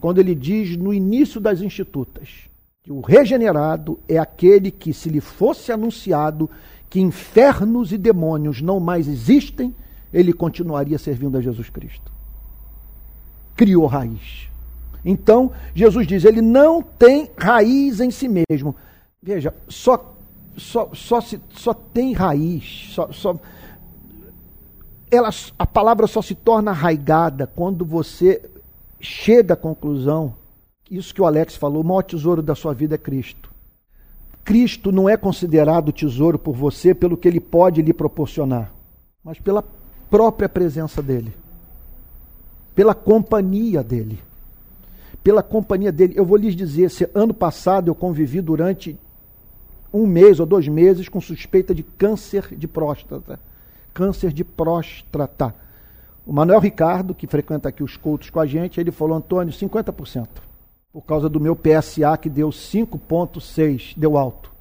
Quando 0.00 0.20
ele 0.20 0.32
diz 0.32 0.76
no 0.76 0.94
início 0.94 1.40
das 1.40 1.60
Institutas 1.60 2.48
que 2.84 2.92
o 2.92 3.00
regenerado 3.00 3.98
é 4.08 4.16
aquele 4.16 4.70
que, 4.70 4.94
se 4.94 5.08
lhe 5.08 5.20
fosse 5.20 5.72
anunciado 5.72 6.48
que 6.88 7.00
infernos 7.00 7.90
e 7.90 7.98
demônios 7.98 8.62
não 8.62 8.78
mais 8.78 9.08
existem, 9.08 9.74
ele 10.12 10.32
continuaria 10.32 10.96
servindo 10.96 11.36
a 11.36 11.40
Jesus 11.40 11.68
Cristo. 11.68 12.12
Criou 13.56 13.86
raiz. 13.86 14.48
Então, 15.04 15.50
Jesus 15.74 16.06
diz: 16.06 16.24
ele 16.24 16.40
não 16.40 16.80
tem 16.80 17.28
raiz 17.36 17.98
em 17.98 18.12
si 18.12 18.28
mesmo. 18.28 18.76
Veja, 19.20 19.52
só, 19.66 20.15
só, 20.56 20.90
só, 20.92 21.20
se, 21.20 21.40
só 21.50 21.74
tem 21.74 22.12
raiz, 22.12 22.90
só, 22.94 23.12
só, 23.12 23.36
ela, 25.10 25.30
a 25.58 25.66
palavra 25.66 26.06
só 26.06 26.22
se 26.22 26.34
torna 26.34 26.70
arraigada 26.70 27.46
quando 27.46 27.84
você 27.84 28.48
chega 29.00 29.54
à 29.54 29.56
conclusão, 29.56 30.34
isso 30.90 31.14
que 31.14 31.20
o 31.20 31.26
Alex 31.26 31.56
falou, 31.56 31.82
o 31.82 31.84
maior 31.84 32.02
tesouro 32.02 32.42
da 32.42 32.54
sua 32.54 32.72
vida 32.72 32.94
é 32.94 32.98
Cristo. 32.98 33.50
Cristo 34.44 34.92
não 34.92 35.08
é 35.08 35.16
considerado 35.16 35.92
tesouro 35.92 36.38
por 36.38 36.54
você 36.54 36.94
pelo 36.94 37.16
que 37.16 37.26
ele 37.26 37.40
pode 37.40 37.82
lhe 37.82 37.92
proporcionar, 37.92 38.72
mas 39.22 39.38
pela 39.38 39.64
própria 40.08 40.48
presença 40.48 41.02
dele, 41.02 41.34
pela 42.74 42.94
companhia 42.94 43.82
dele 43.82 44.20
pela 45.26 45.42
companhia 45.42 45.90
dele. 45.90 46.14
Eu 46.16 46.24
vou 46.24 46.36
lhes 46.36 46.54
dizer, 46.54 46.88
ano 47.12 47.34
passado 47.34 47.88
eu 47.88 47.96
convivi 47.96 48.40
durante 48.40 48.96
um 49.96 50.06
mês 50.06 50.40
ou 50.40 50.46
dois 50.46 50.68
meses 50.68 51.08
com 51.08 51.20
suspeita 51.20 51.74
de 51.74 51.82
câncer 51.82 52.54
de 52.56 52.68
próstata. 52.68 53.40
Câncer 53.92 54.32
de 54.32 54.44
próstata. 54.44 55.54
O 56.26 56.32
Manuel 56.32 56.60
Ricardo, 56.60 57.14
que 57.14 57.26
frequenta 57.26 57.68
aqui 57.68 57.82
os 57.82 57.96
cultos 57.96 58.30
com 58.30 58.40
a 58.40 58.46
gente, 58.46 58.80
ele 58.80 58.90
falou, 58.90 59.16
Antônio, 59.16 59.52
50%. 59.52 60.26
Por 60.92 61.02
causa 61.02 61.28
do 61.28 61.40
meu 61.40 61.54
PSA 61.54 62.16
que 62.16 62.28
deu 62.28 62.48
5,6, 62.48 63.94
deu 63.96 64.16
alto. 64.16 64.52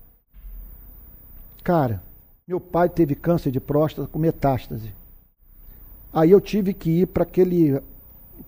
Cara, 1.64 2.04
meu 2.48 2.60
pai 2.60 2.88
teve 2.88 3.16
câncer 3.16 3.52
de 3.52 3.60
próstata 3.60 4.08
com 4.08 4.20
metástase. 4.20 4.94
Aí 6.14 6.32
eu 6.32 6.40
tive 6.40 6.74
que 6.74 7.02
ir 7.02 7.08
para 7.08 7.24
aquele 7.24 7.82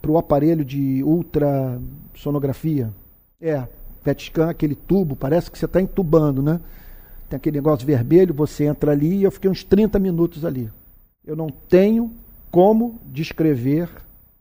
para 0.01 0.11
o 0.11 0.17
aparelho 0.17 0.63
de 0.63 1.03
ultrassonografia. 1.03 2.93
É, 3.41 3.67
PET 4.07 4.23
scan, 4.23 4.49
aquele 4.49 4.73
tubo, 4.73 5.17
parece 5.17 5.51
que 5.51 5.59
você 5.59 5.65
está 5.65 5.81
entubando, 5.81 6.41
né? 6.41 6.61
Tem 7.27 7.35
aquele 7.35 7.57
negócio 7.57 7.85
vermelho, 7.85 8.33
você 8.33 8.63
entra 8.63 8.93
ali 8.93 9.17
e 9.17 9.23
eu 9.23 9.31
fiquei 9.31 9.51
uns 9.51 9.65
30 9.65 9.99
minutos 9.99 10.45
ali. 10.45 10.71
Eu 11.25 11.35
não 11.35 11.49
tenho 11.49 12.13
como 12.49 13.01
descrever 13.07 13.89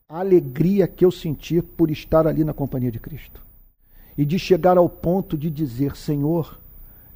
a 0.08 0.20
alegria 0.20 0.86
que 0.86 1.04
eu 1.04 1.10
senti 1.10 1.60
por 1.60 1.90
estar 1.90 2.28
ali 2.28 2.44
na 2.44 2.54
companhia 2.54 2.92
de 2.92 3.00
Cristo. 3.00 3.42
E 4.16 4.24
de 4.24 4.38
chegar 4.38 4.78
ao 4.78 4.88
ponto 4.88 5.36
de 5.36 5.50
dizer: 5.50 5.96
Senhor, 5.96 6.60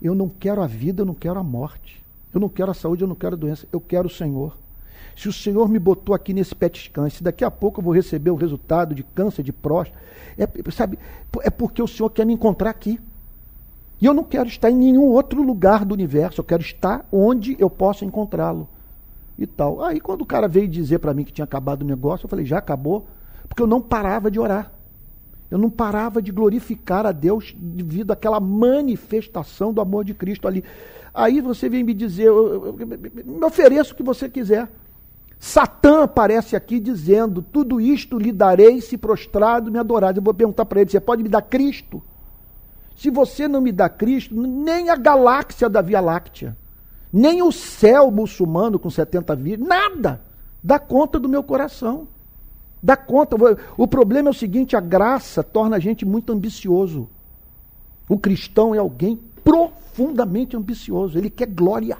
eu 0.03 0.13
não 0.13 0.29
quero 0.29 0.61
a 0.61 0.67
vida, 0.67 1.03
eu 1.03 1.07
não 1.07 1.15
quero 1.15 1.39
a 1.39 1.45
morte. 1.45 2.05
Eu 2.35 2.41
não 2.41 2.49
quero 2.49 2.73
a 2.73 2.75
saúde, 2.75 3.03
eu 3.05 3.09
não 3.09 3.15
quero 3.15 3.37
a 3.37 3.39
doença, 3.39 3.67
eu 3.73 3.81
quero 3.81 4.09
o 4.09 4.11
Senhor. 4.11 4.59
Se 5.17 5.29
o 5.29 5.33
Senhor 5.33 5.69
me 5.69 5.79
botou 5.79 6.15
aqui 6.15 6.33
nesse 6.33 6.55
PET 6.55 6.89
scan, 6.89 7.09
se 7.11 7.23
daqui 7.23 7.45
a 7.45 7.51
pouco 7.51 7.81
eu 7.81 7.85
vou 7.85 7.93
receber 7.93 8.31
o 8.31 8.35
resultado 8.35 8.95
de 8.95 9.03
câncer 9.03 9.43
de 9.43 9.53
próstata, 9.53 9.99
é, 10.39 10.49
sabe, 10.71 10.99
é 11.43 11.51
porque 11.51 11.83
o 11.83 11.87
Senhor 11.87 12.11
quer 12.11 12.25
me 12.25 12.33
encontrar 12.33 12.71
aqui. 12.71 12.99
E 14.01 14.07
eu 14.07 14.15
não 14.15 14.25
quero 14.25 14.49
estar 14.49 14.71
em 14.71 14.77
nenhum 14.77 15.05
outro 15.05 15.43
lugar 15.43 15.85
do 15.85 15.93
universo, 15.93 16.41
eu 16.41 16.45
quero 16.45 16.63
estar 16.63 17.07
onde 17.13 17.55
eu 17.59 17.69
possa 17.69 18.05
encontrá-lo. 18.05 18.67
E 19.39 19.47
tal. 19.47 19.83
Aí 19.83 20.01
quando 20.01 20.23
o 20.23 20.27
cara 20.27 20.49
veio 20.49 20.69
dizer 20.69 20.99
para 20.99 21.15
mim 21.15 21.25
que 21.25 21.33
tinha 21.33 21.45
acabado 21.45 21.83
o 21.83 21.87
negócio, 21.87 22.25
eu 22.25 22.31
falei, 22.31 22.45
já 22.45 22.59
acabou? 22.59 23.07
Porque 23.49 23.63
eu 23.63 23.67
não 23.67 23.81
parava 23.81 24.31
de 24.31 24.39
orar. 24.39 24.73
Eu 25.51 25.59
não 25.59 25.69
parava 25.69 26.23
de 26.23 26.31
glorificar 26.31 27.05
a 27.05 27.13
Deus 27.13 27.55
devido 27.59 28.13
àquela 28.13 28.39
manifestação 28.39 29.73
do 29.73 29.81
amor 29.81 30.05
de 30.05 30.15
Cristo 30.15 30.47
ali. 30.47 30.63
Aí 31.13 31.41
você 31.41 31.69
vem 31.69 31.83
me 31.83 31.93
dizer, 31.93 32.25
eu, 32.25 32.55
eu, 32.55 32.77
eu, 32.79 32.87
me 32.87 33.45
ofereço 33.45 33.93
o 33.93 33.97
que 33.97 34.03
você 34.03 34.29
quiser. 34.29 34.71
Satã 35.41 36.05
aparece 36.05 36.55
aqui 36.55 36.78
dizendo: 36.78 37.41
Tudo 37.41 37.80
isto 37.80 38.18
lhe 38.18 38.30
darei 38.30 38.82
se 38.82 38.99
prostrado 38.99 39.72
me 39.72 39.78
adorar. 39.78 40.14
Eu 40.14 40.22
vou 40.22 40.34
perguntar 40.34 40.66
para 40.66 40.82
ele: 40.82 40.91
Você 40.91 41.01
pode 41.01 41.22
me 41.22 41.30
dar 41.30 41.41
Cristo? 41.41 42.03
Se 42.95 43.11
você 43.11 43.49
não 43.49 43.62
me 43.62 43.72
dá 43.72 43.88
Cristo, 43.88 44.38
nem 44.38 44.91
a 44.91 44.97
galáxia 44.97 45.70
da 45.70 45.80
Via 45.80 45.99
Láctea, 45.99 46.55
nem 47.11 47.43
o 47.43 47.51
céu 47.51 48.11
muçulmano 48.11 48.78
com 48.78 48.91
70 48.91 49.34
vidas, 49.34 49.66
nada 49.66 50.20
dá 50.62 50.78
conta 50.78 51.18
do 51.18 51.28
meu 51.28 51.43
coração. 51.43 52.07
Dá 52.82 52.95
conta. 52.95 53.34
O 53.78 53.88
problema 53.88 54.28
é 54.28 54.32
o 54.32 54.34
seguinte: 54.34 54.76
a 54.76 54.80
graça 54.80 55.43
torna 55.43 55.76
a 55.76 55.80
gente 55.80 56.05
muito 56.05 56.34
ambicioso. 56.34 57.09
O 58.07 58.18
cristão 58.18 58.74
é 58.74 58.78
alguém 58.78 59.18
profundamente 59.43 60.55
ambicioso, 60.55 61.16
ele 61.16 61.30
quer 61.30 61.47
glória. 61.47 61.97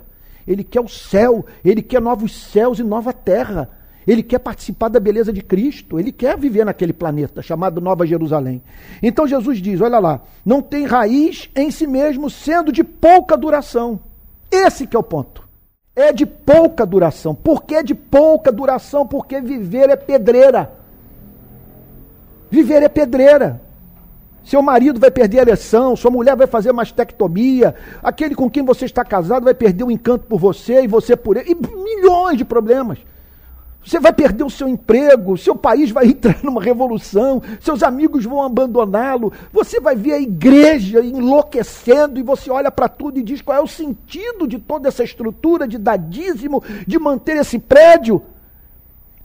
Ele 0.51 0.65
quer 0.65 0.81
o 0.81 0.89
céu, 0.89 1.47
ele 1.65 1.81
quer 1.81 2.01
novos 2.01 2.35
céus 2.35 2.81
e 2.81 2.83
nova 2.83 3.13
terra. 3.13 3.71
Ele 4.05 4.21
quer 4.21 4.41
participar 4.41 4.89
da 4.89 4.99
beleza 4.99 5.33
de 5.33 5.43
Cristo, 5.43 5.97
ele 5.97 6.11
quer 6.11 6.37
viver 6.37 6.65
naquele 6.65 6.93
planeta 6.93 7.41
chamado 7.41 7.81
Nova 7.81 8.05
Jerusalém. 8.05 8.61
Então 9.01 9.29
Jesus 9.29 9.59
diz: 9.59 9.81
olha 9.81 10.01
lá, 10.01 10.23
não 10.45 10.61
tem 10.61 10.87
raiz 10.87 11.49
em 11.55 11.71
si 11.71 11.87
mesmo, 11.87 12.29
sendo 12.29 12.73
de 12.73 12.83
pouca 12.83 13.37
duração. 13.37 14.01
Esse 14.51 14.89
que 14.89 14.97
é 14.97 14.99
o 14.99 15.05
ponto. 15.05 15.49
É 15.95 16.13
de 16.13 16.27
pouca 16.27 16.85
duração. 16.85 17.33
Por 17.33 17.63
que 17.63 17.81
de 17.85 17.95
pouca 17.95 18.51
duração? 18.51 19.07
Porque 19.07 19.41
viver 19.41 19.89
é 19.89 19.95
pedreira. 19.95 20.73
Viver 22.51 22.83
é 22.83 22.89
pedreira. 22.89 23.63
Seu 24.45 24.63
marido 24.63 24.99
vai 24.99 25.11
perder 25.11 25.39
a 25.39 25.43
ereção, 25.43 25.95
sua 25.95 26.11
mulher 26.11 26.35
vai 26.35 26.47
fazer 26.47 26.73
mastectomia, 26.73 27.75
aquele 28.03 28.35
com 28.35 28.51
quem 28.51 28.65
você 28.65 28.85
está 28.85 29.05
casado 29.05 29.45
vai 29.45 29.55
perder 29.55 29.85
o 29.85 29.91
encanto 29.91 30.27
por 30.27 30.39
você 30.39 30.83
e 30.83 30.89
você 30.89 31.15
por 31.17 31.37
ele, 31.37 31.51
e 31.53 31.55
milhões 31.55 32.39
de 32.39 32.45
problemas. 32.45 32.99
Você 33.85 33.99
vai 33.99 34.13
perder 34.13 34.45
o 34.45 34.51
seu 34.51 34.69
emprego, 34.69 35.39
seu 35.39 35.57
país 35.57 35.91
vai 35.91 36.07
entrar 36.09 36.39
numa 36.43 36.63
revolução, 36.63 37.43
seus 37.61 37.83
amigos 37.83 38.25
vão 38.25 38.43
abandoná-lo, 38.43 39.33
você 39.53 39.81
vai 39.81 39.97
ver 39.97 40.13
a 40.13 40.21
igreja 40.21 41.01
enlouquecendo 41.01 42.19
e 42.19 42.23
você 42.23 42.51
olha 42.51 42.71
para 42.71 42.89
tudo 42.89 43.19
e 43.19 43.23
diz 43.23 43.41
qual 43.41 43.57
é 43.57 43.61
o 43.61 43.67
sentido 43.67 44.47
de 44.47 44.59
toda 44.59 44.89
essa 44.89 45.05
estrutura 45.05 45.67
de 45.67 45.79
dadísimo, 45.79 46.63
de 46.87 46.99
manter 46.99 47.37
esse 47.37 47.59
prédio. 47.59 48.23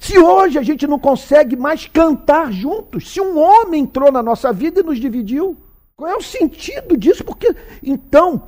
Se 0.06 0.20
hoje 0.20 0.60
a 0.60 0.62
gente 0.62 0.86
não 0.86 1.00
consegue 1.00 1.56
mais 1.56 1.88
cantar 1.88 2.52
juntos, 2.52 3.10
se 3.10 3.20
um 3.20 3.40
homem 3.40 3.82
entrou 3.82 4.12
na 4.12 4.22
nossa 4.22 4.54
vida 4.54 4.82
e 4.82 4.84
nos 4.84 5.00
dividiu, 5.00 5.58
qual 5.98 6.12
é 6.12 6.16
o 6.16 6.22
sentido 6.22 6.96
disso? 6.96 7.24
Porque 7.24 7.56
então, 7.82 8.44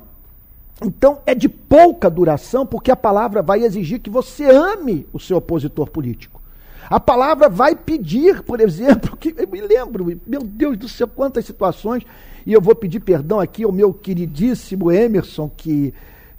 então 0.80 1.20
é 1.26 1.34
de 1.34 1.48
pouca 1.48 2.08
duração, 2.08 2.64
porque 2.64 2.92
a 2.92 2.96
palavra 2.96 3.42
vai 3.42 3.64
exigir 3.64 3.98
que 3.98 4.08
você 4.08 4.44
ame 4.44 5.04
o 5.12 5.18
seu 5.18 5.38
opositor 5.38 5.90
político. 5.90 6.40
A 6.88 7.00
palavra 7.00 7.48
vai 7.48 7.74
pedir, 7.74 8.40
por 8.44 8.60
exemplo, 8.60 9.16
que 9.16 9.34
eu 9.36 9.48
me 9.48 9.60
lembro, 9.60 10.16
meu 10.24 10.44
Deus 10.44 10.78
do 10.78 10.88
céu, 10.88 11.08
quantas 11.08 11.44
situações, 11.44 12.04
e 12.46 12.52
eu 12.52 12.60
vou 12.60 12.76
pedir 12.76 13.00
perdão 13.00 13.40
aqui 13.40 13.64
ao 13.64 13.72
meu 13.72 13.92
queridíssimo 13.92 14.92
Emerson, 14.92 15.50
que, 15.56 15.92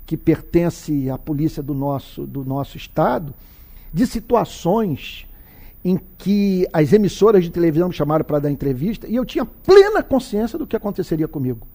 que 0.05 0.15
pertence 0.15 1.09
à 1.09 1.17
polícia 1.17 1.61
do 1.61 1.73
nosso, 1.73 2.25
do 2.25 2.45
nosso 2.45 2.77
estado 2.77 3.35
de 3.93 4.05
situações 4.05 5.27
em 5.83 5.99
que 6.17 6.67
as 6.73 6.91
emissoras 6.91 7.43
de 7.43 7.49
televisão 7.49 7.87
me 7.87 7.93
chamaram 7.93 8.25
para 8.25 8.39
dar 8.39 8.51
entrevista 8.51 9.07
e 9.07 9.15
eu 9.15 9.25
tinha 9.25 9.45
plena 9.45 10.03
consciência 10.03 10.59
do 10.59 10.67
que 10.67 10.75
aconteceria 10.75 11.27
comigo. 11.27 11.67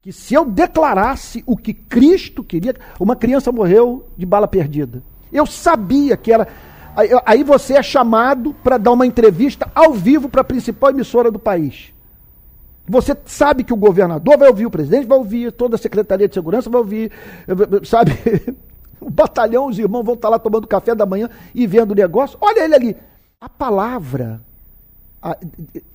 Que 0.00 0.12
se 0.12 0.34
eu 0.34 0.44
declarasse 0.44 1.42
o 1.46 1.56
que 1.56 1.74
Cristo 1.74 2.42
queria, 2.42 2.74
uma 2.98 3.16
criança 3.16 3.52
morreu 3.52 4.08
de 4.16 4.24
bala 4.24 4.48
perdida. 4.48 5.02
Eu 5.32 5.44
sabia 5.44 6.16
que 6.16 6.32
era. 6.32 6.48
Aí 7.26 7.44
você 7.44 7.74
é 7.74 7.82
chamado 7.82 8.54
para 8.54 8.78
dar 8.78 8.92
uma 8.92 9.06
entrevista 9.06 9.70
ao 9.74 9.92
vivo 9.92 10.28
para 10.28 10.40
a 10.40 10.44
principal 10.44 10.90
emissora 10.90 11.30
do 11.30 11.38
país. 11.38 11.92
Você 12.88 13.14
sabe 13.26 13.62
que 13.62 13.72
o 13.72 13.76
governador 13.76 14.38
vai 14.38 14.48
ouvir, 14.48 14.64
o 14.64 14.70
presidente 14.70 15.06
vai 15.06 15.18
ouvir, 15.18 15.52
toda 15.52 15.76
a 15.76 15.78
Secretaria 15.78 16.26
de 16.26 16.34
Segurança 16.34 16.70
vai 16.70 16.80
ouvir, 16.80 17.12
sabe? 17.84 18.12
O 19.00 19.10
batalhão, 19.10 19.66
os 19.66 19.78
irmãos 19.78 20.04
vão 20.04 20.14
estar 20.14 20.28
lá 20.28 20.38
tomando 20.38 20.66
café 20.66 20.94
da 20.94 21.06
manhã 21.06 21.28
e 21.54 21.66
vendo 21.66 21.92
o 21.92 21.94
negócio. 21.94 22.38
Olha 22.40 22.64
ele 22.64 22.74
ali. 22.74 22.96
A 23.40 23.48
palavra, 23.48 24.40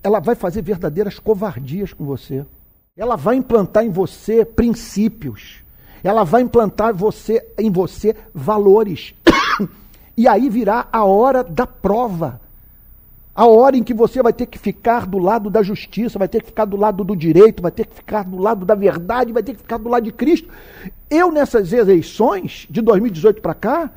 ela 0.02 0.20
vai 0.20 0.36
fazer 0.36 0.62
verdadeiras 0.62 1.20
covardias 1.20 1.94
com 1.94 2.06
você. 2.06 2.46
Ela 2.96 3.16
vai 3.16 3.36
implantar 3.36 3.84
em 3.84 3.90
você 3.90 4.46
princípios. 4.46 5.64
Ela 6.04 6.24
vai 6.24 6.42
implantar 6.42 6.94
você, 6.94 7.46
em 7.58 7.72
você 7.72 8.16
valores. 8.34 9.14
e 10.16 10.28
aí 10.28 10.50
virá 10.50 10.88
a 10.92 11.04
hora 11.04 11.44
da 11.44 11.66
prova. 11.66 12.40
A 13.36 13.48
hora 13.48 13.76
em 13.76 13.82
que 13.82 13.96
você 13.96 14.22
vai 14.22 14.32
ter 14.32 14.46
que 14.46 14.60
ficar 14.60 15.08
do 15.08 15.18
lado 15.18 15.50
da 15.50 15.64
justiça, 15.64 16.20
vai 16.20 16.28
ter 16.28 16.42
que 16.42 16.48
ficar 16.48 16.66
do 16.66 16.78
lado 16.78 17.04
do 17.04 17.16
direito, 17.16 17.64
vai 17.64 17.72
ter 17.72 17.88
que 17.88 17.96
ficar 17.96 18.24
do 18.24 18.38
lado 18.38 18.64
da 18.64 18.76
verdade, 18.76 19.34
vai 19.34 19.42
ter 19.42 19.54
que 19.54 19.62
ficar 19.62 19.78
do 19.80 19.90
lado 19.90 20.04
de 20.04 20.12
Cristo. 20.12 20.50
Eu, 21.10 21.32
nessas 21.32 21.74
eleições 21.74 22.68
de 22.70 22.80
2018 22.80 23.42
para 23.42 23.56
cá, 23.56 23.92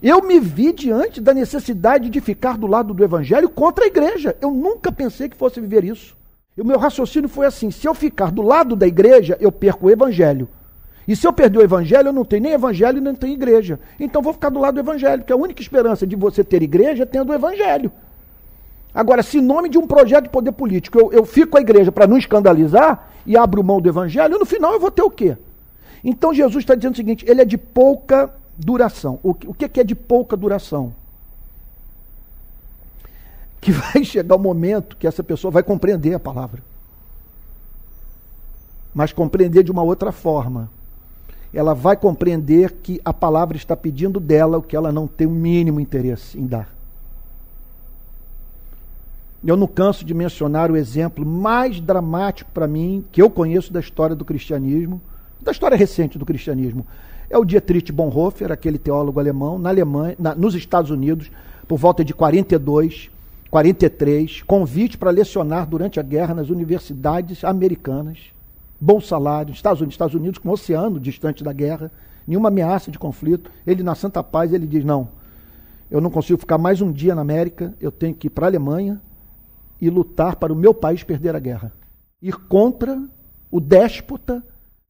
eu 0.00 0.22
me 0.22 0.38
vi 0.38 0.72
diante 0.72 1.20
da 1.20 1.34
necessidade 1.34 2.08
de 2.08 2.20
ficar 2.20 2.56
do 2.56 2.68
lado 2.68 2.94
do 2.94 3.02
Evangelho 3.02 3.48
contra 3.48 3.84
a 3.84 3.88
igreja. 3.88 4.36
Eu 4.40 4.52
nunca 4.52 4.92
pensei 4.92 5.28
que 5.28 5.36
fosse 5.36 5.60
viver 5.60 5.82
isso. 5.82 6.16
E 6.56 6.62
o 6.62 6.64
meu 6.64 6.78
raciocínio 6.78 7.28
foi 7.28 7.46
assim: 7.46 7.72
se 7.72 7.88
eu 7.88 7.94
ficar 7.94 8.30
do 8.30 8.42
lado 8.42 8.76
da 8.76 8.86
igreja, 8.86 9.36
eu 9.40 9.50
perco 9.50 9.86
o 9.86 9.90
Evangelho. 9.90 10.48
E 11.08 11.16
se 11.16 11.26
eu 11.26 11.32
perder 11.32 11.58
o 11.58 11.62
Evangelho, 11.62 12.08
eu 12.08 12.12
não 12.12 12.24
tenho 12.24 12.42
nem 12.42 12.52
Evangelho 12.52 13.00
nem 13.00 13.14
tenho 13.16 13.32
igreja. 13.32 13.80
Então 13.98 14.22
vou 14.22 14.32
ficar 14.32 14.50
do 14.50 14.60
lado 14.60 14.74
do 14.74 14.80
Evangelho, 14.80 15.22
porque 15.22 15.32
a 15.32 15.36
única 15.36 15.60
esperança 15.60 16.06
de 16.06 16.14
você 16.14 16.44
ter 16.44 16.62
igreja 16.62 17.02
é 17.02 17.06
tendo 17.06 17.30
o 17.30 17.34
Evangelho. 17.34 17.90
Agora, 18.96 19.22
se 19.22 19.36
em 19.36 19.42
nome 19.42 19.68
de 19.68 19.76
um 19.76 19.86
projeto 19.86 20.24
de 20.24 20.30
poder 20.30 20.52
político 20.52 20.98
eu, 20.98 21.12
eu 21.12 21.26
fico 21.26 21.48
com 21.48 21.58
a 21.58 21.60
igreja 21.60 21.92
para 21.92 22.06
não 22.06 22.16
escandalizar 22.16 23.10
e 23.26 23.36
abro 23.36 23.62
mão 23.62 23.78
do 23.78 23.90
evangelho, 23.90 24.38
no 24.38 24.46
final 24.46 24.72
eu 24.72 24.80
vou 24.80 24.90
ter 24.90 25.02
o 25.02 25.10
quê? 25.10 25.36
Então 26.02 26.32
Jesus 26.32 26.62
está 26.62 26.74
dizendo 26.74 26.94
o 26.94 26.96
seguinte: 26.96 27.22
ele 27.28 27.42
é 27.42 27.44
de 27.44 27.58
pouca 27.58 28.32
duração. 28.56 29.20
O 29.22 29.34
que, 29.34 29.46
o 29.46 29.52
que 29.52 29.78
é 29.78 29.84
de 29.84 29.94
pouca 29.94 30.34
duração? 30.34 30.94
Que 33.60 33.70
vai 33.92 34.02
chegar 34.02 34.34
o 34.34 34.38
momento 34.38 34.96
que 34.96 35.06
essa 35.06 35.22
pessoa 35.22 35.50
vai 35.50 35.62
compreender 35.62 36.14
a 36.14 36.18
palavra. 36.18 36.62
Mas 38.94 39.12
compreender 39.12 39.62
de 39.62 39.70
uma 39.70 39.82
outra 39.82 40.10
forma. 40.10 40.70
Ela 41.52 41.74
vai 41.74 41.98
compreender 41.98 42.72
que 42.82 42.98
a 43.04 43.12
palavra 43.12 43.58
está 43.58 43.76
pedindo 43.76 44.18
dela 44.18 44.56
o 44.56 44.62
que 44.62 44.74
ela 44.74 44.90
não 44.90 45.06
tem 45.06 45.26
o 45.26 45.30
mínimo 45.30 45.80
interesse 45.80 46.38
em 46.38 46.46
dar. 46.46 46.75
Eu 49.44 49.56
não 49.56 49.66
canso 49.66 50.04
de 50.04 50.14
mencionar 50.14 50.70
o 50.70 50.76
exemplo 50.76 51.24
mais 51.24 51.80
dramático 51.80 52.50
para 52.52 52.66
mim 52.66 53.04
que 53.12 53.20
eu 53.20 53.30
conheço 53.30 53.72
da 53.72 53.80
história 53.80 54.16
do 54.16 54.24
cristianismo, 54.24 55.00
da 55.40 55.52
história 55.52 55.76
recente 55.76 56.18
do 56.18 56.26
cristianismo. 56.26 56.86
É 57.28 57.36
o 57.36 57.44
Dietrich 57.44 57.92
Bonhoeffer, 57.92 58.50
aquele 58.50 58.78
teólogo 58.78 59.20
alemão, 59.20 59.58
na 59.58 59.68
Alemanha, 59.68 60.16
na, 60.18 60.34
nos 60.34 60.54
Estados 60.54 60.90
Unidos, 60.90 61.30
por 61.66 61.78
volta 61.78 62.04
de 62.04 62.14
42, 62.14 63.10
43, 63.50 64.42
convite 64.42 64.96
para 64.96 65.10
lecionar 65.10 65.66
durante 65.66 65.98
a 65.98 66.02
guerra 66.02 66.34
nas 66.34 66.50
universidades 66.50 67.44
americanas, 67.44 68.18
bom 68.80 69.00
salário, 69.00 69.52
Estados 69.52 69.80
Unidos, 69.80 69.94
Estados 69.94 70.14
Unidos 70.14 70.38
com 70.38 70.48
um 70.48 70.52
oceano 70.52 71.00
distante 71.00 71.42
da 71.42 71.52
guerra, 71.52 71.90
nenhuma 72.26 72.48
ameaça 72.48 72.90
de 72.90 72.98
conflito. 72.98 73.50
Ele 73.66 73.82
na 73.82 73.94
Santa 73.94 74.22
Paz 74.22 74.52
ele 74.52 74.66
diz 74.66 74.84
não, 74.84 75.08
eu 75.90 76.00
não 76.00 76.10
consigo 76.10 76.38
ficar 76.38 76.58
mais 76.58 76.80
um 76.80 76.92
dia 76.92 77.14
na 77.14 77.22
América, 77.22 77.74
eu 77.80 77.90
tenho 77.92 78.14
que 78.14 78.26
ir 78.26 78.30
para 78.30 78.46
a 78.46 78.48
Alemanha, 78.48 79.00
e 79.80 79.90
lutar 79.90 80.36
para 80.36 80.52
o 80.52 80.56
meu 80.56 80.72
país 80.72 81.02
perder 81.02 81.34
a 81.36 81.38
guerra. 81.38 81.72
Ir 82.20 82.36
contra 82.36 83.02
o 83.50 83.60
déspota 83.60 84.44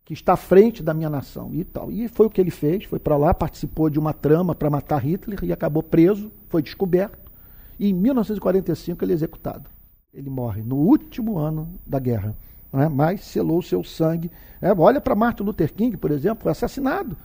que 0.05 0.13
está 0.13 0.35
à 0.35 0.37
frente 0.37 0.83
da 0.83 0.95
minha 0.95 1.11
nação 1.11 1.53
e 1.53 1.65
tal. 1.65 1.91
E 1.91 2.07
foi 2.07 2.27
o 2.27 2.31
que 2.31 2.41
ele 2.41 2.51
fez, 2.51 2.85
foi 2.85 3.01
para 3.01 3.17
lá, 3.17 3.35
participou 3.35 3.91
de 3.91 3.99
uma 3.99 4.13
trama 4.13 4.55
para 4.55 4.71
matar 4.71 5.05
Hitler 5.05 5.41
e 5.43 5.53
acabou 5.53 5.83
preso, 5.83 6.31
foi 6.49 6.63
descoberto. 6.63 7.31
E 7.79 7.91
em 7.91 7.93
1945 7.93 9.05
ele 9.05 9.13
é 9.13 9.15
executado. 9.15 9.69
Ele 10.15 10.31
morre 10.31 10.63
no 10.63 10.77
último 10.77 11.37
ano 11.37 11.69
da 11.85 11.99
guerra. 11.99 12.37
Né? 12.73 12.89
Mas 12.89 13.25
selou 13.25 13.61
seu 13.61 13.83
sangue. 13.83 14.31
É, 14.63 14.73
olha 14.73 15.01
para 15.01 15.15
Martin 15.15 15.43
Luther 15.43 15.75
King, 15.75 15.97
por 15.97 16.11
exemplo, 16.13 16.45
foi 16.45 16.53
assassinado. 16.53 17.17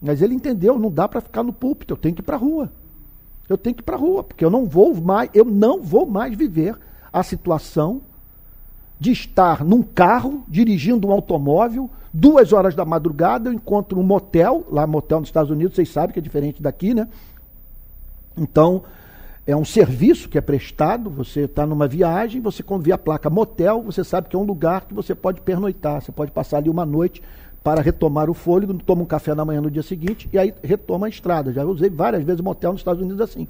Mas 0.00 0.22
ele 0.22 0.34
entendeu, 0.34 0.78
não 0.78 0.90
dá 0.90 1.08
para 1.08 1.20
ficar 1.20 1.42
no 1.42 1.52
púlpito, 1.52 1.94
eu 1.94 1.98
tenho 1.98 2.14
que 2.14 2.20
ir 2.20 2.24
para 2.24 2.36
a 2.36 2.38
rua. 2.38 2.72
Eu 3.48 3.58
tenho 3.58 3.74
que 3.74 3.82
ir 3.82 3.84
para 3.84 3.96
a 3.96 3.98
rua, 3.98 4.24
porque 4.24 4.44
eu 4.44 4.50
não 4.50 4.66
vou 4.66 4.94
mais, 4.94 5.30
eu 5.34 5.44
não 5.44 5.82
vou 5.82 6.06
mais 6.06 6.36
viver 6.36 6.76
a 7.12 7.22
situação 7.22 8.00
de 8.98 9.12
estar 9.12 9.64
num 9.64 9.82
carro, 9.82 10.44
dirigindo 10.48 11.08
um 11.08 11.12
automóvel, 11.12 11.90
duas 12.12 12.52
horas 12.52 12.74
da 12.74 12.84
madrugada, 12.84 13.48
eu 13.48 13.52
encontro 13.52 13.98
um 13.98 14.02
motel, 14.02 14.64
lá 14.70 14.86
motel 14.86 15.20
nos 15.20 15.28
Estados 15.28 15.50
Unidos, 15.50 15.74
vocês 15.74 15.90
sabem 15.90 16.12
que 16.12 16.20
é 16.20 16.22
diferente 16.22 16.62
daqui, 16.62 16.94
né? 16.94 17.08
Então, 18.36 18.82
é 19.46 19.54
um 19.54 19.64
serviço 19.64 20.28
que 20.28 20.38
é 20.38 20.40
prestado, 20.40 21.10
você 21.10 21.40
está 21.40 21.66
numa 21.66 21.86
viagem, 21.86 22.40
você 22.40 22.62
quando 22.62 22.82
vê 22.82 22.92
a 22.92 22.98
placa 22.98 23.28
motel, 23.28 23.82
você 23.82 24.02
sabe 24.02 24.28
que 24.28 24.36
é 24.36 24.38
um 24.38 24.44
lugar 24.44 24.86
que 24.86 24.94
você 24.94 25.14
pode 25.14 25.40
pernoitar, 25.42 26.00
você 26.00 26.10
pode 26.10 26.30
passar 26.30 26.58
ali 26.58 26.70
uma 26.70 26.86
noite 26.86 27.22
para 27.64 27.80
retomar 27.80 28.28
o 28.28 28.34
fôlego, 28.34 28.74
toma 28.74 29.02
um 29.02 29.06
café 29.06 29.34
na 29.34 29.42
manhã 29.42 29.58
no 29.62 29.70
dia 29.70 29.82
seguinte 29.82 30.28
e 30.30 30.38
aí 30.38 30.52
retoma 30.62 31.06
a 31.06 31.08
estrada. 31.08 31.50
Já 31.50 31.64
usei 31.64 31.88
várias 31.88 32.22
vezes 32.22 32.42
motel 32.42 32.72
nos 32.72 32.82
Estados 32.82 33.02
Unidos 33.02 33.22
assim. 33.22 33.48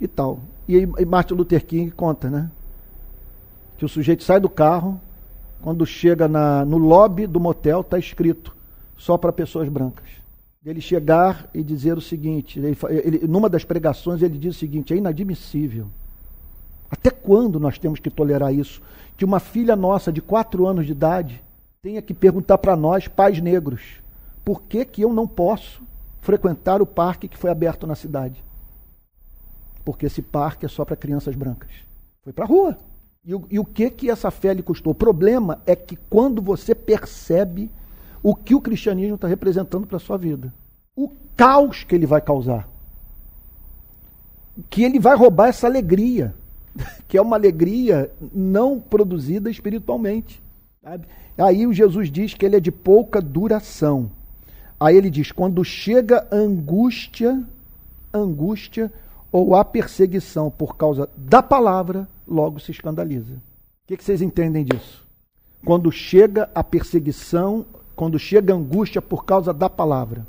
E 0.00 0.08
tal. 0.08 0.40
E 0.68 0.76
e 0.76 1.04
Martin 1.06 1.34
Luther 1.34 1.64
King 1.64 1.92
conta, 1.92 2.28
né? 2.28 2.50
Que 3.78 3.84
o 3.84 3.88
sujeito 3.88 4.24
sai 4.24 4.40
do 4.40 4.48
carro, 4.48 5.00
quando 5.62 5.86
chega 5.86 6.26
na, 6.26 6.64
no 6.64 6.78
lobby 6.78 7.28
do 7.28 7.38
motel, 7.38 7.82
está 7.82 7.96
escrito 7.96 8.56
só 8.96 9.16
para 9.16 9.32
pessoas 9.32 9.68
brancas. 9.68 10.08
Ele 10.66 10.80
chegar 10.80 11.48
e 11.54 11.62
dizer 11.62 11.96
o 11.96 12.00
seguinte, 12.00 12.58
ele, 12.58 12.76
ele, 13.04 13.26
numa 13.28 13.48
das 13.48 13.64
pregações 13.64 14.20
ele 14.20 14.36
diz 14.36 14.56
o 14.56 14.58
seguinte, 14.58 14.92
é 14.92 14.96
inadmissível. 14.96 15.86
Até 16.90 17.08
quando 17.08 17.60
nós 17.60 17.78
temos 17.78 18.00
que 18.00 18.10
tolerar 18.10 18.52
isso? 18.52 18.82
Que 19.16 19.24
uma 19.24 19.38
filha 19.38 19.76
nossa 19.76 20.12
de 20.12 20.20
quatro 20.20 20.66
anos 20.66 20.86
de 20.86 20.92
idade 20.92 21.40
tenha 21.82 22.02
que 22.02 22.12
perguntar 22.12 22.58
para 22.58 22.76
nós, 22.76 23.08
pais 23.08 23.40
negros, 23.40 24.02
por 24.44 24.62
que, 24.62 24.84
que 24.84 25.02
eu 25.02 25.12
não 25.12 25.26
posso 25.26 25.82
frequentar 26.20 26.82
o 26.82 26.86
parque 26.86 27.28
que 27.28 27.38
foi 27.38 27.50
aberto 27.50 27.86
na 27.86 27.94
cidade? 27.94 28.44
Porque 29.84 30.06
esse 30.06 30.20
parque 30.20 30.66
é 30.66 30.68
só 30.68 30.84
para 30.84 30.96
crianças 30.96 31.34
brancas. 31.34 31.70
Foi 32.22 32.32
para 32.32 32.44
a 32.44 32.48
rua. 32.48 32.76
E 33.24 33.34
o, 33.34 33.46
e 33.50 33.58
o 33.58 33.64
que, 33.64 33.90
que 33.90 34.10
essa 34.10 34.30
fé 34.30 34.52
lhe 34.52 34.62
custou? 34.62 34.92
O 34.92 34.94
problema 34.94 35.62
é 35.66 35.74
que 35.74 35.96
quando 35.96 36.42
você 36.42 36.74
percebe 36.74 37.70
o 38.22 38.34
que 38.34 38.54
o 38.54 38.60
cristianismo 38.60 39.14
está 39.14 39.26
representando 39.26 39.86
para 39.86 39.96
a 39.96 40.00
sua 40.00 40.18
vida, 40.18 40.52
o 40.94 41.10
caos 41.34 41.82
que 41.84 41.94
ele 41.94 42.06
vai 42.06 42.20
causar, 42.20 42.68
que 44.68 44.82
ele 44.82 44.98
vai 44.98 45.16
roubar 45.16 45.48
essa 45.48 45.66
alegria, 45.66 46.34
que 47.08 47.16
é 47.16 47.22
uma 47.22 47.36
alegria 47.36 48.12
não 48.34 48.78
produzida 48.78 49.50
espiritualmente. 49.50 50.42
Sabe? 50.82 51.06
Aí 51.40 51.66
o 51.66 51.72
Jesus 51.72 52.10
diz 52.10 52.34
que 52.34 52.44
ele 52.44 52.56
é 52.56 52.60
de 52.60 52.70
pouca 52.70 53.20
duração. 53.20 54.10
Aí 54.78 54.94
ele 54.96 55.08
diz: 55.08 55.32
quando 55.32 55.64
chega 55.64 56.28
angústia, 56.30 57.42
angústia 58.12 58.92
ou 59.32 59.54
a 59.54 59.64
perseguição 59.64 60.50
por 60.50 60.76
causa 60.76 61.08
da 61.16 61.42
palavra, 61.42 62.06
logo 62.28 62.60
se 62.60 62.70
escandaliza. 62.70 63.34
O 63.34 63.40
que, 63.86 63.96
que 63.96 64.04
vocês 64.04 64.20
entendem 64.20 64.64
disso? 64.64 65.06
Quando 65.64 65.90
chega 65.90 66.50
a 66.54 66.62
perseguição, 66.62 67.64
quando 67.96 68.18
chega 68.18 68.52
a 68.52 68.56
angústia 68.56 69.00
por 69.00 69.24
causa 69.24 69.52
da 69.52 69.70
palavra. 69.70 70.26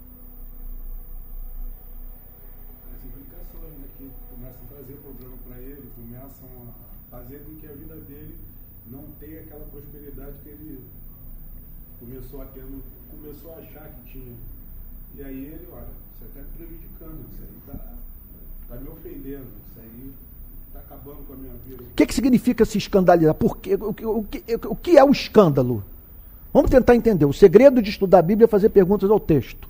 As 2.89 3.05
implicações 3.05 3.77
né, 3.79 3.87
que 3.97 4.09
começam 4.33 4.61
a 4.63 4.75
trazer 4.75 4.93
problema 4.93 5.35
para 5.47 5.57
ele, 5.59 5.89
começam 5.95 6.47
a 7.11 7.17
fazer 7.17 7.39
com 7.39 7.55
que 7.55 7.67
a 7.67 7.73
vida 7.73 7.95
dele 7.95 8.37
não 8.87 9.03
tenha 9.19 9.41
aquela 9.41 9.65
prosperidade 9.65 10.33
que 10.43 10.49
ele 10.49 10.79
começou 13.31 13.53
a 13.53 13.57
achar 13.57 13.89
que 13.89 14.11
tinha. 14.11 14.33
E 15.15 15.23
aí 15.23 15.45
ele, 15.45 15.67
olha, 15.71 15.85
você 16.17 16.25
está 16.25 16.41
prejudicando, 16.57 17.25
isso 17.31 17.41
aí 17.41 17.57
está 17.59 17.85
tá 18.69 18.75
me 18.75 18.89
ofendendo, 18.89 19.47
isso 19.67 19.79
aí 19.79 20.13
está 20.67 20.79
acabando 20.79 21.25
com 21.27 21.33
a 21.33 21.35
minha 21.35 21.53
vida. 21.67 21.83
O 21.83 21.95
que, 21.95 22.05
que 22.05 22.13
significa 22.13 22.65
se 22.65 22.77
escandalizar? 22.77 23.33
Por 23.33 23.57
quê? 23.57 23.75
O, 23.75 23.93
que, 23.93 24.05
o, 24.05 24.23
que, 24.23 24.43
o 24.67 24.75
que 24.75 24.97
é 24.97 25.03
o 25.03 25.11
escândalo? 25.11 25.83
Vamos 26.53 26.69
tentar 26.69 26.95
entender. 26.95 27.25
O 27.25 27.33
segredo 27.33 27.81
de 27.81 27.89
estudar 27.89 28.19
a 28.19 28.23
Bíblia 28.23 28.45
é 28.45 28.47
fazer 28.47 28.69
perguntas 28.69 29.09
ao 29.09 29.19
texto. 29.19 29.69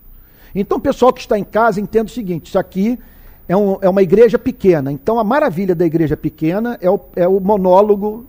Então, 0.53 0.77
o 0.77 0.81
pessoal 0.81 1.13
que 1.13 1.21
está 1.21 1.37
em 1.37 1.43
casa 1.43 1.79
entenda 1.79 2.05
o 2.05 2.13
seguinte: 2.13 2.47
isso 2.47 2.59
aqui 2.59 2.99
é, 3.47 3.55
um, 3.55 3.77
é 3.81 3.89
uma 3.89 4.01
igreja 4.01 4.37
pequena. 4.39 4.91
Então, 4.91 5.19
a 5.19 5.23
maravilha 5.23 5.75
da 5.75 5.85
igreja 5.85 6.17
pequena 6.17 6.77
é 6.81 6.89
o, 6.89 6.99
é 7.15 7.27
o 7.27 7.39
monólogo, 7.39 8.25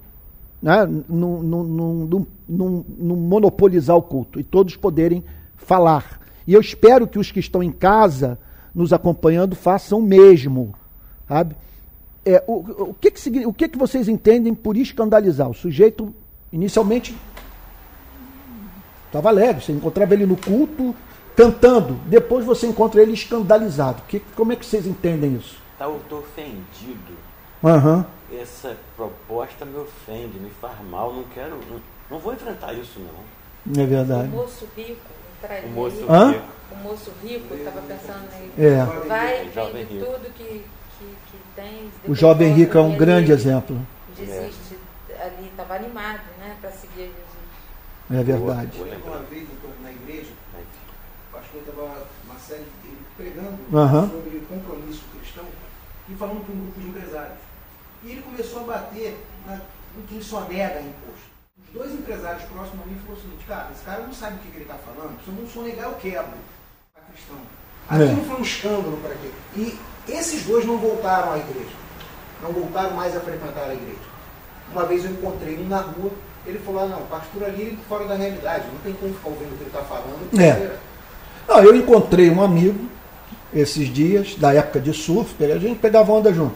né, 0.63 0.89
não 1.09 2.37
monopolizar 3.17 3.97
o 3.97 4.03
culto 4.03 4.39
e 4.39 4.45
todos 4.45 4.77
poderem 4.77 5.25
falar. 5.57 6.21
E 6.47 6.55
eu 6.55 6.61
espero 6.61 7.07
que 7.07 7.19
os 7.19 7.33
que 7.33 7.41
estão 7.41 7.63
em 7.63 7.73
casa 7.73 8.39
nos 8.75 8.93
acompanhando 8.93 9.57
façam 9.57 9.99
o 9.99 10.03
mesmo. 10.03 10.75
Sabe? 11.29 11.57
É, 12.25 12.43
o, 12.47 12.91
o, 12.91 12.95
que, 12.95 13.11
que, 13.11 13.47
o 13.47 13.53
que, 13.53 13.69
que 13.69 13.79
vocês 13.79 14.09
entendem 14.09 14.55
por 14.55 14.77
escandalizar? 14.77 15.51
O 15.51 15.55
sujeito, 15.55 16.15
inicialmente, 16.53 17.17
estava 19.07 19.29
alegre, 19.29 19.65
você 19.65 19.73
encontrava 19.73 20.15
ele 20.15 20.27
no 20.27 20.37
culto 20.37 20.95
cantando, 21.37 21.95
depois 22.07 22.45
você 22.45 22.67
encontra 22.67 23.03
ele 23.03 23.13
escandalizado. 23.13 24.03
Que, 24.07 24.21
como 24.37 24.53
é 24.53 24.57
que 24.57 24.65
vocês 24.65 24.87
entendem 24.87 25.35
isso? 25.35 25.61
Tá, 25.79 25.89
estou 25.91 26.21
ofendido. 26.21 27.13
Uhum. 27.63 28.05
Essa 28.41 28.77
proposta 28.97 29.65
me 29.65 29.79
ofende, 29.79 30.39
me 30.39 30.51
faz 30.51 30.81
mal, 30.81 31.13
não 31.13 31.25
quero. 31.25 31.57
Não, 31.71 31.81
não 32.11 32.19
vou 32.19 32.33
enfrentar 32.33 32.73
isso, 32.73 32.99
não. 33.01 33.83
É 33.83 33.87
verdade. 33.87 34.29
O 34.29 34.31
moço 34.31 34.69
rico, 34.77 35.01
o 35.65 35.69
moço 35.69 36.07
Hã? 36.11 36.33
rico. 36.33 36.45
o 36.73 36.77
moço 36.77 37.13
rico, 37.23 37.55
estava 37.55 37.83
pensando 37.83 38.29
nele. 38.33 38.75
É. 38.75 38.85
Vai, 39.07 39.51
Jovem 39.55 39.85
vende 39.85 39.99
rico. 39.99 40.07
tudo 40.07 40.35
que, 40.35 40.45
que, 40.99 41.05
que 41.05 41.39
tem. 41.55 41.91
O 42.09 42.15
jovem 42.15 42.53
rico 42.53 42.79
é 42.79 42.81
um 42.81 42.87
e 42.87 42.91
ele 42.91 42.99
grande 42.99 43.33
exemplo. 43.33 43.79
Desiste 44.17 44.77
ali, 45.21 45.49
estava 45.49 45.77
animado, 45.77 46.23
né, 46.39 46.57
para 46.61 46.71
seguir 46.73 47.13
Jesus. 48.11 48.21
É 48.21 48.23
verdade. 48.25 48.79
Vou 48.79 48.87
Uma 48.87 49.23
vez 49.25 49.49
eu 49.49 49.71
na 49.83 49.91
igreja, 49.91 50.31
o 51.31 51.35
pastor 51.37 51.61
estava 51.61 52.07
uma 52.25 52.39
série 52.39 52.67
dele 52.83 52.99
pregando 53.17 53.59
Aham. 53.73 54.11
sobre 54.11 54.41
compromisso 54.49 55.05
cristão 55.17 55.45
e 56.09 56.15
falando 56.15 56.45
para 56.45 56.55
um 56.55 56.59
grupo 56.59 56.81
de 56.81 56.89
empresários. 56.89 57.39
E 58.05 58.11
ele 58.11 58.23
começou 58.23 58.61
a 58.61 58.65
bater 58.65 59.17
na, 59.47 59.55
em 59.55 60.07
quem 60.09 60.21
só 60.21 60.41
nega 60.43 60.81
imposto. 60.81 61.33
Os 61.59 61.73
dois 61.73 61.93
empresários 61.93 62.43
próximos 62.45 62.85
a 62.85 62.87
mim 62.89 62.97
falaram 63.05 63.19
o 63.19 63.23
seguinte, 63.23 63.45
cara, 63.47 63.69
esse 63.73 63.85
cara 63.85 64.03
não 64.03 64.13
sabe 64.13 64.37
o 64.37 64.39
que, 64.41 64.49
que 64.49 64.57
ele 64.57 64.65
está 64.65 64.75
falando, 64.75 65.17
se 65.25 65.29
eu 65.29 65.35
não 65.35 65.49
sonegar 65.49 65.85
eu 65.87 65.95
quebro 65.95 66.35
a 66.97 67.13
cristão. 67.13 67.37
Aquilo 67.89 68.21
É. 68.21 68.25
foi 68.25 68.37
um 68.37 68.43
escândalo 68.43 68.99
para 69.03 69.15
quê? 69.15 69.31
E 69.57 69.79
esses 70.09 70.45
dois 70.45 70.65
não 70.65 70.79
voltaram 70.79 71.33
à 71.33 71.39
igreja. 71.39 71.77
Não 72.43 72.53
voltaram 72.53 72.93
mais 72.93 73.17
a 73.17 73.21
frequentar 73.21 73.71
a 73.71 73.75
igreja. 73.75 74.13
Uma 74.73 74.85
vez 74.87 75.05
eu 75.05 75.11
encontrei 75.13 75.59
um 75.59 75.69
na 75.69 75.81
rua, 75.81 76.11
ele 76.47 76.59
falou, 76.59 76.83
ah, 76.83 76.87
não, 76.87 77.03
pastor 77.07 77.45
ali 77.45 77.63
ele 77.63 77.79
fora 77.89 78.05
da 78.07 78.15
realidade, 78.15 78.67
não 78.67 78.79
tem 78.79 78.93
como 78.95 79.15
ficar 79.15 79.29
ouvindo 79.29 79.53
o 79.53 79.57
que 79.57 79.63
ele 79.63 79.71
está 79.71 79.83
falando. 79.83 80.41
É. 80.41 80.77
Não, 81.47 81.63
eu 81.63 81.77
encontrei 81.77 82.31
um 82.31 82.43
amigo 82.43 82.89
esses 83.55 83.89
dias, 83.89 84.35
da 84.37 84.53
época 84.55 84.81
de 84.81 84.93
surf, 84.93 85.35
a 85.45 85.59
gente 85.59 85.79
pegava 85.79 86.11
onda 86.13 86.33
junto. 86.33 86.55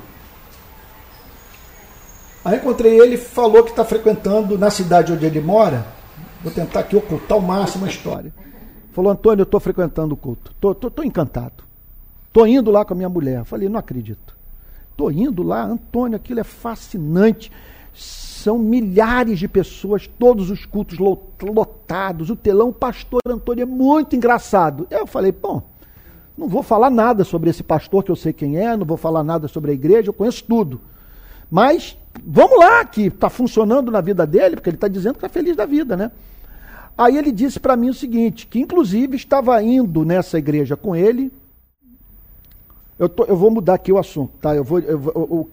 Aí 2.47 2.59
encontrei 2.59 3.01
ele 3.01 3.17
falou 3.17 3.65
que 3.65 3.71
está 3.71 3.85
frequentando 3.85 4.57
na 4.57 4.71
cidade 4.71 5.13
onde 5.13 5.27
ele 5.27 5.41
mora. 5.41 5.85
Vou 6.45 6.53
tentar 6.53 6.79
aqui 6.81 6.95
ocultar 6.95 7.33
ao 7.37 7.41
máximo 7.41 7.85
a 7.87 7.89
história. 7.89 8.33
Falou, 8.93 9.11
Antônio, 9.11 9.41
eu 9.43 9.45
estou 9.45 9.59
frequentando 9.59 10.15
o 10.15 10.17
culto. 10.17 10.53
Estou 10.87 11.05
encantado. 11.05 11.65
Estou 12.29 12.47
indo 12.47 12.71
lá 12.71 12.85
com 12.85 12.93
a 12.95 12.97
minha 12.97 13.09
mulher. 13.09 13.45
Falei, 13.45 13.69
não 13.69 13.81
acredito. 13.81 14.37
Estou 14.93 15.11
indo 15.11 15.43
lá, 15.43 15.65
Antônio, 15.65 16.15
aquilo 16.15 16.39
é 16.39 16.45
fascinante. 16.45 17.51
São 17.93 18.59
milhares 18.59 19.41
de 19.41 19.49
pessoas, 19.49 20.07
todos 20.07 20.49
os 20.49 20.65
cultos 20.65 20.99
lo- 20.99 21.19
lotados, 21.43 22.31
o 22.31 22.37
telão, 22.37 22.69
o 22.69 22.73
pastor 22.73 23.21
Antônio 23.27 23.63
é 23.63 23.67
muito 23.67 24.15
engraçado. 24.15 24.87
Eu 24.89 25.05
falei, 25.05 25.33
bom, 25.33 25.63
não 26.39 26.47
vou 26.47 26.63
falar 26.63 26.91
nada 26.91 27.25
sobre 27.25 27.51
esse 27.51 27.65
pastor 27.65 28.05
que 28.05 28.11
eu 28.13 28.15
sei 28.17 28.33
quem 28.33 28.57
é, 28.57 28.77
não 28.77 28.87
vou 28.87 28.97
falar 28.97 29.25
nada 29.25 29.49
sobre 29.49 29.73
a 29.73 29.75
igreja, 29.75 30.11
eu 30.11 30.13
conheço 30.13 30.45
tudo. 30.45 30.81
Mas 31.51 31.99
vamos 32.25 32.59
lá, 32.59 32.85
que 32.85 33.03
está 33.07 33.29
funcionando 33.29 33.91
na 33.91 34.01
vida 34.01 34.27
dele, 34.27 34.57
porque 34.57 34.71
ele 34.71 34.77
está 34.77 34.89
dizendo 34.89 35.15
que 35.15 35.19
está 35.19 35.29
feliz 35.29 35.57
da 35.57 35.67
vida, 35.67 35.97
né? 35.97 36.11
Aí 36.97 37.17
ele 37.17 37.31
disse 37.33 37.61
para 37.61 37.77
mim 37.77 37.91
o 37.91 37.95
seguinte, 37.95 38.47
que 38.47 38.59
inclusive 38.59 39.17
estava 39.17 39.63
indo 39.63 40.05
nessa 40.05 40.39
igreja 40.39 40.77
com 40.77 40.95
ele. 40.97 41.31
Eu, 42.99 43.09
tô- 43.11 43.25
eu 43.25 43.37
vou 43.37 43.51
mudar 43.51 43.75
aqui 43.75 43.93
o 43.93 43.99
assunto, 43.99 44.33
tá? 44.41 44.55
Eu 44.57 44.65
vou, 44.65 44.79
eu 44.79 44.99
o- 45.15 45.49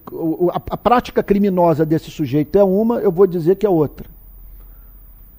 o- 0.45 0.49
a, 0.51 0.55
a 0.55 0.77
prática 0.77 1.21
criminosa 1.21 1.85
desse 1.85 2.09
sujeito 2.09 2.57
é 2.57 2.63
uma, 2.63 2.99
eu 2.99 3.11
vou 3.11 3.27
dizer 3.27 3.57
que 3.57 3.65
é 3.65 3.69
outra. 3.69 4.09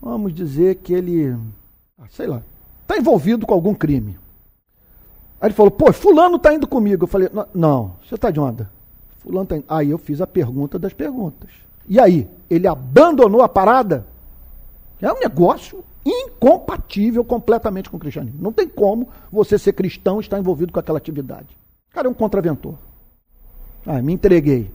Vamos 0.03 0.35
dizer 0.35 0.75
que 0.77 0.93
ele, 0.93 1.35
ah, 1.99 2.05
sei 2.11 2.27
lá, 2.27 2.43
está 2.83 2.99
envolvido 2.99 3.47
com 3.47 3.55
algum 3.55 3.73
crime. 3.73 4.19
Aí 5.41 5.49
ele 5.49 5.55
falou, 5.55 5.71
pô, 5.71 5.91
fulano 5.95 6.37
está 6.37 6.53
indo 6.53 6.67
comigo. 6.67 7.05
Eu 7.05 7.09
falei, 7.09 7.31
"Não, 7.33 7.47
não, 7.55 7.97
você 8.07 8.15
está 8.15 8.31
de 8.31 8.39
onda? 8.39 8.71
Fulano 9.25 9.47
tá. 9.47 9.57
Aí 9.69 9.91
eu 9.91 9.99
fiz 9.99 10.21
a 10.21 10.27
pergunta 10.27 10.79
das 10.79 10.93
perguntas. 10.93 11.51
E 11.89 11.99
aí, 11.99 12.29
ele 12.49 12.69
abandonou 12.69 13.43
a 13.43 13.49
parada? 13.49 14.07
É 15.01 15.11
um 15.11 15.19
negócio 15.19 15.83
incompatível 16.05 17.25
completamente 17.25 17.89
com 17.89 17.97
o 17.97 18.01
cristianismo. 18.01 18.39
Não 18.41 18.53
tem 18.53 18.69
como 18.69 19.09
você 19.33 19.59
ser 19.59 19.73
cristão 19.73 20.19
e 20.19 20.21
estar 20.21 20.39
envolvido 20.39 20.73
com 20.73 20.79
aquela 20.79 20.99
atividade. 20.99 21.57
O 21.91 21.95
cara 21.95 22.07
é 22.07 22.11
um 22.11 22.15
contraventor. 22.15 22.75
Ah, 23.87 24.01
me 24.03 24.13
entreguei. 24.13 24.71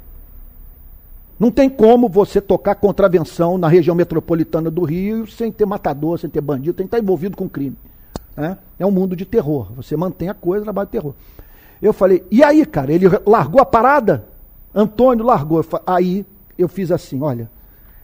Não 1.39 1.51
tem 1.51 1.69
como 1.69 2.09
você 2.09 2.41
tocar 2.41 2.75
contravenção 2.75 3.57
na 3.57 3.67
região 3.67 3.95
metropolitana 3.95 4.69
do 4.69 4.83
Rio 4.83 5.25
sem 5.27 5.51
ter 5.51 5.65
matador, 5.65 6.19
sem 6.19 6.29
ter 6.29 6.41
bandido, 6.41 6.73
tem 6.73 6.85
que 6.85 6.95
estar 6.95 7.01
envolvido 7.01 7.37
com 7.37 7.47
crime. 7.47 7.77
né? 8.35 8.57
É 8.77 8.85
um 8.85 8.91
mundo 8.91 9.15
de 9.15 9.25
terror. 9.25 9.71
Você 9.75 9.95
mantém 9.95 10.27
a 10.27 10.33
coisa 10.33 10.65
na 10.65 10.73
base 10.73 10.87
de 10.87 10.91
terror. 10.93 11.13
Eu 11.81 11.93
falei, 11.93 12.25
e 12.29 12.43
aí, 12.43 12.65
cara? 12.65 12.91
Ele 12.91 13.05
largou 13.25 13.61
a 13.61 13.65
parada? 13.65 14.25
Antônio 14.79 15.25
largou. 15.25 15.63
Aí 15.85 16.25
eu 16.57 16.67
fiz 16.67 16.91
assim: 16.91 17.21
olha, 17.21 17.49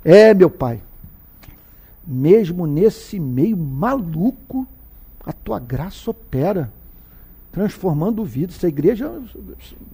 é, 0.04 0.34
meu 0.34 0.50
pai, 0.50 0.82
mesmo 2.06 2.68
nesse 2.68 3.20
meio 3.20 3.58
maluco, 3.58 4.68
a 5.26 5.34
tua 5.34 5.60
graça 5.60 6.12
opera, 6.12 6.72
transformando 7.52 8.24
vidas. 8.24 8.58
Essa 8.58 8.68
igreja 8.68 9.12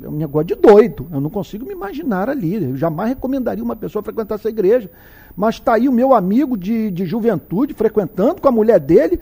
é 0.01 0.07
um 0.07 0.17
negócio 0.17 0.47
de 0.47 0.55
doido. 0.55 1.07
Eu 1.11 1.21
não 1.21 1.29
consigo 1.29 1.65
me 1.65 1.71
imaginar 1.71 2.29
ali. 2.29 2.63
Eu 2.63 2.75
jamais 2.75 3.09
recomendaria 3.09 3.63
uma 3.63 3.75
pessoa 3.75 4.03
frequentar 4.03 4.35
essa 4.35 4.49
igreja. 4.49 4.89
Mas 5.35 5.55
está 5.55 5.75
aí 5.75 5.87
o 5.87 5.93
meu 5.93 6.13
amigo 6.13 6.57
de, 6.57 6.91
de 6.91 7.05
juventude 7.05 7.73
frequentando 7.73 8.41
com 8.41 8.47
a 8.47 8.51
mulher 8.51 8.79
dele 8.79 9.19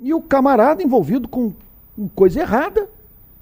e 0.00 0.12
o 0.12 0.20
camarada 0.20 0.82
envolvido 0.82 1.26
com, 1.26 1.52
com 1.96 2.08
coisa 2.08 2.40
errada, 2.40 2.88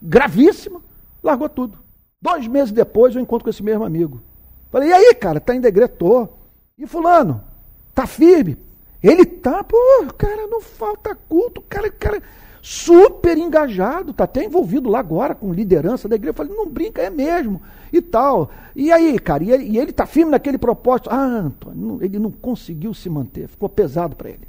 gravíssima, 0.01 0.81
largou 1.23 1.49
tudo. 1.49 1.86
Dois 2.27 2.49
meses 2.49 2.73
depois 2.73 3.15
eu 3.15 3.23
encontro 3.23 3.45
com 3.45 3.51
esse 3.51 3.63
mesmo 3.63 3.85
amigo. 3.85 4.21
Falei, 4.69 4.89
e 4.89 4.93
aí, 4.93 5.15
cara, 5.15 5.39
tá? 5.39 5.53
Tô. 5.97 6.29
E 6.77 6.85
fulano? 6.85 7.41
Tá 7.95 8.05
firme? 8.05 8.59
Ele 9.01 9.25
tá, 9.25 9.63
pô, 9.63 9.77
cara, 10.19 10.49
não 10.49 10.61
falta 10.61 11.15
culto, 11.29 11.63
cara, 11.63 11.89
cara 11.89 12.21
super 12.61 13.39
engajado, 13.39 14.13
tá 14.13 14.25
até 14.25 14.45
envolvido 14.45 14.91
lá 14.91 14.99
agora 14.99 15.37
com 15.37 15.53
liderança 15.53 16.09
da 16.09 16.17
igreja. 16.17 16.31
Eu 16.31 16.35
falei, 16.35 16.53
não 16.53 16.69
brinca, 16.69 17.01
é 17.01 17.09
mesmo, 17.09 17.63
e 17.93 18.03
tal. 18.03 18.51
E 18.75 18.91
aí, 18.91 19.17
cara, 19.21 19.45
e 19.45 19.53
ele, 19.53 19.65
e 19.65 19.79
ele 19.79 19.93
tá 19.93 20.05
firme 20.05 20.33
naquele 20.33 20.59
propósito. 20.59 21.09
Ah, 21.13 21.25
Antônio, 21.25 21.99
ele 22.03 22.19
não 22.19 22.33
conseguiu 22.33 22.93
se 22.93 23.09
manter, 23.09 23.47
ficou 23.47 23.69
pesado 23.69 24.17
para 24.17 24.31
ele. 24.31 24.49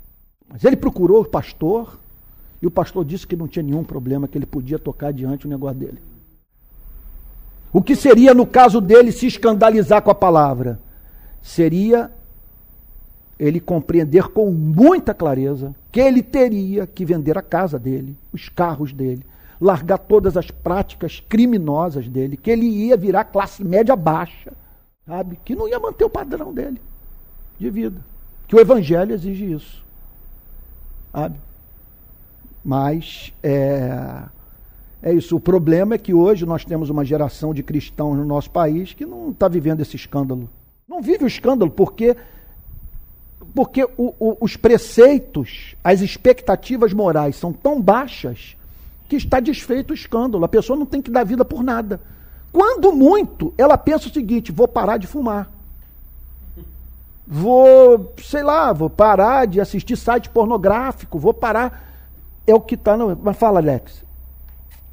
Mas 0.49 0.63
ele 0.63 0.75
procurou 0.75 1.21
o 1.21 1.29
pastor, 1.29 1.99
e 2.59 2.65
o 2.65 2.71
pastor 2.71 3.05
disse 3.05 3.27
que 3.27 3.35
não 3.35 3.47
tinha 3.47 3.61
nenhum 3.61 3.83
problema, 3.83 4.27
que 4.27 4.35
ele 4.35 4.47
podia 4.47 4.79
tocar 4.79 5.09
adiante 5.09 5.45
o 5.45 5.49
negócio 5.49 5.77
dele. 5.77 5.99
O 7.71 7.81
que 7.81 7.95
seria, 7.95 8.33
no 8.33 8.45
caso 8.45 8.79
dele, 8.79 9.11
se 9.11 9.27
escandalizar 9.27 10.01
com 10.01 10.11
a 10.11 10.15
palavra? 10.15 10.79
Seria 11.41 12.11
ele 13.39 13.59
compreender 13.59 14.29
com 14.29 14.49
muita 14.51 15.13
clareza 15.13 15.75
que 15.91 15.99
ele 15.99 16.23
teria 16.23 16.87
que 16.87 17.05
vender 17.05 17.37
a 17.37 17.41
casa 17.41 17.77
dele, 17.77 18.17
os 18.33 18.49
carros 18.49 18.91
dele, 18.91 19.23
largar 19.59 19.97
todas 19.97 20.37
as 20.37 20.49
práticas 20.49 21.23
criminosas 21.27 22.07
dele, 22.07 22.37
que 22.37 22.49
ele 22.49 22.65
ia 22.65 22.97
virar 22.97 23.25
classe 23.25 23.63
média 23.63 23.95
baixa, 23.95 24.53
sabe? 25.05 25.39
Que 25.43 25.55
não 25.55 25.67
ia 25.67 25.79
manter 25.79 26.05
o 26.05 26.09
padrão 26.09 26.53
dele 26.53 26.81
de 27.59 27.69
vida. 27.69 27.99
Que 28.47 28.55
o 28.55 28.59
evangelho 28.59 29.13
exige 29.13 29.51
isso. 29.51 29.83
Sabe? 31.11 31.39
Mas 32.63 33.33
é, 33.41 34.23
é 35.01 35.13
isso. 35.13 35.35
O 35.35 35.39
problema 35.39 35.95
é 35.95 35.97
que 35.97 36.13
hoje 36.13 36.45
nós 36.45 36.65
temos 36.65 36.89
uma 36.89 37.05
geração 37.05 37.53
de 37.53 37.63
cristãos 37.63 38.17
no 38.17 38.25
nosso 38.25 38.49
país 38.49 38.93
que 38.93 39.05
não 39.05 39.29
está 39.29 39.47
vivendo 39.47 39.81
esse 39.81 39.95
escândalo. 39.95 40.49
Não 40.87 41.01
vive 41.01 41.23
o 41.23 41.27
escândalo 41.27 41.71
porque 41.71 42.15
porque 43.53 43.83
o, 43.97 44.13
o, 44.19 44.37
os 44.41 44.55
preceitos, 44.55 45.75
as 45.83 46.01
expectativas 46.01 46.93
morais 46.93 47.35
são 47.35 47.51
tão 47.51 47.81
baixas 47.81 48.55
que 49.07 49.15
está 49.15 49.39
desfeito 49.39 49.91
o 49.91 49.95
escândalo. 49.95 50.45
A 50.45 50.49
pessoa 50.49 50.77
não 50.77 50.85
tem 50.85 51.01
que 51.01 51.09
dar 51.09 51.23
vida 51.23 51.43
por 51.45 51.63
nada. 51.63 51.99
Quando 52.51 52.93
muito, 52.93 53.53
ela 53.57 53.77
pensa 53.77 54.07
o 54.07 54.11
seguinte: 54.11 54.51
vou 54.51 54.67
parar 54.67 54.97
de 54.97 55.07
fumar. 55.07 55.49
Vou, 57.25 58.13
sei 58.23 58.41
lá, 58.41 58.71
vou 58.71 58.89
parar 58.89 59.45
de 59.45 59.59
assistir 59.59 59.97
site 59.97 60.29
pornográfico, 60.29 61.19
vou 61.19 61.33
parar. 61.33 61.85
É 62.45 62.55
o 62.55 62.61
que 62.61 62.75
está. 62.75 62.95
Mas 62.97 63.37
fala, 63.37 63.59
Alex. 63.59 64.05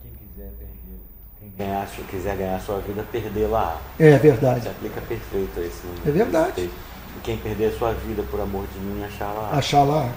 Quem 0.03 0.11
quiser 0.13 0.51
perder, 0.53 1.01
quem 1.39 1.44
ganhar, 1.57 1.87
quiser 2.11 2.37
ganhar 2.37 2.57
a 2.57 2.61
sua 2.61 2.79
vida, 2.79 3.05
perder 3.11 3.47
lá. 3.47 3.81
É 3.99 4.17
verdade. 4.19 4.63
Se 4.63 4.69
aplica 4.69 5.01
perfeito 5.01 5.61
a 5.61 5.63
esse 5.63 5.83
É 6.07 6.11
verdade. 6.11 6.63
E 6.63 7.21
quem 7.23 7.37
perder 7.37 7.67
a 7.67 7.79
sua 7.79 7.93
vida 7.93 8.23
por 8.31 8.41
amor 8.41 8.65
de 8.73 8.81
mim, 8.81 9.03
achar 9.05 9.33
lá. 9.33 9.51
Achar 9.53 9.85
lá. 9.85 10.09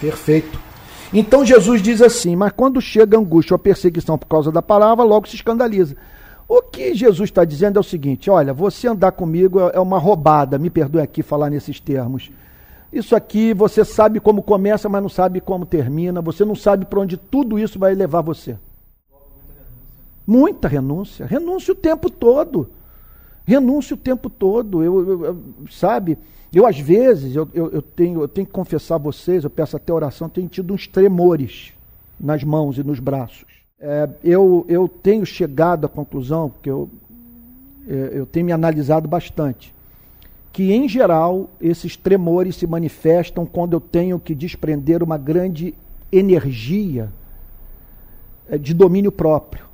Perfeito. 0.00 0.58
Então 1.12 1.44
Jesus 1.44 1.82
diz 1.82 2.00
assim: 2.00 2.36
Mas 2.36 2.52
quando 2.52 2.80
chega 2.80 3.16
a 3.16 3.20
angústia 3.20 3.54
ou 3.54 3.56
a 3.56 3.58
perseguição 3.58 4.18
por 4.18 4.26
causa 4.26 4.50
da 4.50 4.62
palavra, 4.62 5.04
logo 5.04 5.28
se 5.28 5.36
escandaliza. 5.36 5.96
O 6.46 6.60
que 6.60 6.94
Jesus 6.94 7.30
está 7.30 7.44
dizendo 7.44 7.78
é 7.78 7.80
o 7.80 7.84
seguinte: 7.84 8.30
olha, 8.30 8.52
você 8.52 8.88
andar 8.88 9.12
comigo 9.12 9.60
é 9.60 9.80
uma 9.80 9.98
roubada, 9.98 10.58
me 10.58 10.70
perdoe 10.70 11.02
aqui 11.02 11.22
falar 11.22 11.50
nesses 11.50 11.80
termos. 11.80 12.30
Isso 12.92 13.16
aqui 13.16 13.52
você 13.52 13.84
sabe 13.84 14.20
como 14.20 14.42
começa, 14.42 14.88
mas 14.88 15.02
não 15.02 15.08
sabe 15.08 15.40
como 15.40 15.66
termina. 15.66 16.20
Você 16.20 16.44
não 16.44 16.54
sabe 16.54 16.84
para 16.84 17.00
onde 17.00 17.16
tudo 17.16 17.58
isso 17.58 17.78
vai 17.78 17.94
levar 17.94 18.20
você. 18.20 18.56
Muita 20.26 20.68
renúncia. 20.68 21.26
Renúncia 21.26 21.72
o 21.72 21.76
tempo 21.76 22.08
todo. 22.08 22.70
Renúncia 23.44 23.94
o 23.94 23.98
tempo 23.98 24.30
todo. 24.30 24.82
Eu, 24.82 25.08
eu, 25.08 25.24
eu 25.24 25.42
sabe? 25.70 26.16
Eu, 26.52 26.66
às 26.66 26.78
vezes, 26.78 27.34
eu, 27.34 27.48
eu, 27.52 27.82
tenho, 27.82 28.22
eu 28.22 28.28
tenho 28.28 28.46
que 28.46 28.52
confessar 28.52 28.94
a 28.94 28.98
vocês, 28.98 29.44
eu 29.44 29.50
peço 29.50 29.76
até 29.76 29.92
oração, 29.92 30.28
tenho 30.28 30.48
tido 30.48 30.72
uns 30.72 30.86
tremores 30.86 31.72
nas 32.18 32.44
mãos 32.44 32.78
e 32.78 32.84
nos 32.84 33.00
braços. 33.00 33.44
É, 33.78 34.08
eu, 34.22 34.64
eu 34.68 34.88
tenho 34.88 35.26
chegado 35.26 35.84
à 35.84 35.88
conclusão, 35.88 36.52
que 36.62 36.70
eu, 36.70 36.88
é, 37.88 38.10
eu 38.12 38.24
tenho 38.24 38.46
me 38.46 38.52
analisado 38.52 39.08
bastante, 39.08 39.74
que, 40.52 40.72
em 40.72 40.88
geral, 40.88 41.50
esses 41.60 41.96
tremores 41.96 42.54
se 42.54 42.68
manifestam 42.68 43.44
quando 43.44 43.72
eu 43.72 43.80
tenho 43.80 44.18
que 44.20 44.32
desprender 44.32 45.02
uma 45.02 45.18
grande 45.18 45.74
energia 46.12 47.12
é, 48.48 48.56
de 48.56 48.72
domínio 48.72 49.10
próprio 49.10 49.73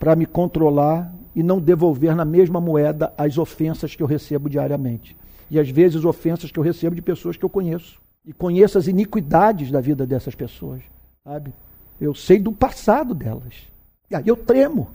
para 0.00 0.16
me 0.16 0.26
controlar 0.26 1.14
e 1.36 1.44
não 1.44 1.60
devolver 1.60 2.16
na 2.16 2.24
mesma 2.24 2.60
moeda 2.60 3.14
as 3.16 3.38
ofensas 3.38 3.94
que 3.94 4.02
eu 4.02 4.06
recebo 4.08 4.50
diariamente 4.50 5.16
e 5.50 5.58
às 5.58 5.68
vezes 5.68 6.04
ofensas 6.04 6.52
que 6.52 6.58
eu 6.58 6.62
recebo 6.62 6.94
de 6.94 7.02
pessoas 7.02 7.36
que 7.36 7.44
eu 7.44 7.50
conheço. 7.50 8.00
E 8.24 8.32
conheço 8.32 8.78
as 8.78 8.86
iniquidades 8.86 9.70
da 9.70 9.80
vida 9.80 10.06
dessas 10.06 10.34
pessoas, 10.34 10.82
sabe? 11.24 11.52
Eu 12.00 12.14
sei 12.14 12.38
do 12.38 12.52
passado 12.52 13.14
delas. 13.14 13.54
E 14.10 14.14
aí 14.14 14.26
eu 14.26 14.36
tremo 14.36 14.90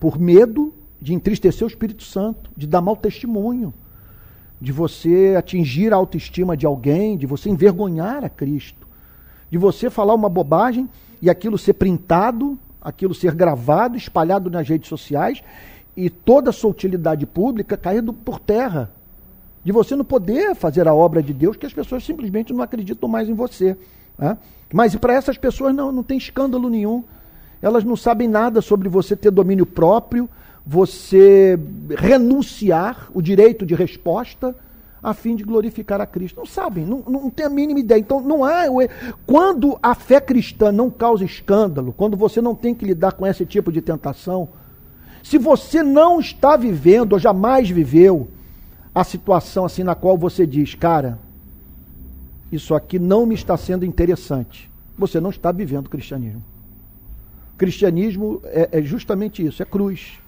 por 0.00 0.18
medo 0.18 0.72
de 1.00 1.12
entristecer 1.12 1.64
o 1.64 1.68
Espírito 1.68 2.04
Santo, 2.04 2.50
de 2.56 2.66
dar 2.66 2.80
mau 2.80 2.96
testemunho, 2.96 3.74
de 4.60 4.72
você 4.72 5.34
atingir 5.36 5.92
a 5.92 5.96
autoestima 5.96 6.56
de 6.56 6.64
alguém, 6.64 7.18
de 7.18 7.26
você 7.26 7.50
envergonhar 7.50 8.24
a 8.24 8.28
Cristo, 8.28 8.86
de 9.50 9.58
você 9.58 9.90
falar 9.90 10.14
uma 10.14 10.28
bobagem 10.28 10.88
e 11.20 11.28
aquilo 11.28 11.58
ser 11.58 11.74
printado, 11.74 12.58
aquilo 12.82 13.14
ser 13.14 13.34
gravado, 13.34 13.96
espalhado 13.96 14.50
nas 14.50 14.68
redes 14.68 14.88
sociais 14.88 15.42
e 15.96 16.10
toda 16.10 16.50
a 16.50 16.52
sua 16.52 16.70
utilidade 16.70 17.26
pública 17.26 17.76
caindo 17.76 18.12
por 18.12 18.38
terra 18.38 18.90
de 19.64 19.70
você 19.70 19.94
não 19.94 20.04
poder 20.04 20.54
fazer 20.54 20.88
a 20.88 20.94
obra 20.94 21.22
de 21.22 21.32
Deus, 21.32 21.56
que 21.56 21.66
as 21.66 21.72
pessoas 21.72 22.04
simplesmente 22.04 22.52
não 22.52 22.62
acreditam 22.62 23.08
mais 23.08 23.28
em 23.28 23.34
você. 23.34 23.76
Né? 24.18 24.36
Mas 24.72 24.96
para 24.96 25.14
essas 25.14 25.38
pessoas 25.38 25.74
não, 25.74 25.92
não 25.92 26.02
tem 26.02 26.18
escândalo 26.18 26.68
nenhum. 26.68 27.04
Elas 27.60 27.84
não 27.84 27.94
sabem 27.94 28.26
nada 28.26 28.60
sobre 28.60 28.88
você 28.88 29.14
ter 29.14 29.30
domínio 29.30 29.64
próprio, 29.64 30.28
você 30.66 31.58
renunciar 31.96 33.08
o 33.14 33.22
direito 33.22 33.64
de 33.64 33.74
resposta 33.74 34.56
a 35.02 35.12
fim 35.12 35.34
de 35.34 35.42
glorificar 35.42 36.00
a 36.00 36.06
Cristo. 36.06 36.36
Não 36.36 36.46
sabem, 36.46 36.84
não, 36.84 37.02
não 37.08 37.28
tem 37.28 37.44
a 37.44 37.50
mínima 37.50 37.80
ideia. 37.80 37.98
Então, 37.98 38.20
não 38.20 38.44
há. 38.44 38.64
Quando 39.26 39.78
a 39.82 39.94
fé 39.94 40.20
cristã 40.20 40.70
não 40.70 40.88
causa 40.88 41.24
escândalo, 41.24 41.92
quando 41.92 42.16
você 42.16 42.40
não 42.40 42.54
tem 42.54 42.74
que 42.74 42.84
lidar 42.84 43.12
com 43.12 43.26
esse 43.26 43.44
tipo 43.44 43.72
de 43.72 43.82
tentação, 43.82 44.48
se 45.22 45.38
você 45.38 45.82
não 45.82 46.20
está 46.20 46.56
vivendo 46.56 47.14
ou 47.14 47.18
jamais 47.18 47.68
viveu 47.68 48.28
a 48.94 49.02
situação 49.02 49.64
assim 49.64 49.82
na 49.82 49.94
qual 49.94 50.16
você 50.16 50.46
diz, 50.46 50.74
cara, 50.74 51.18
isso 52.50 52.74
aqui 52.74 52.98
não 52.98 53.24
me 53.24 53.34
está 53.34 53.56
sendo 53.56 53.84
interessante. 53.84 54.70
Você 54.96 55.18
não 55.18 55.30
está 55.30 55.50
vivendo 55.50 55.86
o 55.86 55.90
cristianismo. 55.90 56.44
Cristianismo 57.56 58.40
é, 58.44 58.68
é, 58.72 58.82
justamente 58.82 59.44
isso, 59.44 59.62
é 59.62 59.66
cruz. 59.66 60.18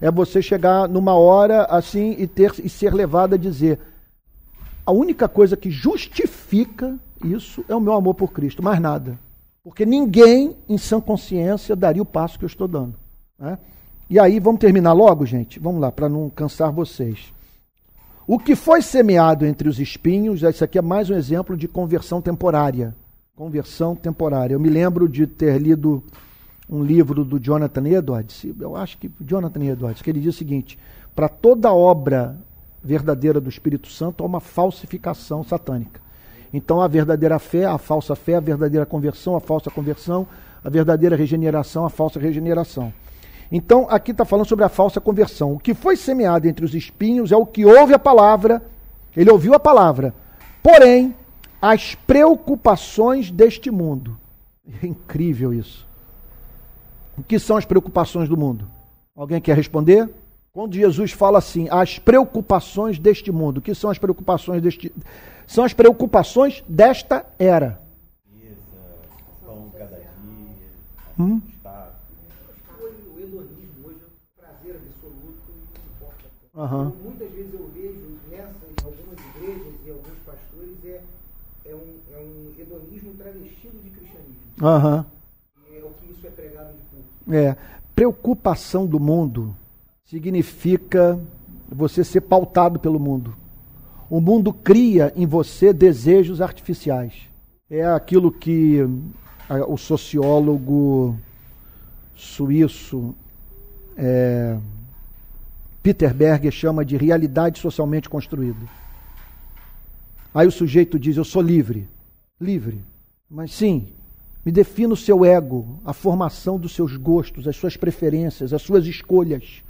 É 0.00 0.10
você 0.10 0.42
chegar 0.42 0.88
numa 0.88 1.14
hora 1.14 1.64
assim 1.64 2.14
e 2.18 2.26
ter 2.26 2.52
e 2.62 2.68
ser 2.68 2.92
levado 2.92 3.34
a 3.34 3.38
dizer: 3.38 3.78
a 4.84 4.92
única 4.92 5.28
coisa 5.28 5.56
que 5.56 5.70
justifica 5.70 6.98
isso 7.24 7.64
é 7.68 7.74
o 7.74 7.80
meu 7.80 7.92
amor 7.92 8.14
por 8.14 8.32
Cristo, 8.32 8.62
mais 8.62 8.80
nada. 8.80 9.18
Porque 9.62 9.86
ninguém, 9.86 10.56
em 10.68 10.76
sã 10.76 11.00
consciência, 11.00 11.76
daria 11.76 12.02
o 12.02 12.06
passo 12.06 12.38
que 12.38 12.44
eu 12.44 12.48
estou 12.48 12.66
dando. 12.66 12.94
Né? 13.38 13.58
E 14.10 14.18
aí, 14.18 14.40
vamos 14.40 14.60
terminar 14.60 14.92
logo, 14.92 15.24
gente? 15.24 15.60
Vamos 15.60 15.80
lá, 15.80 15.92
para 15.92 16.08
não 16.08 16.28
cansar 16.28 16.72
vocês. 16.72 17.32
O 18.26 18.38
que 18.38 18.56
foi 18.56 18.82
semeado 18.82 19.46
entre 19.46 19.68
os 19.68 19.78
espinhos, 19.78 20.42
isso 20.42 20.64
aqui 20.64 20.78
é 20.78 20.82
mais 20.82 21.10
um 21.10 21.14
exemplo 21.14 21.56
de 21.56 21.68
conversão 21.68 22.20
temporária. 22.20 22.94
Conversão 23.36 23.94
temporária. 23.94 24.54
Eu 24.54 24.60
me 24.60 24.68
lembro 24.68 25.08
de 25.08 25.26
ter 25.26 25.60
lido 25.60 26.02
um 26.68 26.82
livro 26.82 27.24
do 27.24 27.38
Jonathan 27.38 27.86
Edwards, 27.86 28.46
eu 28.58 28.76
acho 28.76 28.96
que 28.96 29.10
Jonathan 29.20 29.64
Edwards, 29.64 30.00
que 30.00 30.10
ele 30.10 30.20
diz 30.20 30.34
o 30.34 30.38
seguinte: 30.38 30.78
para 31.14 31.28
toda 31.28 31.72
obra 31.72 32.38
verdadeira 32.82 33.40
do 33.40 33.48
Espírito 33.48 33.88
Santo 33.88 34.22
há 34.22 34.26
uma 34.26 34.40
falsificação 34.40 35.42
satânica. 35.44 36.00
Então 36.52 36.80
a 36.80 36.88
verdadeira 36.88 37.38
fé, 37.38 37.64
a 37.64 37.78
falsa 37.78 38.14
fé, 38.14 38.36
a 38.36 38.40
verdadeira 38.40 38.84
conversão, 38.84 39.36
a 39.36 39.40
falsa 39.40 39.70
conversão, 39.70 40.26
a 40.62 40.68
verdadeira 40.68 41.16
regeneração, 41.16 41.84
a 41.84 41.90
falsa 41.90 42.20
regeneração. 42.20 42.92
Então, 43.50 43.86
aqui 43.90 44.12
está 44.12 44.24
falando 44.24 44.48
sobre 44.48 44.64
a 44.64 44.68
falsa 44.70 44.98
conversão. 44.98 45.52
O 45.52 45.58
que 45.58 45.74
foi 45.74 45.94
semeado 45.94 46.48
entre 46.48 46.64
os 46.64 46.74
espinhos 46.74 47.32
é 47.32 47.36
o 47.36 47.44
que 47.44 47.66
ouve 47.66 47.92
a 47.92 47.98
palavra, 47.98 48.62
ele 49.14 49.30
ouviu 49.30 49.52
a 49.52 49.60
palavra, 49.60 50.14
porém, 50.62 51.14
as 51.60 51.94
preocupações 51.94 53.30
deste 53.30 53.70
mundo. 53.70 54.18
É 54.82 54.86
incrível 54.86 55.52
isso. 55.52 55.86
O 57.18 57.22
que 57.22 57.38
são 57.38 57.58
as 57.58 57.66
preocupações 57.66 58.26
do 58.26 58.38
mundo? 58.38 58.66
Alguém 59.14 59.38
quer 59.38 59.54
responder? 59.54 60.08
Quando 60.52 60.74
Jesus 60.74 61.12
fala 61.12 61.38
assim, 61.38 61.66
as 61.70 61.98
preocupações 61.98 62.98
deste 62.98 63.32
mundo, 63.32 63.56
o 63.56 63.62
que 63.62 63.74
são 63.74 63.88
as 63.88 63.96
preocupações 63.96 64.60
deste 64.60 64.92
são 65.46 65.64
as 65.64 65.72
preocupações 65.72 66.62
desta 66.68 67.24
era. 67.38 67.80
Pão 69.42 69.70
cada 69.76 69.96
dia. 69.96 70.10
Hum? 71.18 71.40
Uhum. 76.54 76.92
Muitas 77.02 77.30
vezes 77.30 77.54
eu 77.54 77.70
vejo 77.74 78.18
nessa, 78.30 78.66
em 78.68 78.84
algumas 78.84 79.18
igrejas 79.34 79.72
e 79.86 79.90
alguns 79.90 80.18
pastores, 80.26 80.84
é, 80.84 81.00
é, 81.64 81.74
um, 81.74 81.96
é 82.12 82.18
um 82.18 82.52
hedonismo 82.58 83.14
travestido 83.14 83.78
de 83.78 83.88
cristianismo. 83.88 84.36
Uhum. 84.60 85.04
É 85.74 85.82
o 85.82 85.90
que 85.94 86.12
isso 86.12 86.26
é 86.26 86.30
pregado 86.30 86.74
de 86.74 86.82
público. 86.90 87.34
É. 87.34 87.56
Preocupação 87.94 88.86
do 88.86 89.00
mundo 89.00 89.56
significa 90.12 91.18
você 91.66 92.04
ser 92.04 92.20
pautado 92.20 92.78
pelo 92.78 93.00
mundo. 93.00 93.34
O 94.10 94.20
mundo 94.20 94.52
cria 94.52 95.10
em 95.16 95.24
você 95.24 95.72
desejos 95.72 96.42
artificiais. 96.42 97.14
É 97.70 97.86
aquilo 97.86 98.30
que 98.30 98.86
o 99.66 99.78
sociólogo 99.78 101.18
suíço 102.14 103.14
é, 103.96 104.58
Peter 105.82 106.12
Berger 106.12 106.52
chama 106.52 106.84
de 106.84 106.98
realidade 106.98 107.58
socialmente 107.58 108.06
construída. 108.06 108.66
Aí 110.34 110.46
o 110.46 110.52
sujeito 110.52 110.98
diz: 110.98 111.16
Eu 111.16 111.24
sou 111.24 111.40
livre. 111.40 111.88
Livre. 112.38 112.84
Mas 113.30 113.54
sim, 113.54 113.88
me 114.44 114.52
defina 114.52 114.92
o 114.92 114.96
seu 114.96 115.24
ego, 115.24 115.80
a 115.82 115.94
formação 115.94 116.58
dos 116.58 116.74
seus 116.74 116.98
gostos, 116.98 117.48
as 117.48 117.56
suas 117.56 117.78
preferências, 117.78 118.52
as 118.52 118.60
suas 118.60 118.84
escolhas. 118.84 119.62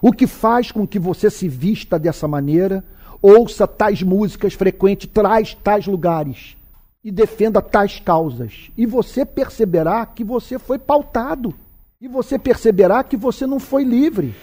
O 0.00 0.12
que 0.12 0.26
faz 0.26 0.70
com 0.70 0.86
que 0.86 0.98
você 0.98 1.30
se 1.30 1.48
vista 1.48 1.98
dessa 1.98 2.28
maneira, 2.28 2.84
ouça 3.20 3.66
tais 3.66 4.02
músicas, 4.02 4.54
frequente 4.54 5.06
tais, 5.06 5.54
tais 5.54 5.86
lugares 5.86 6.56
e 7.02 7.10
defenda 7.10 7.62
tais 7.62 8.00
causas. 8.00 8.70
E 8.76 8.84
você 8.84 9.24
perceberá 9.24 10.04
que 10.04 10.24
você 10.24 10.58
foi 10.58 10.78
pautado. 10.78 11.54
E 12.00 12.06
você 12.06 12.38
perceberá 12.38 13.02
que 13.02 13.16
você 13.16 13.46
não 13.46 13.58
foi 13.58 13.82
livre. 13.82 14.34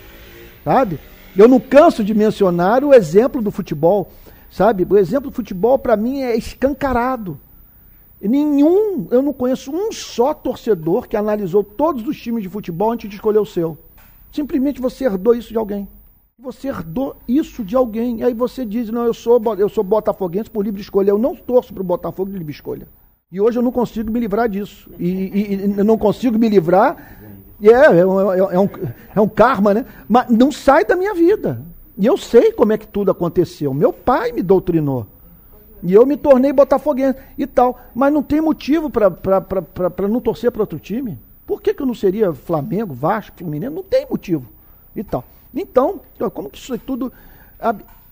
Sabe? 0.64 1.00
Eu 1.38 1.48
não 1.48 1.60
canso 1.60 2.04
de 2.04 2.14
mencionar 2.14 2.84
o 2.84 2.94
exemplo 2.94 3.42
do 3.42 3.52
futebol. 3.52 4.10
Sabe? 4.50 4.86
O 4.90 4.98
exemplo 4.98 5.30
do 5.30 5.36
futebol, 5.36 5.78
para 5.78 5.96
mim, 5.96 6.22
é 6.22 6.36
escancarado. 6.36 7.40
Nenhum, 8.22 9.08
eu 9.12 9.22
não 9.22 9.34
conheço 9.34 9.72
um 9.72 9.92
só 9.92 10.34
torcedor 10.34 11.08
que 11.08 11.18
analisou 11.18 11.64
todos 11.64 12.08
os 12.08 12.20
times 12.20 12.42
de 12.42 12.50
futebol 12.50 12.92
antes 12.92 13.10
de 13.10 13.16
escolher 13.16 13.40
o 13.40 13.46
seu. 13.46 13.78
Simplesmente 14.36 14.82
você 14.82 15.06
herdou 15.06 15.34
isso 15.34 15.50
de 15.50 15.58
alguém. 15.58 15.88
Você 16.38 16.68
herdou 16.68 17.16
isso 17.26 17.64
de 17.64 17.74
alguém. 17.74 18.20
E 18.20 18.24
aí 18.24 18.34
você 18.34 18.66
diz: 18.66 18.90
Não, 18.90 19.06
eu 19.06 19.14
sou, 19.14 19.42
eu 19.58 19.70
sou 19.70 19.82
botafoguense 19.82 20.50
por 20.50 20.66
livre 20.66 20.82
escolha. 20.82 21.10
Eu 21.10 21.18
não 21.18 21.34
torço 21.34 21.74
para 21.74 21.82
o 21.82 21.86
Botafogo 21.86 22.30
de 22.30 22.38
livre 22.38 22.52
escolha. 22.52 22.86
E 23.32 23.40
hoje 23.40 23.58
eu 23.58 23.64
não 23.64 23.72
consigo 23.72 24.12
me 24.12 24.20
livrar 24.20 24.50
disso. 24.50 24.92
E, 25.00 25.10
e, 25.10 25.54
e 25.54 25.68
não 25.84 25.98
consigo 25.98 26.38
me 26.38 26.50
livrar. 26.50 26.98
É, 27.64 27.70
é, 27.70 28.00
é, 28.00 28.06
um, 28.60 28.70
é 29.16 29.22
um 29.22 29.30
karma, 29.30 29.74
né? 29.74 29.86
Mas 30.10 30.28
não 30.30 30.52
sai 30.52 30.84
da 30.84 30.98
minha 30.98 31.14
vida. 31.14 31.62
E 31.98 32.06
eu 32.06 32.18
sei 32.18 32.52
como 32.52 32.74
é 32.74 32.78
que 32.78 32.88
tudo 32.88 33.12
aconteceu. 33.12 33.74
Meu 33.74 33.94
pai 33.94 34.34
me 34.34 34.44
doutrinou. 34.44 35.08
E 35.82 35.94
eu 35.94 36.06
me 36.06 36.18
tornei 36.18 36.52
botafoguense 36.52 37.18
e 37.38 37.48
tal. 37.48 37.80
Mas 37.96 38.12
não 38.12 38.22
tem 38.22 38.42
motivo 38.42 38.90
para 38.90 39.10
não 40.10 40.20
torcer 40.20 40.52
para 40.52 40.64
outro 40.64 40.78
time. 40.78 41.18
Por 41.46 41.62
que, 41.62 41.74
que 41.74 41.82
eu 41.82 41.86
não 41.86 41.94
seria 41.94 42.34
Flamengo, 42.34 42.94
Vasco, 42.94 43.38
Fluminense? 43.38 43.74
Não 43.74 43.84
tem 43.84 44.08
motivo. 44.10 44.48
E 44.96 45.04
tal. 45.04 45.24
Então, 45.54 46.02
como 46.34 46.50
que 46.50 46.58
isso 46.58 46.74
é 46.74 46.78
tudo. 46.78 47.12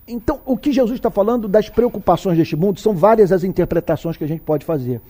Então, 0.07 0.39
o 0.45 0.57
que 0.57 0.71
Jesus 0.71 0.97
está 0.99 1.09
falando 1.09 1.47
das 1.47 1.69
preocupações 1.69 2.37
deste 2.37 2.55
mundo 2.55 2.79
são 2.79 2.93
várias 2.93 3.31
as 3.31 3.43
interpretações 3.43 4.17
que 4.17 4.23
a 4.23 4.27
gente 4.27 4.41
pode 4.41 4.65
fazer. 4.65 5.01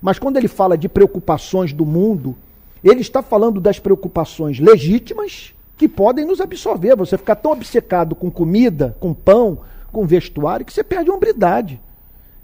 Mas 0.00 0.18
quando 0.18 0.36
ele 0.36 0.48
fala 0.48 0.76
de 0.76 0.88
preocupações 0.88 1.72
do 1.72 1.84
mundo, 1.84 2.36
ele 2.82 3.00
está 3.00 3.22
falando 3.22 3.60
das 3.60 3.78
preocupações 3.78 4.58
legítimas 4.58 5.54
que 5.76 5.88
podem 5.88 6.24
nos 6.24 6.40
absorver. 6.40 6.96
Você 6.96 7.16
ficar 7.16 7.36
tão 7.36 7.52
obcecado 7.52 8.14
com 8.14 8.30
comida, 8.30 8.96
com 9.00 9.12
pão, 9.14 9.60
com 9.92 10.06
vestuário, 10.06 10.66
que 10.66 10.72
você 10.72 10.84
perde 10.84 11.10
a 11.10 11.14
hombridade 11.14 11.80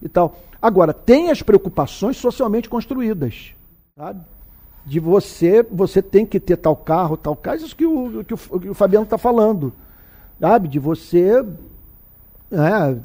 e 0.03 0.09
tal. 0.09 0.37
Agora, 0.61 0.93
tem 0.93 1.31
as 1.31 1.43
preocupações 1.43 2.17
socialmente 2.17 2.69
construídas. 2.69 3.55
Sabe? 3.97 4.21
De 4.85 5.01
você, 5.01 5.63
você 5.63 6.03
tem 6.03 6.27
que 6.27 6.39
ter 6.39 6.57
tal 6.57 6.77
carro, 6.77 7.17
tal 7.17 7.35
carro, 7.35 7.57
isso 7.57 7.75
que 7.75 7.87
o, 7.87 8.25
que 8.25 8.35
o, 8.35 8.61
que 8.61 8.69
o 8.69 8.75
Fabiano 8.75 9.05
está 9.05 9.17
falando, 9.17 9.73
sabe? 10.39 10.69
De 10.69 10.79
você 10.79 11.45
é, 12.53 12.97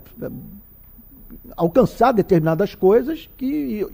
alcançar 1.56 2.12
determinadas 2.12 2.76
coisas 2.76 3.30
que 3.38 3.88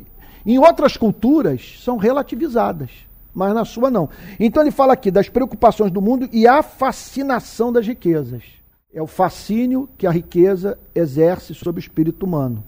em 0.45 0.57
outras 0.57 0.97
culturas 0.97 1.79
são 1.83 1.97
relativizadas, 1.97 2.89
mas 3.33 3.53
na 3.53 3.65
sua 3.65 3.91
não. 3.91 4.09
Então 4.39 4.63
ele 4.63 4.71
fala 4.71 4.93
aqui 4.93 5.11
das 5.11 5.29
preocupações 5.29 5.91
do 5.91 6.01
mundo 6.01 6.27
e 6.31 6.47
a 6.47 6.63
fascinação 6.63 7.71
das 7.71 7.85
riquezas. 7.85 8.43
É 8.93 9.01
o 9.01 9.07
fascínio 9.07 9.89
que 9.97 10.07
a 10.07 10.11
riqueza 10.11 10.79
exerce 10.93 11.53
sobre 11.53 11.79
o 11.79 11.83
espírito 11.83 12.25
humano. 12.25 12.63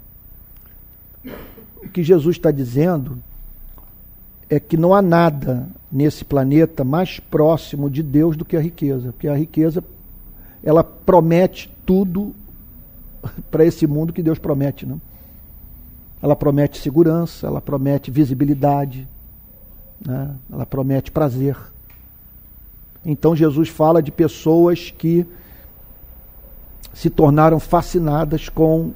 O 1.77 1.89
que 1.89 2.03
Jesus 2.03 2.35
está 2.35 2.51
dizendo 2.51 3.21
é 4.49 4.59
que 4.59 4.77
não 4.77 4.93
há 4.93 5.01
nada 5.01 5.67
nesse 5.91 6.23
planeta 6.23 6.83
mais 6.83 7.19
próximo 7.19 7.89
de 7.89 8.01
Deus 8.01 8.37
do 8.37 8.45
que 8.45 8.55
a 8.55 8.61
riqueza, 8.61 9.11
porque 9.11 9.27
a 9.27 9.35
riqueza 9.35 9.83
ela 10.63 10.83
promete 10.83 11.73
tudo 11.85 12.33
para 13.51 13.65
esse 13.65 13.85
mundo 13.85 14.13
que 14.13 14.23
Deus 14.23 14.39
promete, 14.39 14.85
não? 14.85 14.99
Ela 16.21 16.35
promete 16.35 16.79
segurança, 16.79 17.45
ela 17.45 17.61
promete 17.61 18.09
visibilidade, 18.09 19.07
né? 20.03 20.31
ela 20.51 20.65
promete 20.65 21.11
prazer. 21.11 21.55
Então 23.05 23.35
Jesus 23.35 23.69
fala 23.69 24.01
de 24.01 24.11
pessoas 24.11 24.91
que 24.91 25.25
se 26.93 27.09
tornaram 27.09 27.59
fascinadas 27.59 28.49
com 28.49 28.91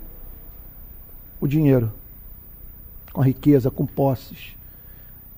o 1.39 1.47
dinheiro, 1.47 1.91
com 3.14 3.22
a 3.22 3.26
riqueza, 3.26 3.70
com 3.70 3.86
posses. 3.86 4.56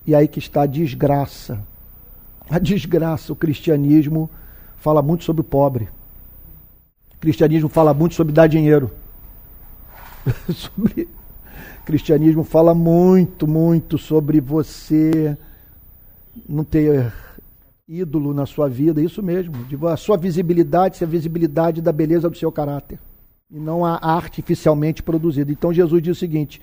E 0.06 0.14
aí 0.14 0.28
que 0.28 0.38
está 0.38 0.62
a 0.62 0.66
desgraça. 0.66 1.60
A 2.48 2.58
desgraça, 2.58 3.32
o 3.32 3.36
cristianismo 3.36 4.28
fala 4.76 5.00
muito 5.00 5.24
sobre 5.24 5.40
o 5.40 5.44
pobre. 5.44 5.88
O 7.14 7.18
cristianismo 7.18 7.68
fala 7.68 7.94
muito 7.94 8.14
sobre 8.14 8.32
dar 8.32 8.46
dinheiro. 8.46 8.90
sobre... 10.52 11.08
O 11.80 11.84
cristianismo 11.84 12.44
fala 12.44 12.74
muito, 12.74 13.46
muito 13.46 13.98
sobre 13.98 14.40
você 14.40 15.36
não 16.48 16.64
ter 16.64 17.12
ídolo 17.86 18.32
na 18.32 18.46
sua 18.46 18.68
vida, 18.68 19.02
isso 19.02 19.22
mesmo, 19.22 19.54
a 19.88 19.96
sua 19.96 20.16
visibilidade 20.16 20.96
ser 20.96 21.04
a 21.04 21.08
visibilidade 21.08 21.82
da 21.82 21.92
beleza 21.92 22.30
do 22.30 22.36
seu 22.36 22.50
caráter, 22.50 22.98
e 23.50 23.58
não 23.58 23.84
a 23.84 23.96
artificialmente 23.96 25.02
produzida. 25.02 25.52
Então 25.52 25.72
Jesus 25.72 26.02
diz 26.02 26.16
o 26.16 26.20
seguinte: 26.20 26.60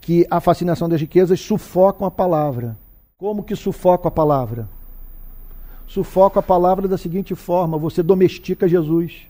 que 0.00 0.26
a 0.30 0.40
fascinação 0.40 0.88
das 0.88 1.00
riquezas 1.00 1.40
sufocam 1.40 2.06
a 2.06 2.10
palavra. 2.10 2.78
Como 3.18 3.42
que 3.42 3.56
sufoca 3.56 4.08
a 4.08 4.10
palavra? 4.10 4.68
Sufoca 5.86 6.40
a 6.40 6.42
palavra 6.42 6.88
da 6.88 6.98
seguinte 6.98 7.34
forma: 7.34 7.78
você 7.78 8.02
domestica 8.02 8.68
Jesus. 8.68 9.28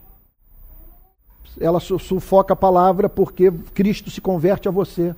Ela 1.58 1.80
sufoca 1.80 2.52
a 2.52 2.56
palavra 2.56 3.08
porque 3.08 3.50
Cristo 3.72 4.10
se 4.10 4.20
converte 4.20 4.68
a 4.68 4.70
você. 4.70 5.14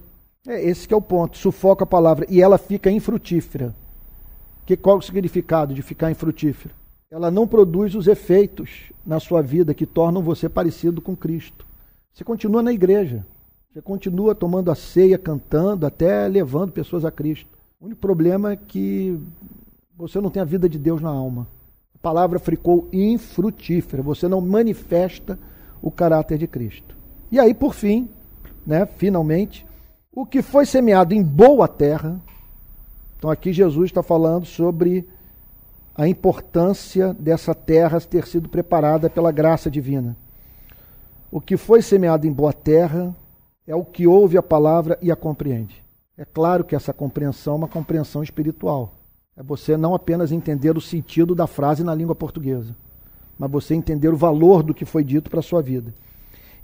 É 0.46 0.62
esse 0.62 0.86
que 0.86 0.94
é 0.94 0.96
o 0.96 1.03
ponto. 1.03 1.36
Sufoca 1.36 1.84
a 1.84 1.86
palavra 1.86 2.26
e 2.28 2.40
ela 2.40 2.59
fica 2.59 2.90
infrutífera. 2.90 3.74
Que 4.64 4.76
qual 4.76 4.99
o 4.99 5.03
significado 5.03 5.74
de 5.74 5.82
ficar 5.82 6.11
infrutífera? 6.11 6.74
Ela 7.11 7.30
não 7.30 7.49
produz 7.49 7.94
os 7.94 8.07
efeitos 8.07 8.92
na 9.05 9.18
sua 9.18 9.40
vida 9.40 9.72
que 9.72 9.86
tornam 9.86 10.22
você 10.22 10.49
parecido 10.49 11.01
com 11.01 11.16
Cristo. 11.16 11.66
Você 12.12 12.22
continua 12.22 12.62
na 12.62 12.72
igreja. 12.72 13.24
Você 13.78 13.82
continua 13.82 14.34
tomando 14.34 14.72
a 14.72 14.74
ceia, 14.74 15.16
cantando, 15.16 15.86
até 15.86 16.26
levando 16.26 16.72
pessoas 16.72 17.04
a 17.04 17.12
Cristo. 17.12 17.48
O 17.80 17.86
único 17.86 18.00
problema 18.00 18.50
é 18.50 18.56
que 18.56 19.16
você 19.96 20.20
não 20.20 20.30
tem 20.30 20.42
a 20.42 20.44
vida 20.44 20.68
de 20.68 20.76
Deus 20.76 21.00
na 21.00 21.10
alma. 21.10 21.46
A 21.94 21.98
palavra 21.98 22.40
ficou 22.40 22.88
infrutífera. 22.92 24.02
Você 24.02 24.26
não 24.26 24.40
manifesta 24.40 25.38
o 25.80 25.92
caráter 25.92 26.38
de 26.38 26.48
Cristo. 26.48 26.96
E 27.30 27.38
aí, 27.38 27.54
por 27.54 27.72
fim, 27.72 28.08
né, 28.66 28.84
finalmente, 28.84 29.64
o 30.12 30.26
que 30.26 30.42
foi 30.42 30.66
semeado 30.66 31.14
em 31.14 31.22
boa 31.22 31.68
terra. 31.68 32.20
Então, 33.16 33.30
aqui 33.30 33.52
Jesus 33.52 33.90
está 33.90 34.02
falando 34.02 34.44
sobre 34.44 35.08
a 35.94 36.08
importância 36.08 37.14
dessa 37.14 37.54
terra 37.54 38.00
ter 38.00 38.26
sido 38.26 38.48
preparada 38.48 39.08
pela 39.08 39.30
graça 39.30 39.70
divina. 39.70 40.16
O 41.30 41.40
que 41.40 41.56
foi 41.56 41.80
semeado 41.80 42.26
em 42.26 42.32
boa 42.32 42.52
terra 42.52 43.14
é 43.68 43.74
o 43.74 43.84
que 43.84 44.06
ouve 44.06 44.38
a 44.38 44.42
palavra 44.42 44.98
e 45.02 45.12
a 45.12 45.14
compreende. 45.14 45.84
É 46.16 46.24
claro 46.24 46.64
que 46.64 46.74
essa 46.74 46.90
compreensão 46.90 47.52
é 47.52 47.56
uma 47.58 47.68
compreensão 47.68 48.22
espiritual. 48.22 48.94
É 49.36 49.42
você 49.42 49.76
não 49.76 49.94
apenas 49.94 50.32
entender 50.32 50.76
o 50.76 50.80
sentido 50.80 51.34
da 51.34 51.46
frase 51.46 51.84
na 51.84 51.94
língua 51.94 52.14
portuguesa, 52.14 52.74
mas 53.38 53.50
você 53.50 53.74
entender 53.74 54.08
o 54.08 54.16
valor 54.16 54.62
do 54.62 54.72
que 54.72 54.86
foi 54.86 55.04
dito 55.04 55.30
para 55.30 55.40
a 55.40 55.42
sua 55.42 55.60
vida. 55.60 55.92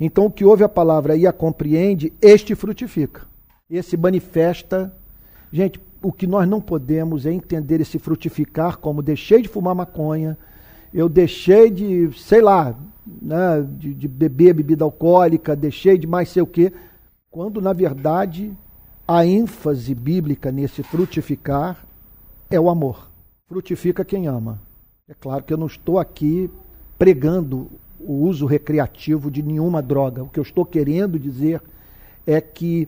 Então, 0.01 0.27
o 0.27 0.31
que 0.31 0.47
ouve 0.47 0.65
a 0.65 0.69
palavra 0.69 1.15
e 1.15 1.27
a 1.27 1.33
compreende, 1.33 2.11
este 2.23 2.55
frutifica. 2.55 3.27
Esse 3.71 3.97
manifesta. 3.99 4.93
Gente, 5.53 5.79
o 6.03 6.11
que 6.11 6.27
nós 6.27 6.49
não 6.49 6.61
podemos 6.61 7.27
é 7.27 7.33
entender 7.33 7.83
esse 7.83 7.99
frutificar 7.99 8.79
como 8.79 9.03
deixei 9.03 9.43
de 9.43 9.49
fumar 9.49 9.75
maconha, 9.75 10.39
eu 10.93 11.09
deixei 11.09 11.71
de, 11.71 12.11
sei 12.17 12.41
lá, 12.41 12.75
né, 13.07 13.65
de, 13.77 13.93
de 13.93 14.09
beber 14.09 14.55
bebida 14.55 14.85
alcoólica, 14.85 15.55
deixei 15.55 15.99
de 15.99 16.07
mais 16.07 16.31
sei 16.31 16.43
o 16.43 16.47
quê, 16.47 16.73
quando 17.35 17.61
na 17.61 17.73
verdade 17.73 18.57
a 19.09 19.27
ênfase 19.27 19.93
bíblica 19.93 20.53
nesse 20.53 20.85
frutificar 20.85 21.85
é 22.49 22.61
o 22.61 22.71
amor. 22.71 23.11
Frutifica 23.49 24.05
quem 24.05 24.29
ama. 24.29 24.63
É 25.09 25.15
claro 25.15 25.43
que 25.43 25.53
eu 25.53 25.57
não 25.57 25.67
estou 25.67 25.99
aqui 25.99 26.49
pregando 26.97 27.69
o 27.99 28.13
uso 28.13 28.47
recreativo 28.47 29.33
de 29.33 29.43
nenhuma 29.43 29.83
droga. 29.83 30.23
O 30.23 30.29
que 30.29 30.39
eu 30.39 30.45
estou 30.45 30.65
querendo 30.65 31.19
dizer 31.19 31.61
é 32.25 32.41
que 32.41 32.87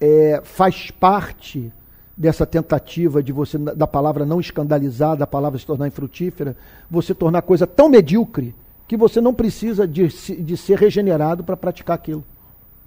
é, 0.00 0.40
faz 0.42 0.90
parte 0.90 1.72
dessa 2.16 2.44
tentativa 2.44 3.22
de 3.22 3.30
você, 3.30 3.58
da 3.58 3.86
palavra 3.86 4.26
não 4.26 4.40
escandalizar, 4.40 5.16
da 5.16 5.26
palavra 5.26 5.56
se 5.56 5.64
tornar 5.64 5.86
infrutífera, 5.86 6.56
você 6.90 7.14
tornar 7.14 7.42
coisa 7.42 7.64
tão 7.64 7.88
medíocre 7.88 8.56
que 8.88 8.96
você 8.96 9.20
não 9.20 9.32
precisa 9.32 9.86
de, 9.86 10.08
de 10.08 10.56
ser 10.56 10.78
regenerado 10.78 11.44
para 11.44 11.56
praticar 11.56 11.94
aquilo. 11.94 12.24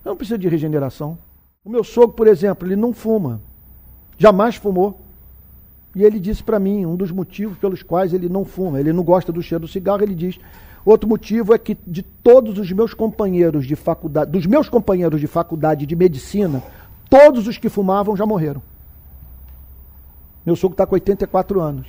Não 0.03 0.15
precisa 0.15 0.37
de 0.37 0.47
regeneração. 0.47 1.17
O 1.63 1.69
meu 1.69 1.83
sogro, 1.83 2.15
por 2.15 2.27
exemplo, 2.27 2.67
ele 2.67 2.75
não 2.75 2.93
fuma. 2.93 3.41
Jamais 4.17 4.55
fumou. 4.55 4.99
E 5.95 6.03
ele 6.03 6.19
disse 6.19 6.43
para 6.43 6.59
mim, 6.59 6.85
um 6.85 6.95
dos 6.95 7.11
motivos 7.11 7.57
pelos 7.57 7.81
quais 7.81 8.13
ele 8.13 8.29
não 8.29 8.45
fuma, 8.45 8.79
ele 8.79 8.93
não 8.93 9.03
gosta 9.03 9.31
do 9.31 9.41
cheiro 9.41 9.63
do 9.63 9.67
cigarro, 9.67 10.03
ele 10.03 10.13
diz: 10.13 10.39
outro 10.85 11.09
motivo 11.09 11.53
é 11.53 11.57
que 11.57 11.77
de 11.85 12.03
todos 12.03 12.57
os 12.57 12.71
meus 12.71 12.93
companheiros 12.93 13.65
de 13.65 13.75
faculdade, 13.75 14.31
dos 14.31 14.45
meus 14.45 14.69
companheiros 14.69 15.19
de 15.19 15.27
faculdade 15.27 15.85
de 15.85 15.95
medicina, 15.95 16.61
todos 17.09 17.47
os 17.47 17.57
que 17.57 17.69
fumavam 17.69 18.15
já 18.15 18.25
morreram. 18.25 18.61
Meu 20.45 20.55
sogro 20.55 20.73
está 20.73 20.85
com 20.85 20.95
84 20.95 21.59
anos. 21.59 21.87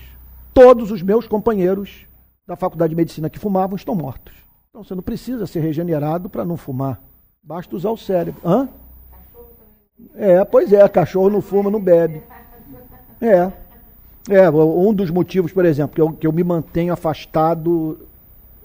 Todos 0.53 0.91
os 0.91 1.03
meus 1.03 1.27
companheiros 1.27 2.07
da 2.47 2.57
faculdade 2.57 2.91
de 2.91 2.97
medicina 2.97 3.31
que 3.31 3.39
fumavam 3.39 3.77
estão 3.77 3.95
mortos. 3.95 4.35
Então 4.71 4.83
você 4.83 4.95
não 4.95 5.03
precisa 5.03 5.47
ser 5.47 5.61
regenerado 5.61 6.29
para 6.29 6.45
não 6.45 6.57
fumar. 6.57 7.01
Basta 7.43 7.75
usar 7.75 7.91
o 7.91 7.97
cérebro. 7.97 8.41
Hã? 8.45 8.69
É, 10.15 10.45
pois 10.45 10.73
é, 10.73 10.87
cachorro 10.89 11.31
não 11.31 11.41
fuma, 11.41 11.71
não 11.71 11.81
bebe. 11.81 12.23
É. 13.21 13.51
É, 14.29 14.51
um 14.51 14.93
dos 14.93 15.11
motivos, 15.11 15.53
por 15.53 15.65
exemplo, 15.65 15.95
que 15.95 16.01
eu, 16.01 16.13
que 16.13 16.27
eu 16.27 16.33
me 16.33 16.45
mantenho 16.45 16.93
afastado 16.93 17.99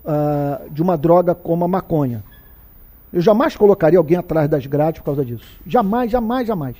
uh, 0.03 0.69
de 0.69 0.81
uma 0.81 0.97
droga 0.97 1.33
como 1.33 1.63
a 1.63 1.67
maconha. 1.67 2.23
Eu 3.11 3.21
jamais 3.21 3.55
colocaria 3.55 3.97
alguém 3.97 4.17
atrás 4.17 4.49
das 4.49 4.65
grades 4.65 4.99
por 4.99 5.05
causa 5.05 5.23
disso. 5.23 5.59
Jamais, 5.65 6.11
jamais, 6.11 6.47
jamais. 6.47 6.75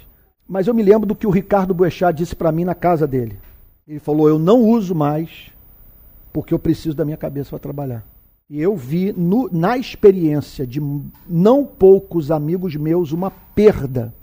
Mas 0.48 0.68
eu 0.68 0.74
me 0.74 0.84
lembro 0.84 1.08
do 1.08 1.16
que 1.16 1.26
o 1.26 1.32
Ricardo 1.32 1.74
Boechat 1.74 2.16
disse 2.16 2.36
para 2.36 2.52
mim 2.52 2.66
na 2.66 2.76
casa 2.76 3.08
dele. 3.08 3.40
Ele 3.88 4.00
falou: 4.00 4.28
Eu 4.28 4.38
não 4.38 4.62
uso 4.62 4.94
mais 4.94 5.52
porque 6.34 6.54
eu 6.54 6.60
preciso 6.60 6.96
da 6.96 7.06
minha 7.06 7.18
cabeça 7.18 7.52
para 7.52 7.60
trabalhar. 7.60 8.04
E 8.50 8.62
eu 8.62 8.76
vi 8.76 9.12
no, 9.12 9.50
na 9.52 9.76
experiência 9.76 10.68
de 10.68 10.80
não 11.28 11.66
poucos 11.66 12.30
amigos 12.30 12.76
meus 12.76 13.12
uma 13.12 13.32
perda 13.32 14.14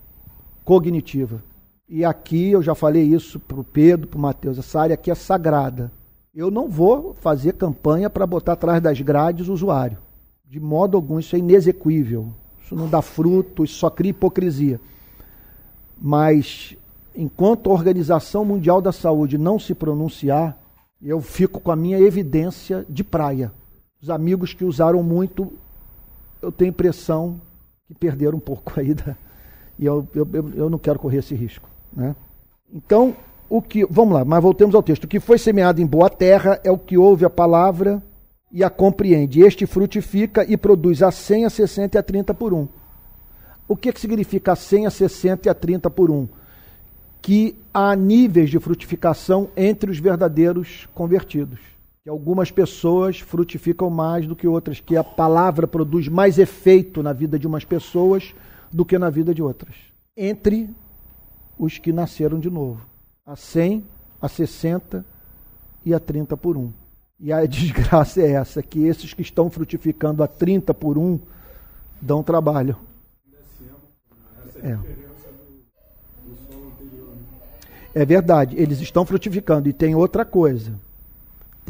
cognitiva. 0.64 1.42
E 1.88 2.04
aqui 2.04 2.50
eu 2.50 2.62
já 2.62 2.74
falei 2.74 3.02
isso 3.02 3.40
para 3.40 3.60
o 3.60 3.64
Pedro, 3.64 4.06
para 4.06 4.18
o 4.18 4.20
Matheus, 4.20 4.58
essa 4.58 4.80
área 4.80 4.94
aqui 4.94 5.10
é 5.10 5.14
sagrada. 5.14 5.90
Eu 6.34 6.50
não 6.50 6.68
vou 6.68 7.14
fazer 7.14 7.54
campanha 7.54 8.08
para 8.08 8.26
botar 8.26 8.52
atrás 8.52 8.80
das 8.80 9.00
grades 9.00 9.48
o 9.48 9.52
usuário. 9.52 9.98
De 10.48 10.60
modo 10.60 10.96
algum, 10.96 11.18
isso 11.18 11.34
é 11.34 11.38
inexequível. 11.38 12.28
Isso 12.64 12.76
não 12.76 12.88
dá 12.88 13.02
fruto, 13.02 13.64
isso 13.64 13.74
só 13.74 13.90
cria 13.90 14.10
hipocrisia. 14.10 14.80
Mas 16.00 16.76
enquanto 17.14 17.68
a 17.68 17.72
Organização 17.72 18.44
Mundial 18.44 18.80
da 18.80 18.92
Saúde 18.92 19.36
não 19.36 19.58
se 19.58 19.74
pronunciar, 19.74 20.58
eu 21.00 21.20
fico 21.20 21.60
com 21.60 21.70
a 21.70 21.76
minha 21.76 21.98
evidência 21.98 22.86
de 22.88 23.02
praia. 23.04 23.52
Os 24.03 24.11
amigos 24.11 24.53
que 24.53 24.64
usaram 24.64 25.00
muito, 25.00 25.53
eu 26.42 26.50
tenho 26.50 26.70
impressão 26.70 27.40
que 27.86 27.94
perderam 27.94 28.38
um 28.38 28.40
pouco 28.40 28.72
aí 28.80 28.92
da, 28.92 29.16
e 29.78 29.86
eu, 29.86 30.07
eu, 30.14 30.26
eu 30.57 30.68
não 30.68 30.78
quero 30.78 30.98
correr 30.98 31.18
esse 31.18 31.36
risco. 31.36 31.68
Né? 31.92 32.16
Então, 32.72 33.16
o 33.48 33.62
que. 33.62 33.86
Vamos 33.88 34.14
lá, 34.14 34.24
mas 34.24 34.42
voltemos 34.42 34.74
ao 34.74 34.82
texto. 34.82 35.05
O 35.05 35.09
que 35.09 35.20
foi 35.20 35.38
semeado 35.38 35.80
em 35.80 35.86
boa 35.86 36.11
terra 36.11 36.61
é 36.64 36.70
o 36.70 36.78
que 36.78 36.98
ouve 36.98 37.24
a 37.24 37.30
palavra 37.30 38.03
e 38.50 38.64
a 38.64 38.70
compreende. 38.70 39.40
Este 39.40 39.66
frutifica 39.66 40.44
e 40.44 40.57
produz 40.57 41.03
a 41.03 41.12
100, 41.12 41.44
a 41.44 41.50
60 41.50 41.96
e 41.96 41.98
a 41.98 42.03
30 42.03 42.34
por 42.34 42.53
um. 42.53 42.66
O 43.68 43.76
que, 43.76 43.92
que 43.92 44.00
significa 44.00 44.53
a 44.53 44.57
100, 44.57 44.86
a 44.86 44.90
60 44.90 45.48
e 45.48 45.50
a 45.50 45.55
30 45.55 45.88
por 45.90 46.11
um? 46.11 46.26
Que 47.20 47.57
há 47.72 47.94
níveis 47.94 48.50
de 48.50 48.59
frutificação 48.59 49.48
entre 49.57 49.90
os 49.90 50.00
verdadeiros 50.00 50.88
convertidos. 50.92 51.71
Que 52.03 52.11
algumas 52.11 52.50
pessoas 52.50 53.20
frutificam 53.20 53.88
mais 53.88 54.26
do 54.26 54.34
que 54.34 54.46
outras, 54.48 54.80
que 54.80 54.96
a 54.96 55.05
palavra 55.05 55.68
produz 55.68 56.09
mais 56.09 56.38
efeito 56.38 57.03
na 57.03 57.12
vida 57.12 57.38
de 57.38 57.46
umas 57.46 57.64
pessoas 57.64 58.34
do 58.72 58.84
que 58.84 58.98
na 58.98 59.09
vida 59.09 59.34
de 59.34 59.42
outras. 59.42 59.76
Entre 60.16 60.68
os 61.59 61.78
que 61.78 61.92
nasceram 61.92 62.40
de 62.40 62.50
novo. 62.50 62.84
A 63.24 63.36
100, 63.36 63.84
a 64.20 64.28
60 64.28 65.05
e 65.84 65.94
a 65.94 66.00
30 66.00 66.36
por 66.36 66.57
1. 66.57 66.72
E 67.20 67.32
a 67.32 67.44
desgraça 67.46 68.20
é 68.20 68.32
essa, 68.32 68.62
que 68.62 68.84
esses 68.84 69.14
que 69.14 69.22
estão 69.22 69.48
frutificando 69.48 70.22
a 70.24 70.26
30 70.26 70.74
por 70.74 70.98
1 70.98 71.20
dão 72.00 72.22
trabalho. 72.22 72.76
É. 74.61 74.78
É 77.94 78.05
verdade, 78.07 78.57
eles 78.57 78.80
estão 78.80 79.05
frutificando. 79.05 79.68
E 79.68 79.72
tem 79.72 79.94
outra 79.94 80.24
coisa. 80.24 80.72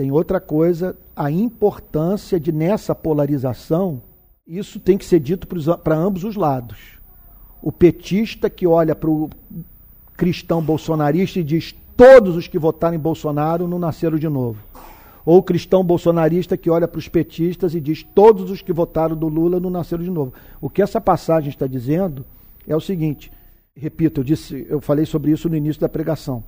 Tem 0.02 0.10
outra 0.10 0.40
coisa, 0.40 0.96
a 1.14 1.30
importância 1.30 2.40
de 2.40 2.50
nessa 2.50 2.92
polarização 2.92 4.02
isso 4.44 4.80
tem 4.80 4.98
que 4.98 5.04
ser 5.04 5.20
dito 5.20 5.46
para 5.46 5.96
ambos 5.96 6.24
os 6.24 6.34
lados. 6.34 6.98
O 7.62 7.70
petista 7.70 8.50
que 8.50 8.66
olha 8.66 8.96
para 8.96 9.08
o 9.08 9.30
cristão 10.16 10.60
bolsonarista 10.60 11.38
e 11.38 11.44
diz: 11.44 11.72
todos 11.96 12.34
os 12.34 12.48
que 12.48 12.58
votaram 12.58 12.96
em 12.96 12.98
Bolsonaro 12.98 13.68
não 13.68 13.78
nasceram 13.78 14.18
de 14.18 14.28
novo. 14.28 14.58
Ou 15.24 15.38
o 15.38 15.42
cristão 15.44 15.84
bolsonarista 15.84 16.56
que 16.56 16.68
olha 16.68 16.88
para 16.88 16.98
os 16.98 17.06
petistas 17.06 17.72
e 17.72 17.80
diz: 17.80 18.02
todos 18.02 18.50
os 18.50 18.60
que 18.60 18.72
votaram 18.72 19.14
do 19.14 19.28
Lula 19.28 19.60
não 19.60 19.70
nasceram 19.70 20.02
de 20.02 20.10
novo. 20.10 20.32
O 20.60 20.68
que 20.68 20.82
essa 20.82 21.00
passagem 21.00 21.48
está 21.48 21.68
dizendo 21.68 22.26
é 22.66 22.74
o 22.74 22.80
seguinte: 22.80 23.30
repito, 23.72 24.22
eu, 24.22 24.24
disse, 24.24 24.66
eu 24.68 24.80
falei 24.80 25.06
sobre 25.06 25.30
isso 25.30 25.48
no 25.48 25.54
início 25.54 25.80
da 25.80 25.88
pregação. 25.88 26.42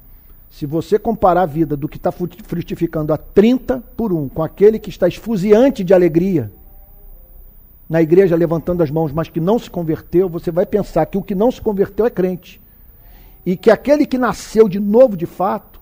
Se 0.55 0.67
você 0.67 1.01
comparar 1.01 1.43
a 1.43 1.47
vida 1.47 1.77
do 1.77 1.89
que 1.89 1.97
está 1.97 2.13
frutificando 2.13 3.13
a 3.13 3.17
30 3.17 3.83
por 3.97 4.13
1 4.13 4.29
com 4.29 4.41
aquele 4.41 4.79
que 4.79 4.89
está 4.89 5.09
esfuziante 5.09 5.83
de 5.83 5.93
alegria, 5.93 6.49
na 7.91 8.01
igreja 8.01 8.37
levantando 8.37 8.81
as 8.81 8.89
mãos, 8.89 9.13
mas 9.13 9.29
que 9.29 9.41
não 9.41 9.59
se 9.59 9.69
converteu, 9.69 10.29
você 10.29 10.53
vai 10.53 10.65
pensar 10.65 11.07
que 11.07 11.19
o 11.19 11.23
que 11.25 11.35
não 11.35 11.51
se 11.51 11.61
converteu 11.61 12.07
é 12.07 12.11
crente. 12.11 12.61
E 13.45 13.57
que 13.57 13.69
aquele 13.69 14.07
que 14.07 14.17
nasceu 14.17 14.69
de 14.69 14.79
novo 14.79 15.17
de 15.17 15.27
fato, 15.27 15.81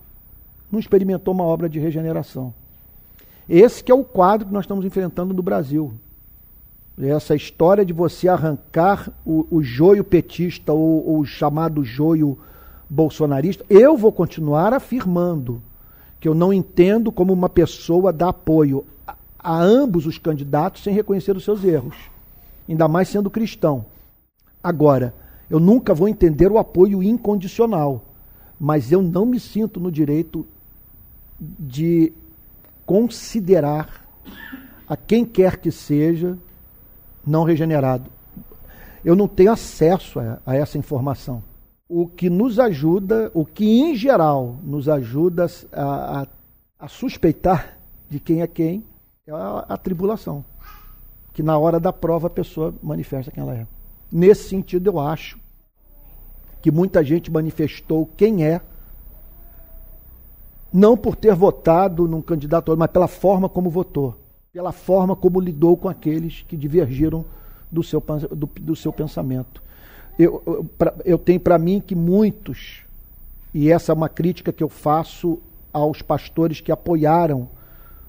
não 0.71 0.81
experimentou 0.81 1.35
uma 1.35 1.45
obra 1.45 1.69
de 1.69 1.79
regeneração. 1.79 2.55
Esse 3.47 3.85
que 3.85 3.93
é 3.93 3.95
o 3.95 4.03
quadro 4.03 4.47
que 4.47 4.55
nós 4.55 4.65
estamos 4.65 4.87
enfrentando 4.87 5.35
no 5.35 5.43
Brasil. 5.43 5.93
Essa 6.99 7.35
história 7.35 7.85
de 7.85 7.93
você 7.93 8.27
arrancar 8.27 9.13
o, 9.23 9.47
o 9.51 9.63
joio 9.63 10.03
petista 10.03 10.73
ou, 10.73 11.07
ou 11.07 11.19
o 11.19 11.27
chamado 11.27 11.85
joio 11.85 12.39
bolsonarista, 12.93 13.65
eu 13.71 13.97
vou 13.97 14.13
continuar 14.13 14.75
afirmando 14.75 15.63
que 16.21 16.29
eu 16.29 16.35
não 16.35 16.53
entendo 16.53 17.11
como 17.11 17.33
uma 17.33 17.49
pessoa 17.49 18.13
dá 18.13 18.29
apoio 18.29 18.85
a 19.39 19.63
ambos 19.63 20.07
os 20.07 20.19
candidatos 20.19 20.83
sem 20.83 20.93
reconhecer 20.95 21.35
os 21.35 21.43
seus 21.43 21.65
erros, 21.65 21.97
ainda 22.69 22.87
mais 22.87 23.09
sendo 23.09 23.31
cristão. 23.31 23.87
Agora, 24.63 25.15
eu 25.49 25.59
nunca 25.59 25.95
vou 25.95 26.07
entender 26.07 26.53
o 26.53 26.59
apoio 26.59 27.03
incondicional, 27.03 28.05
mas 28.61 28.93
eu 28.93 29.01
não 29.01 29.25
me 29.25 29.41
sinto 29.41 29.81
no 29.81 29.91
direito 29.91 30.47
de 31.41 32.13
considerar 32.85 34.07
a 34.87 34.97
quem 34.97 35.25
quer 35.25 35.57
que 35.57 35.73
seja 35.73 36.37
não 37.27 37.43
regenerado. 37.43 38.11
Eu 39.03 39.17
não 39.17 39.27
tenho 39.27 39.51
acesso 39.51 40.21
a, 40.21 40.39
a 40.45 40.55
essa 40.55 40.77
informação. 40.77 41.43
O 41.95 42.09
que 42.09 42.31
nos 42.31 42.59
ajuda, 42.59 43.31
o 43.35 43.45
que 43.45 43.67
em 43.67 43.95
geral 43.95 44.57
nos 44.63 44.89
ajuda 44.89 45.45
a, 45.71 46.23
a, 46.23 46.27
a 46.79 46.89
suspeitar 46.89 47.79
de 48.09 48.19
quem 48.19 48.41
é 48.41 48.47
quem, 48.47 48.83
é 49.27 49.31
a, 49.31 49.67
a 49.69 49.77
tribulação. 49.77 50.43
Que 51.35 51.43
na 51.43 51.59
hora 51.59 51.79
da 51.79 51.93
prova 51.93 52.29
a 52.29 52.31
pessoa 52.31 52.75
manifesta 52.83 53.31
quem 53.31 53.43
ela 53.43 53.55
é. 53.55 53.67
Nesse 54.11 54.49
sentido, 54.49 54.89
eu 54.89 54.99
acho 54.99 55.39
que 56.63 56.71
muita 56.71 57.05
gente 57.05 57.31
manifestou 57.31 58.09
quem 58.17 58.43
é, 58.43 58.63
não 60.73 60.97
por 60.97 61.15
ter 61.15 61.35
votado 61.35 62.09
num 62.09 62.23
candidato, 62.23 62.75
mas 62.75 62.91
pela 62.91 63.07
forma 63.07 63.51
como 63.51 63.69
votou, 63.69 64.17
pela 64.51 64.73
forma 64.73 65.15
como 65.15 65.39
lidou 65.39 65.77
com 65.77 65.91
aqueles 65.91 66.41
que 66.49 66.57
divergiram 66.57 67.27
do 67.71 67.83
seu, 67.83 68.03
do, 68.31 68.47
do 68.47 68.75
seu 68.75 68.95
pensamento. 68.95 69.62
Eu, 70.19 70.43
eu, 70.47 70.65
pra, 70.65 70.95
eu 71.05 71.19
tenho 71.19 71.41
para 71.41 71.59
mim 71.59 71.81
que 71.81 71.95
muitos, 71.95 72.83
e 73.53 73.71
essa 73.71 73.93
é 73.93 73.95
uma 73.95 74.09
crítica 74.09 74.53
que 74.53 74.63
eu 74.63 74.69
faço 74.69 75.39
aos 75.73 76.03
pastores 76.03 76.61
que 76.61 76.71
apoiaram 76.71 77.49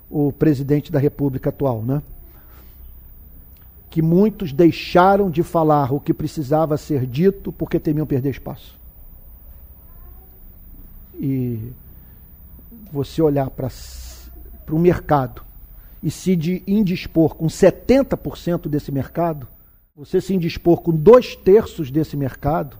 o 0.09 0.31
presidente 0.31 0.91
da 0.91 0.99
República 0.99 1.49
atual, 1.49 1.81
né? 1.81 2.01
Que 3.89 4.01
muitos 4.01 4.51
deixaram 4.51 5.29
de 5.29 5.43
falar 5.43 5.93
o 5.93 5.99
que 5.99 6.13
precisava 6.13 6.77
ser 6.77 7.05
dito 7.05 7.51
porque 7.51 7.79
temiam 7.79 8.05
perder 8.05 8.31
espaço. 8.31 8.77
E 11.15 11.71
você 12.91 13.21
olhar 13.21 13.49
para 13.49 13.69
o 14.69 14.79
mercado 14.79 15.43
e 16.01 16.11
se 16.11 16.33
indispor 16.67 17.35
com 17.35 17.47
70% 17.47 18.67
desse 18.67 18.91
mercado, 18.91 19.47
você 19.95 20.19
se 20.19 20.33
indispor 20.33 20.81
com 20.81 20.91
dois 20.91 21.35
terços 21.35 21.91
desse 21.91 22.17
mercado, 22.17 22.77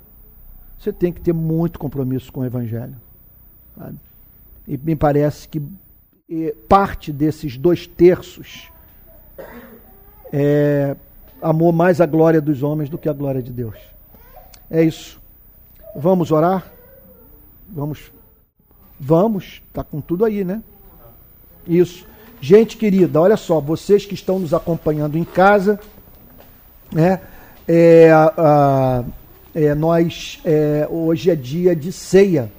você 0.78 0.92
tem 0.92 1.14
que 1.14 1.22
ter 1.22 1.34
muito 1.34 1.78
compromisso 1.78 2.32
com 2.32 2.42
o 2.42 2.46
Evangelho. 2.46 2.96
Sabe? 3.78 3.98
E 4.68 4.78
me 4.78 4.96
parece 4.96 5.48
que 5.48 5.62
parte 6.68 7.12
desses 7.12 7.58
dois 7.58 7.86
terços 7.86 8.72
é, 10.32 10.96
amou 11.42 11.72
mais 11.72 12.02
a 12.02 12.06
glória 12.06 12.42
dos 12.42 12.64
homens 12.64 12.90
do 12.90 12.98
que 12.98 13.08
a 13.08 13.14
glória 13.14 13.42
de 13.42 13.52
Deus. 13.52 13.78
É 14.70 14.84
isso. 14.84 15.22
Vamos 15.96 16.32
orar? 16.32 16.72
Vamos. 17.70 18.12
Vamos, 19.00 19.62
tá 19.72 19.84
com 19.84 20.02
tudo 20.02 20.26
aí, 20.26 20.44
né? 20.44 20.64
Isso. 21.68 22.08
Gente 22.42 22.78
querida, 22.78 23.22
olha 23.22 23.38
só, 23.38 23.60
vocês 23.60 24.06
que 24.06 24.14
estão 24.14 24.40
nos 24.40 24.54
acompanhando 24.54 25.18
em 25.18 25.24
casa, 25.24 25.80
né? 26.94 27.20
É, 27.68 28.12
a, 28.12 29.04
é, 29.56 29.74
nós 29.76 30.40
é, 30.46 30.88
hoje 30.90 31.30
é 31.30 31.36
dia 31.36 31.76
de 31.76 31.92
ceia. 31.92 32.52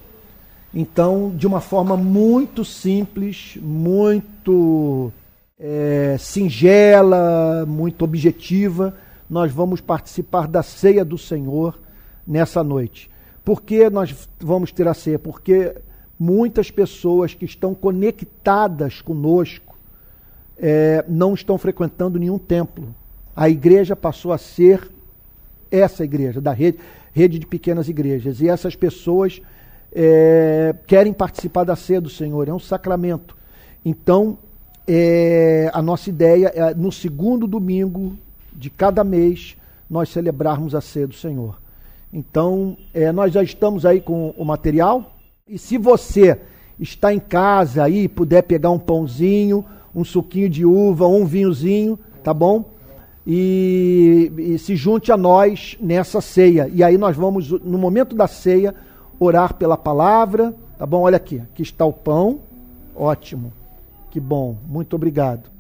Então, 0.73 1.33
de 1.37 1.47
uma 1.47 1.61
forma 1.61 1.97
muito 1.97 2.65
simples, 2.65 3.57
muito 3.61 5.13
é, 5.59 6.17
singela, 6.19 7.65
muito 7.67 8.05
objetiva, 8.05 8.95
nós 9.31 9.53
vamos 9.53 9.81
participar 9.81 10.49
da 10.49 10.63
ceia 10.63 11.05
do 11.05 11.17
Senhor 11.17 11.79
nessa 12.27 12.65
noite. 12.65 13.11
Por 13.45 13.63
que 13.63 13.89
nós 13.89 14.29
vamos 14.41 14.73
ter 14.73 14.89
a 14.89 14.95
ceia? 14.95 15.19
Porque 15.19 15.77
muitas 16.19 16.71
pessoas 16.71 17.35
que 17.35 17.45
estão 17.45 17.75
conectadas 17.75 19.01
conosco 19.01 19.77
é, 20.57 21.05
não 21.09 21.35
estão 21.35 21.59
frequentando 21.59 22.19
nenhum 22.19 22.39
templo. 22.39 22.95
A 23.35 23.49
igreja 23.49 23.97
passou 23.97 24.33
a 24.33 24.39
ser 24.39 24.91
essa 25.71 26.05
igreja, 26.05 26.41
da 26.41 26.53
rede, 26.53 26.79
rede 27.13 27.39
de 27.39 27.47
pequenas 27.47 27.89
igrejas. 27.89 28.41
E 28.41 28.49
essas 28.49 28.77
pessoas 28.77 29.41
é, 29.93 30.75
querem 30.87 31.13
participar 31.13 31.65
da 31.65 31.77
ceia 31.77 32.01
do 32.01 32.09
Senhor, 32.09 32.49
é 32.49 32.53
um 32.53 32.59
sacramento. 32.59 33.37
Então, 33.85 34.39
é, 34.87 35.71
a 35.73 35.81
nossa 35.81 36.11
ideia 36.11 36.53
é, 36.55 36.75
no 36.75 36.93
segundo 36.93 37.47
domingo 37.47 38.17
de 38.53 38.71
cada 38.71 39.03
mês, 39.03 39.57
nós 39.89 40.09
celebrarmos 40.09 40.75
a 40.75 40.81
ceia 40.81 41.07
do 41.07 41.15
Senhor. 41.15 41.61
Então, 42.13 42.77
é, 42.93 43.11
nós 43.11 43.33
já 43.33 43.43
estamos 43.43 43.85
aí 43.85 44.01
com 44.01 44.31
o 44.37 44.45
material. 44.45 45.17
E 45.49 45.59
se 45.59 45.77
você 45.77 46.39
está 46.79 47.13
em 47.13 47.19
casa 47.19 47.83
aí, 47.85 48.09
puder 48.09 48.43
pegar 48.43 48.71
um 48.71 48.79
pãozinho, 48.79 49.65
um 49.95 50.05
suquinho 50.05 50.49
de 50.49 50.65
uva, 50.65 51.07
um 51.07 51.25
vinhozinho, 51.25 51.99
tá 52.23 52.33
bom? 52.33 52.74
E, 53.27 54.31
e, 54.37 54.59
se 54.59 54.77
junte 54.77 55.11
a 55.11 55.17
nós 55.17 55.79
nessa 55.81 56.21
ceia. 56.21 56.69
E 56.73 56.83
aí 56.83 56.99
nós 56.99 57.17
vamos, 57.17 57.51
no 57.51 57.79
momento 57.79 58.15
da 58.15 58.27
ceia, 58.27 58.75
orar 59.19 59.55
pela 59.55 59.77
palavra, 59.77 60.55
tá 60.79 60.85
bom? 60.85 61.03
Olha 61.03 61.17
aqui, 61.17 61.41
aqui 61.41 61.63
está 61.63 61.87
o 61.87 61.93
pão, 61.93 62.41
ótimo, 62.95 63.53
que 64.11 64.21
bom, 64.21 64.57
muito 64.67 64.95
obrigado, 64.95 65.51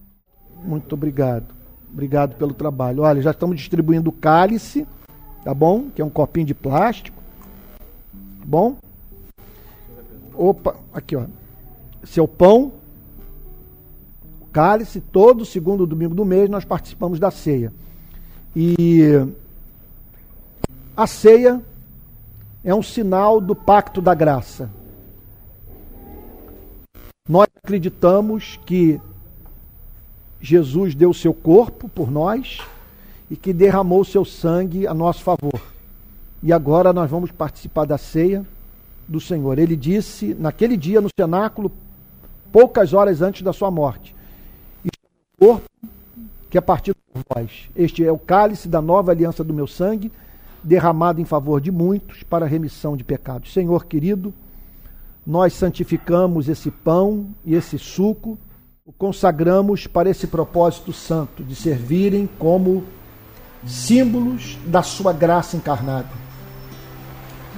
muito 0.62 0.94
obrigado, 0.94 1.54
obrigado 1.90 2.36
pelo 2.36 2.52
trabalho. 2.52 3.02
Olha, 3.02 3.22
já 3.22 3.30
estamos 3.30 3.56
distribuindo 3.56 4.10
o 4.10 4.12
cálice, 4.12 4.86
tá 5.42 5.54
bom? 5.54 5.88
Que 5.94 6.02
é 6.02 6.04
um 6.04 6.10
copinho 6.10 6.46
de 6.46 6.54
plástico, 6.54 7.22
tá 8.12 8.44
bom? 8.44 8.76
Opa, 10.34 10.76
aqui 10.92 11.16
ó, 11.16 11.24
seu 12.02 12.28
pão, 12.28 12.72
cálice, 14.54 15.00
todo 15.00 15.44
segundo 15.44 15.84
domingo 15.84 16.14
do 16.14 16.24
mês 16.24 16.48
nós 16.48 16.64
participamos 16.64 17.18
da 17.18 17.28
ceia. 17.28 17.72
E 18.54 19.02
a 20.96 21.08
ceia 21.08 21.60
é 22.62 22.72
um 22.72 22.82
sinal 22.82 23.40
do 23.40 23.56
pacto 23.56 24.00
da 24.00 24.14
graça. 24.14 24.70
Nós 27.28 27.48
acreditamos 27.64 28.60
que 28.64 29.00
Jesus 30.40 30.94
deu 30.94 31.10
o 31.10 31.14
seu 31.14 31.34
corpo 31.34 31.88
por 31.88 32.08
nós 32.08 32.60
e 33.28 33.36
que 33.36 33.52
derramou 33.52 34.02
o 34.02 34.04
seu 34.04 34.24
sangue 34.24 34.86
a 34.86 34.94
nosso 34.94 35.24
favor. 35.24 35.60
E 36.40 36.52
agora 36.52 36.92
nós 36.92 37.10
vamos 37.10 37.32
participar 37.32 37.86
da 37.86 37.98
ceia 37.98 38.46
do 39.08 39.20
Senhor. 39.20 39.58
Ele 39.58 39.74
disse 39.74 40.32
naquele 40.32 40.76
dia 40.76 41.00
no 41.00 41.08
cenáculo, 41.18 41.72
poucas 42.52 42.92
horas 42.92 43.20
antes 43.20 43.42
da 43.42 43.52
sua 43.52 43.70
morte: 43.70 44.13
corpo 45.38 45.68
que 46.50 46.58
é 46.58 46.60
partido 46.60 46.96
por 47.12 47.22
vós. 47.34 47.68
Este 47.74 48.04
é 48.04 48.12
o 48.12 48.18
cálice 48.18 48.68
da 48.68 48.80
nova 48.80 49.10
aliança 49.10 49.42
do 49.42 49.52
meu 49.52 49.66
sangue, 49.66 50.12
derramado 50.62 51.20
em 51.20 51.24
favor 51.24 51.60
de 51.60 51.72
muitos 51.72 52.22
para 52.22 52.46
a 52.46 52.48
remissão 52.48 52.96
de 52.96 53.02
pecados. 53.02 53.52
Senhor 53.52 53.86
querido, 53.86 54.32
nós 55.26 55.52
santificamos 55.54 56.48
esse 56.48 56.70
pão 56.70 57.26
e 57.44 57.54
esse 57.54 57.78
suco, 57.78 58.38
o 58.86 58.92
consagramos 58.92 59.86
para 59.86 60.10
esse 60.10 60.26
propósito 60.26 60.92
santo 60.92 61.42
de 61.42 61.56
servirem 61.56 62.28
como 62.38 62.84
símbolos 63.66 64.58
da 64.66 64.82
sua 64.82 65.12
graça 65.12 65.56
encarnada. 65.56 66.10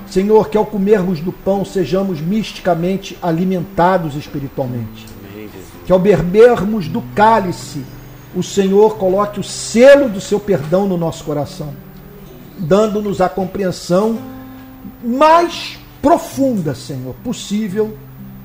Senhor, 0.06 0.48
que 0.48 0.56
ao 0.56 0.64
comermos 0.64 1.20
do 1.20 1.32
pão 1.32 1.64
sejamos 1.64 2.20
misticamente 2.20 3.18
alimentados 3.20 4.14
espiritualmente. 4.14 5.15
Que 5.86 5.92
ao 5.92 5.98
bebermos 5.98 6.88
do 6.88 7.00
cálice, 7.14 7.84
o 8.34 8.42
Senhor 8.42 8.98
coloque 8.98 9.40
o 9.40 9.44
selo 9.44 10.08
do 10.08 10.20
seu 10.20 10.38
perdão 10.38 10.86
no 10.86 10.98
nosso 10.98 11.24
coração, 11.24 11.72
dando-nos 12.58 13.20
a 13.20 13.28
compreensão 13.28 14.18
mais 15.02 15.78
profunda, 16.02 16.74
Senhor, 16.74 17.14
possível 17.24 17.96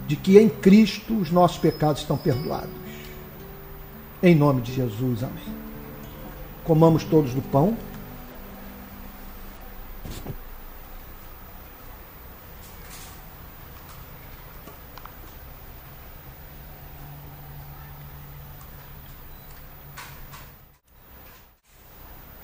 de 0.07 0.15
que 0.15 0.37
em 0.37 0.49
Cristo 0.49 1.15
os 1.17 1.31
nossos 1.31 1.57
pecados 1.57 2.01
estão 2.01 2.17
perdoados. 2.17 2.69
Em 4.23 4.35
nome 4.35 4.61
de 4.61 4.73
Jesus, 4.73 5.23
amém. 5.23 5.55
Comamos 6.63 7.03
todos 7.03 7.33
do 7.33 7.41
pão. 7.41 7.75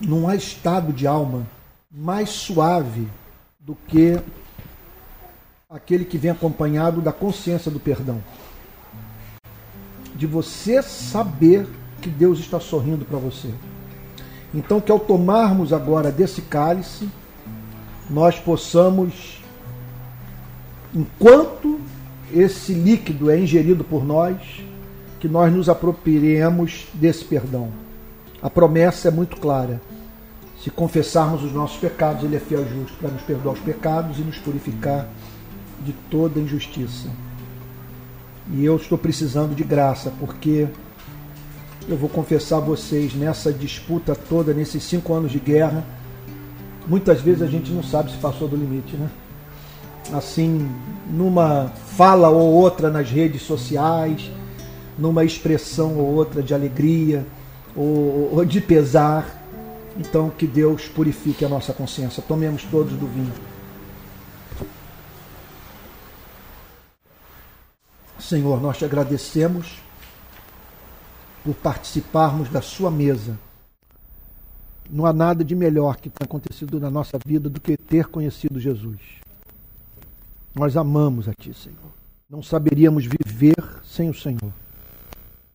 Não 0.00 0.28
há 0.28 0.34
estado 0.34 0.92
de 0.92 1.06
alma 1.06 1.46
mais 1.90 2.30
suave 2.30 3.08
do 3.58 3.74
que 3.74 4.18
aquele 5.68 6.04
que 6.04 6.16
vem 6.16 6.30
acompanhado 6.30 7.00
da 7.00 7.12
consciência 7.12 7.70
do 7.70 7.80
perdão. 7.80 8.22
De 10.14 10.26
você 10.26 10.82
saber 10.82 11.66
que 12.00 12.08
Deus 12.08 12.38
está 12.38 12.60
sorrindo 12.60 13.04
para 13.04 13.18
você. 13.18 13.50
Então, 14.54 14.80
que 14.80 14.90
ao 14.90 14.98
tomarmos 14.98 15.72
agora 15.72 16.10
desse 16.10 16.42
cálice, 16.42 17.08
nós 18.08 18.38
possamos, 18.38 19.42
enquanto 20.94 21.78
esse 22.32 22.72
líquido 22.72 23.30
é 23.30 23.38
ingerido 23.38 23.84
por 23.84 24.04
nós, 24.04 24.62
que 25.20 25.28
nós 25.28 25.52
nos 25.52 25.68
apropriemos 25.68 26.86
desse 26.94 27.24
perdão. 27.24 27.70
A 28.40 28.48
promessa 28.48 29.08
é 29.08 29.10
muito 29.10 29.36
clara. 29.36 29.80
Se 30.68 30.72
confessarmos 30.72 31.42
os 31.42 31.50
nossos 31.50 31.78
pecados, 31.78 32.22
Ele 32.24 32.36
é 32.36 32.38
fiel 32.38 32.62
e 32.62 32.68
justo 32.68 32.94
para 33.00 33.08
nos 33.08 33.22
perdoar 33.22 33.54
os 33.54 33.60
pecados 33.60 34.18
e 34.18 34.20
nos 34.20 34.36
purificar 34.36 35.08
de 35.82 35.94
toda 36.10 36.38
injustiça. 36.38 37.08
E 38.52 38.66
eu 38.66 38.76
estou 38.76 38.98
precisando 38.98 39.54
de 39.54 39.64
graça, 39.64 40.12
porque 40.20 40.68
eu 41.88 41.96
vou 41.96 42.10
confessar 42.10 42.58
a 42.58 42.60
vocês, 42.60 43.14
nessa 43.14 43.50
disputa 43.50 44.14
toda, 44.14 44.52
nesses 44.52 44.82
cinco 44.82 45.14
anos 45.14 45.32
de 45.32 45.38
guerra, 45.38 45.82
muitas 46.86 47.22
vezes 47.22 47.40
a 47.40 47.46
gente 47.46 47.72
não 47.72 47.82
sabe 47.82 48.10
se 48.10 48.18
passou 48.18 48.46
do 48.46 48.54
limite, 48.54 48.94
né? 48.94 49.08
Assim, 50.12 50.70
numa 51.10 51.72
fala 51.96 52.28
ou 52.28 52.52
outra 52.52 52.90
nas 52.90 53.10
redes 53.10 53.40
sociais, 53.40 54.30
numa 54.98 55.24
expressão 55.24 55.96
ou 55.96 56.14
outra 56.14 56.42
de 56.42 56.52
alegria 56.52 57.24
ou, 57.74 58.34
ou 58.34 58.44
de 58.44 58.60
pesar. 58.60 59.37
Então, 59.98 60.30
que 60.30 60.46
Deus 60.46 60.86
purifique 60.86 61.44
a 61.44 61.48
nossa 61.48 61.72
consciência. 61.72 62.22
Tomemos 62.22 62.62
todos 62.64 62.92
do 62.92 63.06
vinho. 63.08 63.32
Senhor, 68.20 68.60
nós 68.60 68.78
te 68.78 68.84
agradecemos 68.84 69.78
por 71.42 71.54
participarmos 71.54 72.48
da 72.48 72.62
sua 72.62 72.90
mesa. 72.90 73.36
Não 74.88 75.04
há 75.04 75.12
nada 75.12 75.44
de 75.44 75.56
melhor 75.56 75.96
que 75.96 76.08
tenha 76.08 76.26
acontecido 76.26 76.78
na 76.78 76.90
nossa 76.90 77.18
vida 77.24 77.48
do 77.50 77.60
que 77.60 77.76
ter 77.76 78.06
conhecido 78.06 78.60
Jesus. 78.60 79.00
Nós 80.54 80.76
amamos 80.76 81.28
a 81.28 81.32
Ti, 81.34 81.52
Senhor. 81.52 81.92
Não 82.30 82.42
saberíamos 82.42 83.04
viver 83.04 83.56
sem 83.84 84.08
o 84.08 84.14
Senhor. 84.14 84.52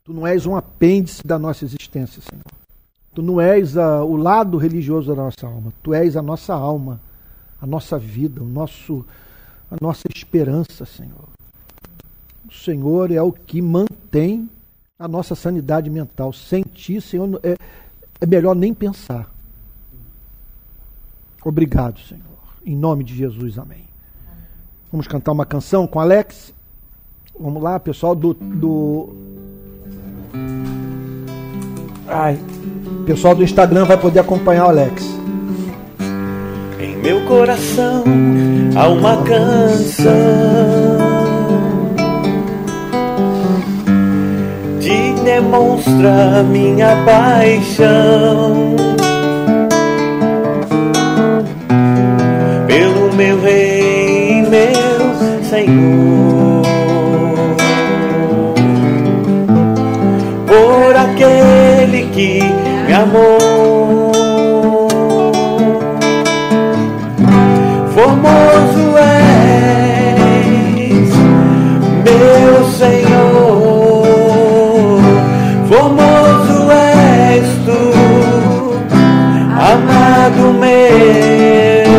Tu 0.04 0.12
não 0.12 0.28
és 0.28 0.46
um 0.46 0.56
apêndice 0.56 1.26
da 1.26 1.40
nossa 1.40 1.64
existência, 1.64 2.22
Senhor. 2.22 2.63
Tu 3.14 3.22
não 3.22 3.40
és 3.40 3.78
a, 3.78 4.04
o 4.04 4.16
lado 4.16 4.58
religioso 4.58 5.14
da 5.16 5.22
nossa 5.22 5.46
alma. 5.46 5.72
Tu 5.84 5.94
és 5.94 6.18
a 6.18 6.22
nossa 6.22 6.54
alma, 6.54 7.00
a 7.62 7.68
nossa 7.68 7.98
vida, 8.00 8.42
o 8.42 8.46
nosso, 8.46 9.06
a 9.70 9.76
nossa 9.80 10.08
esperança, 10.14 10.86
Senhor. 10.86 11.28
O 12.50 12.54
Senhor 12.54 13.12
é 13.12 13.22
o 13.22 13.32
que 13.32 13.62
mantém 13.62 14.50
a 14.98 15.08
nossa 15.08 15.36
sanidade 15.36 15.90
mental. 15.90 16.34
Sem 16.34 16.64
ti, 16.64 17.00
Senhor, 17.00 17.40
é, 17.44 17.56
é 18.20 18.26
melhor 18.26 18.56
nem 18.56 18.74
pensar. 18.74 19.30
Obrigado, 21.44 22.00
Senhor. 22.00 22.24
Em 22.66 22.76
nome 22.76 23.04
de 23.04 23.16
Jesus, 23.16 23.60
amém. 23.60 23.84
Vamos 24.92 25.08
cantar 25.08 25.32
uma 25.32 25.46
canção 25.46 25.86
com 25.86 26.00
Alex? 26.00 26.54
Vamos 27.40 27.62
lá, 27.62 27.80
pessoal 27.80 28.16
do. 28.16 28.34
do... 28.34 29.10
Ai. 32.08 32.38
Pessoal 33.06 33.36
do 33.36 33.44
Instagram 33.44 33.86
vai 33.86 33.98
poder 33.98 34.20
acompanhar 34.20 34.66
o 34.66 34.70
Alex. 34.70 35.04
Em 36.80 36.98
meu 36.98 37.22
coração 37.26 38.04
há 38.76 38.88
uma 38.88 39.18
canção 39.24 40.14
que 44.80 45.22
demonstra 45.24 46.44
minha 46.44 46.96
paixão 47.06 48.76
pelo 52.68 53.14
meu 53.14 53.42
Rei, 53.42 54.42
meu 54.44 55.44
Senhor, 55.44 56.64
por 60.48 60.96
aquele 60.96 61.63
que 62.14 62.42
me 62.88 62.94
amou. 62.94 64.12
Formoso 67.94 68.98
és, 68.98 70.22
meu 72.06 72.54
Senhor, 72.78 74.06
formoso 75.68 76.72
és 76.72 77.48
tu, 77.66 77.84
amado 79.72 80.54
meu, 80.60 81.94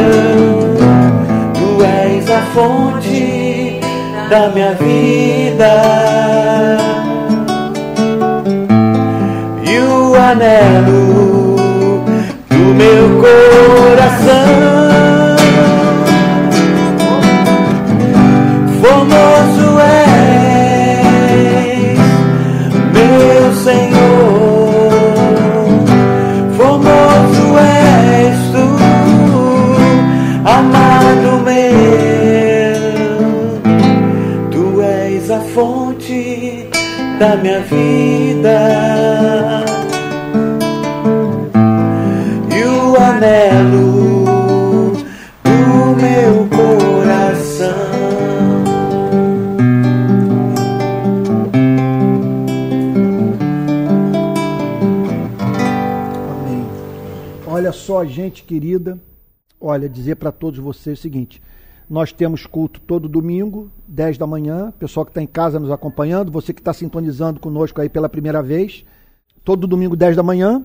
tu 1.54 1.68
és 1.82 2.30
a 2.30 2.42
fonte 2.54 3.80
da 4.30 4.48
minha 4.50 4.72
vida 4.74 6.13
anelo 10.34 11.54
do 12.50 12.74
meu 12.74 13.20
coração. 13.22 14.50
Formoso 18.80 19.68
és, 20.90 21.98
meu 22.92 23.44
Senhor, 23.62 24.90
formoso 26.56 27.46
és 27.58 28.36
tu, 28.52 28.66
amado 30.44 31.30
meu, 31.44 32.82
tu 34.50 34.82
és 34.82 35.30
a 35.30 35.40
fonte 35.54 36.68
da 37.18 37.36
minha 37.36 37.60
vida 37.60 37.93
querida. 58.44 59.00
Olha, 59.60 59.88
dizer 59.88 60.16
para 60.16 60.30
todos 60.30 60.58
vocês 60.58 60.98
o 60.98 61.02
seguinte: 61.02 61.42
nós 61.88 62.12
temos 62.12 62.46
culto 62.46 62.80
todo 62.80 63.08
domingo, 63.08 63.70
10 63.88 64.18
da 64.18 64.26
manhã. 64.26 64.72
Pessoal 64.78 65.04
que 65.04 65.10
está 65.10 65.22
em 65.22 65.26
casa 65.26 65.60
nos 65.60 65.70
acompanhando, 65.70 66.32
você 66.32 66.52
que 66.52 66.60
está 66.60 66.72
sintonizando 66.72 67.40
conosco 67.40 67.80
aí 67.80 67.88
pela 67.88 68.08
primeira 68.08 68.42
vez, 68.42 68.84
todo 69.44 69.66
domingo, 69.66 69.96
10 69.96 70.16
da 70.16 70.22
manhã 70.22 70.64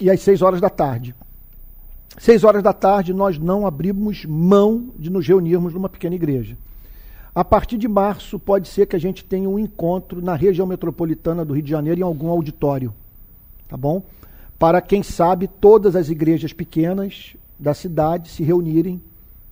e 0.00 0.10
às 0.10 0.20
6 0.20 0.42
horas 0.42 0.60
da 0.60 0.70
tarde. 0.70 1.14
6 2.16 2.44
horas 2.44 2.62
da 2.62 2.72
tarde, 2.72 3.12
nós 3.12 3.38
não 3.38 3.66
abrimos 3.66 4.24
mão 4.24 4.90
de 4.98 5.10
nos 5.10 5.26
reunirmos 5.26 5.74
numa 5.74 5.88
pequena 5.88 6.14
igreja. 6.14 6.56
A 7.34 7.44
partir 7.44 7.76
de 7.76 7.86
março, 7.86 8.38
pode 8.38 8.66
ser 8.66 8.86
que 8.86 8.96
a 8.96 8.98
gente 8.98 9.24
tenha 9.24 9.48
um 9.48 9.58
encontro 9.58 10.20
na 10.20 10.34
região 10.34 10.66
metropolitana 10.66 11.44
do 11.44 11.54
Rio 11.54 11.62
de 11.62 11.70
Janeiro 11.70 12.00
em 12.00 12.02
algum 12.02 12.30
auditório. 12.30 12.92
Tá 13.68 13.76
bom? 13.76 14.02
Para 14.58 14.80
quem 14.80 15.02
sabe 15.02 15.46
todas 15.46 15.94
as 15.94 16.08
igrejas 16.08 16.52
pequenas 16.52 17.36
da 17.58 17.72
cidade 17.74 18.28
se 18.28 18.42
reunirem 18.42 19.00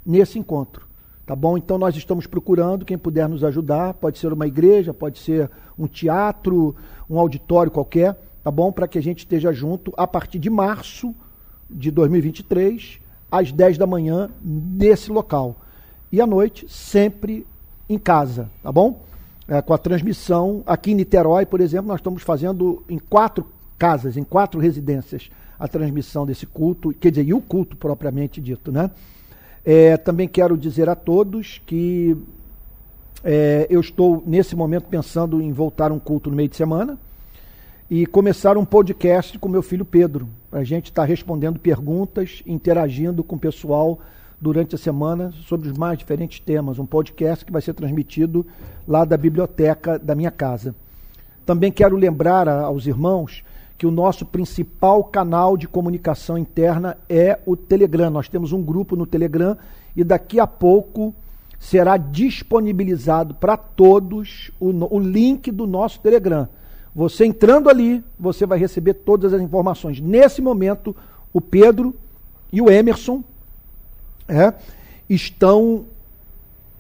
nesse 0.04 0.38
encontro. 0.38 0.86
Tá 1.24 1.34
bom? 1.34 1.56
Então 1.56 1.76
nós 1.76 1.96
estamos 1.96 2.26
procurando 2.26 2.84
quem 2.84 2.96
puder 2.96 3.28
nos 3.28 3.42
ajudar, 3.42 3.94
pode 3.94 4.18
ser 4.18 4.32
uma 4.32 4.46
igreja, 4.46 4.94
pode 4.94 5.18
ser 5.18 5.50
um 5.76 5.86
teatro, 5.86 6.74
um 7.10 7.18
auditório 7.18 7.70
qualquer, 7.70 8.16
tá 8.44 8.50
bom? 8.50 8.70
Para 8.70 8.86
que 8.86 8.96
a 8.96 9.02
gente 9.02 9.20
esteja 9.20 9.52
junto 9.52 9.92
a 9.96 10.06
partir 10.06 10.38
de 10.38 10.48
março 10.48 11.14
de 11.68 11.90
2023, 11.90 13.00
às 13.30 13.50
10 13.50 13.76
da 13.76 13.86
manhã, 13.86 14.30
nesse 14.40 15.10
local. 15.10 15.56
E 16.12 16.20
à 16.20 16.26
noite, 16.26 16.66
sempre 16.68 17.44
em 17.88 17.98
casa, 17.98 18.48
tá 18.62 18.70
bom? 18.70 19.00
É, 19.48 19.60
com 19.60 19.74
a 19.74 19.78
transmissão 19.78 20.62
aqui 20.64 20.92
em 20.92 20.94
Niterói, 20.94 21.44
por 21.44 21.60
exemplo, 21.60 21.88
nós 21.88 21.98
estamos 21.98 22.22
fazendo 22.22 22.84
em 22.88 22.98
quatro 22.98 23.46
casas, 23.78 24.16
em 24.16 24.23
quatro 24.23 24.61
residências, 24.61 25.31
a 25.59 25.66
transmissão 25.66 26.27
desse 26.27 26.47
culto, 26.47 26.93
quer 26.93 27.11
dizer, 27.11 27.27
e 27.27 27.35
o 27.35 27.40
culto 27.40 27.77
propriamente 27.77 28.40
dito, 28.40 28.70
né? 28.70 28.90
É, 29.65 29.97
também 29.97 30.28
quero 30.28 30.57
dizer 30.57 30.89
a 30.89 30.94
todos 30.94 31.61
que 31.66 32.16
é, 33.24 33.66
eu 33.69 33.81
estou, 33.81 34.23
nesse 34.24 34.55
momento, 34.55 34.85
pensando 34.85 35.40
em 35.43 35.51
voltar 35.53 35.90
um 35.90 35.98
culto 35.98 36.31
no 36.31 36.36
meio 36.36 36.48
de 36.48 36.57
semana 36.57 36.98
e 37.90 38.07
começar 38.07 38.57
um 38.57 38.65
podcast 38.65 39.39
com 39.39 39.48
meu 39.48 39.62
filho 39.62 39.85
Pedro. 39.85 40.28
A 40.53 40.62
gente 40.62 40.86
está 40.86 41.05
respondendo 41.05 41.59
perguntas, 41.59 42.43
interagindo 42.47 43.24
com 43.24 43.36
o 43.36 43.39
pessoal 43.39 43.98
durante 44.40 44.74
a 44.74 44.78
semana 44.78 45.32
sobre 45.47 45.69
os 45.69 45.77
mais 45.77 45.98
diferentes 45.98 46.39
temas. 46.39 46.78
Um 46.78 46.86
podcast 46.86 47.44
que 47.44 47.53
vai 47.53 47.62
ser 47.62 47.74
transmitido 47.74 48.47
lá 48.86 49.05
da 49.05 49.16
biblioteca 49.16 49.98
da 49.98 50.15
minha 50.15 50.31
casa. 50.31 50.74
Também 51.44 51.73
quero 51.73 51.97
lembrar 51.97 52.48
a, 52.48 52.62
aos 52.62 52.86
irmãos 52.86 53.44
que 53.78 53.86
o 53.86 53.90
nosso 53.90 54.24
principal 54.24 55.05
canal 55.05 55.57
de 55.57 55.69
comunicação 55.69 56.39
interna 56.39 56.97
é 57.09 57.39
o 57.44 57.57
Telegram. 57.57 58.11
Nós 58.11 58.28
temos 58.28 58.53
um 58.53 58.62
grupo 58.62 58.97
no 58.97 59.07
Telegram 59.07 59.57
e 59.94 60.03
daqui 60.03 60.40
a 60.40 60.47
pouco 60.47 61.15
será 61.59 61.97
disponibilizado 61.97 63.35
para 63.35 63.57
todos 63.57 64.51
o, 64.61 64.70
o, 64.94 64.98
link 64.98 65.51
do 65.51 65.66
nosso 65.66 66.01
Telegram. 66.01 66.48
Você 66.94 67.27
entrando 67.27 67.69
ali, 67.69 68.03
você 68.19 68.47
vai 68.47 68.59
receber 68.59 68.94
todas 68.94 69.35
as 69.35 69.40
informações. 69.40 70.01
Nesse 70.01 70.40
momento, 70.40 70.97
o 71.32 71.40
Pedro 71.40 71.94
e 72.53 72.62
o 72.62 72.70
Emerson 72.70 73.23
é, 74.28 74.55
estão 75.09 75.85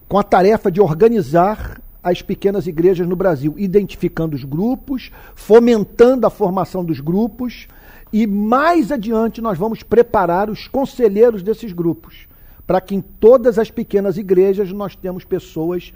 com 0.08 0.18
a 0.18 0.22
tarefa 0.22 0.70
de 0.70 0.80
organizar 0.80 1.80
as 2.06 2.22
pequenas 2.22 2.68
igrejas 2.68 3.04
no 3.04 3.16
Brasil, 3.16 3.52
identificando 3.58 4.36
os 4.36 4.44
grupos, 4.44 5.10
fomentando 5.34 6.24
a 6.24 6.30
formação 6.30 6.84
dos 6.84 7.00
grupos 7.00 7.66
e 8.12 8.28
mais 8.28 8.92
adiante 8.92 9.40
nós 9.40 9.58
vamos 9.58 9.82
preparar 9.82 10.48
os 10.48 10.68
conselheiros 10.68 11.42
desses 11.42 11.72
grupos, 11.72 12.28
para 12.64 12.80
que 12.80 12.94
em 12.94 13.00
todas 13.00 13.58
as 13.58 13.72
pequenas 13.72 14.16
igrejas 14.16 14.70
nós 14.70 14.94
temos 14.94 15.24
pessoas, 15.24 15.92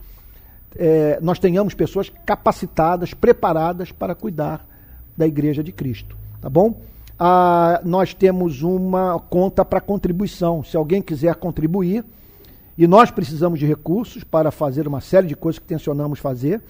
é, 0.74 1.20
nós 1.22 1.38
tenhamos 1.38 1.74
pessoas 1.74 2.10
capacitadas, 2.26 3.14
preparadas 3.14 3.92
para 3.92 4.12
cuidar 4.12 4.66
da 5.16 5.28
igreja 5.28 5.62
de 5.62 5.70
Cristo, 5.70 6.16
tá 6.40 6.50
bom? 6.50 6.80
Ah, 7.16 7.80
nós 7.84 8.14
temos 8.14 8.62
uma 8.62 9.20
conta 9.20 9.64
para 9.64 9.80
contribuição. 9.80 10.64
Se 10.64 10.76
alguém 10.76 11.00
quiser 11.00 11.36
contribuir, 11.36 12.04
e 12.80 12.86
nós 12.86 13.10
precisamos 13.10 13.58
de 13.58 13.66
recursos 13.66 14.24
para 14.24 14.50
fazer 14.50 14.88
uma 14.88 15.02
série 15.02 15.26
de 15.26 15.36
coisas 15.36 15.58
que 15.58 15.66
tensionamos 15.66 16.18
fazer, 16.18 16.62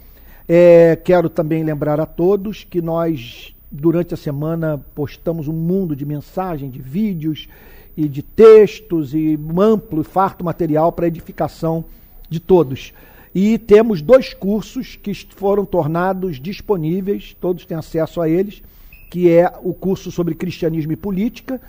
É, 0.47 0.95
quero 0.95 1.27
também 1.29 1.61
lembrar 1.61 1.99
a 1.99 2.05
todos 2.05 2.63
que 2.63 2.81
nós, 2.81 3.53
durante 3.69 4.13
a 4.13 4.17
semana, 4.17 4.81
postamos 4.95 5.49
um 5.49 5.53
mundo 5.53 5.93
de 5.93 6.05
mensagem, 6.05 6.69
de 6.69 6.81
vídeos 6.81 7.49
e 7.97 8.07
de 8.07 8.23
textos 8.23 9.13
e 9.13 9.37
um 9.37 9.59
amplo 9.59 10.01
e 10.01 10.05
farto 10.05 10.43
material 10.43 10.93
para 10.93 11.07
edificação 11.07 11.83
de 12.29 12.39
todos. 12.39 12.93
E 13.35 13.57
temos 13.57 14.01
dois 14.01 14.33
cursos 14.33 14.95
que 14.95 15.13
foram 15.13 15.65
tornados 15.65 16.39
disponíveis, 16.39 17.35
todos 17.41 17.65
têm 17.65 17.75
acesso 17.75 18.21
a 18.21 18.29
eles, 18.29 18.63
que 19.13 19.29
é 19.29 19.47
o 19.61 19.75
curso 19.75 20.11
sobre 20.11 20.33
cristianismo 20.33 20.91
e 20.91 20.95
política. 20.95 21.61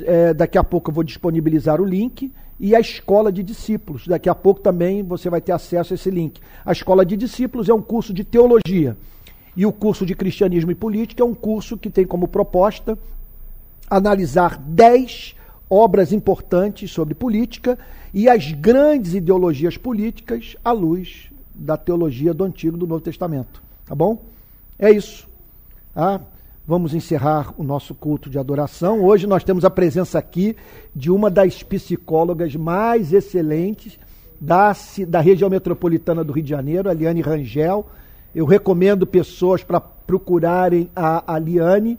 É, 0.00 0.34
daqui 0.34 0.58
a 0.58 0.64
pouco 0.64 0.90
eu 0.90 0.94
vou 0.96 1.04
disponibilizar 1.04 1.80
o 1.80 1.84
link. 1.84 2.32
E 2.58 2.74
a 2.74 2.80
escola 2.80 3.30
de 3.30 3.44
discípulos. 3.44 4.08
Daqui 4.08 4.28
a 4.28 4.34
pouco 4.34 4.60
também 4.60 5.00
você 5.04 5.30
vai 5.30 5.40
ter 5.40 5.52
acesso 5.52 5.92
a 5.92 5.94
esse 5.94 6.10
link. 6.10 6.40
A 6.64 6.72
escola 6.72 7.06
de 7.06 7.16
discípulos 7.16 7.68
é 7.68 7.72
um 7.72 7.80
curso 7.80 8.12
de 8.12 8.24
teologia. 8.24 8.96
E 9.56 9.64
o 9.64 9.72
curso 9.72 10.04
de 10.04 10.16
cristianismo 10.16 10.72
e 10.72 10.74
política 10.74 11.22
é 11.22 11.24
um 11.24 11.32
curso 11.32 11.78
que 11.78 11.88
tem 11.88 12.04
como 12.04 12.26
proposta 12.26 12.98
analisar 13.88 14.58
10 14.58 15.36
obras 15.70 16.12
importantes 16.12 16.90
sobre 16.90 17.14
política 17.14 17.78
e 18.12 18.28
as 18.28 18.50
grandes 18.50 19.14
ideologias 19.14 19.76
políticas 19.76 20.56
à 20.64 20.72
luz 20.72 21.30
da 21.54 21.76
teologia 21.76 22.34
do 22.34 22.42
Antigo 22.42 22.76
e 22.76 22.80
do 22.80 22.86
Novo 22.88 23.00
Testamento. 23.00 23.62
Tá 23.86 23.94
bom? 23.94 24.24
É 24.76 24.90
isso. 24.90 25.28
Ah, 25.94 26.20
vamos 26.70 26.94
encerrar 26.94 27.52
o 27.58 27.64
nosso 27.64 27.96
culto 27.96 28.30
de 28.30 28.38
adoração. 28.38 29.02
Hoje 29.02 29.26
nós 29.26 29.42
temos 29.42 29.64
a 29.64 29.70
presença 29.70 30.20
aqui 30.20 30.54
de 30.94 31.10
uma 31.10 31.28
das 31.28 31.64
psicólogas 31.64 32.54
mais 32.54 33.12
excelentes 33.12 33.98
da, 34.40 34.72
da 35.08 35.20
região 35.20 35.50
metropolitana 35.50 36.22
do 36.22 36.32
Rio 36.32 36.44
de 36.44 36.50
Janeiro, 36.50 36.88
a 36.88 36.92
Liane 36.92 37.22
Rangel. 37.22 37.88
Eu 38.32 38.46
recomendo 38.46 39.04
pessoas 39.04 39.64
para 39.64 39.80
procurarem 39.80 40.88
a, 40.94 41.34
a 41.34 41.40
Liane 41.40 41.98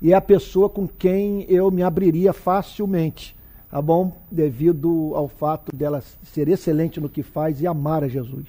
e 0.00 0.12
é 0.12 0.14
a 0.14 0.20
pessoa 0.20 0.68
com 0.68 0.86
quem 0.86 1.44
eu 1.48 1.68
me 1.72 1.82
abriria 1.82 2.32
facilmente, 2.32 3.34
tá 3.68 3.82
bom? 3.82 4.16
Devido 4.30 5.10
ao 5.16 5.26
fato 5.26 5.74
dela 5.74 6.00
ser 6.22 6.46
excelente 6.46 7.00
no 7.00 7.08
que 7.08 7.24
faz 7.24 7.60
e 7.60 7.66
amar 7.66 8.04
a 8.04 8.08
Jesus, 8.08 8.46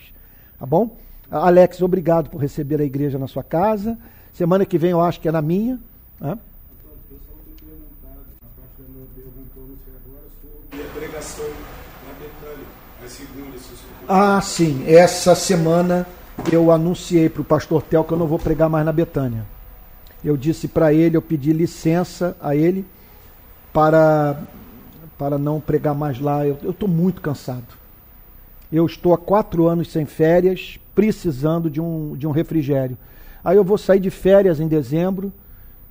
tá 0.60 0.68
bom? 0.68 0.96
Alex, 1.32 1.82
obrigado 1.82 2.30
por 2.30 2.40
receber 2.40 2.80
a 2.80 2.86
igreja 2.86 3.18
na 3.18 3.26
sua 3.26 3.42
casa. 3.42 3.98
Semana 4.34 4.66
que 4.66 4.78
vem 4.78 4.92
eu 4.92 5.02
acho 5.02 5.20
que 5.20 5.28
é 5.28 5.32
na 5.32 5.42
minha. 5.42 5.80
Né? 6.20 6.38
Ah, 14.08 14.42
sim. 14.42 14.84
Essa 14.88 15.36
semana 15.36 16.06
eu 16.52 16.72
anunciei 16.72 17.30
para 17.30 17.42
o 17.42 17.46
pastor 17.46 17.82
Tel 17.84 18.04
que 18.04 18.12
eu 18.12 18.18
não 18.18 18.28
vou 18.28 18.40
pregar 18.40 18.70
mais 18.70 18.86
na 18.86 18.92
Betânia 18.92 19.46
eu 20.24 20.38
disse 20.38 20.68
para 20.68 20.94
ele, 20.94 21.18
eu 21.18 21.22
pedi 21.22 21.52
licença 21.52 22.36
a 22.40 22.56
ele 22.56 22.86
para, 23.74 24.40
para 25.18 25.38
não 25.38 25.60
pregar 25.60 25.94
mais 25.94 26.20
lá. 26.20 26.46
Eu 26.46 26.58
estou 26.70 26.88
muito 26.88 27.20
cansado. 27.20 27.68
Eu 28.72 28.86
estou 28.86 29.14
há 29.14 29.18
quatro 29.18 29.68
anos 29.68 29.92
sem 29.92 30.06
férias, 30.06 30.80
precisando 30.96 31.70
de 31.70 31.82
um, 31.82 32.16
de 32.16 32.26
um 32.26 32.32
refrigério. 32.32 32.98
Aí 33.44 33.58
eu 33.58 33.64
vou 33.64 33.78
sair 33.78 34.00
de 34.00 34.10
férias 34.10 34.60
em 34.60 34.68
dezembro, 34.68 35.32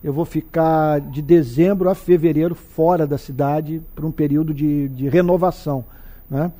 eu 0.02 0.12
vou 0.12 0.24
ficar 0.24 1.00
de 1.00 1.22
dezembro 1.22 1.88
a 1.88 1.94
fevereiro 1.94 2.54
fora 2.54 3.06
da 3.06 3.18
cidade 3.18 3.80
para 3.94 4.06
um 4.06 4.10
período 4.10 4.52
de, 4.52 4.88
de 4.88 5.08
renovação. 5.08 5.84
Né? 6.28 6.50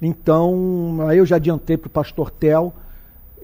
Então, 0.00 0.98
aí 1.08 1.18
eu 1.18 1.26
já 1.26 1.36
adiantei 1.36 1.76
para 1.76 1.88
o 1.88 1.90
pastor 1.90 2.30
Tel 2.30 2.72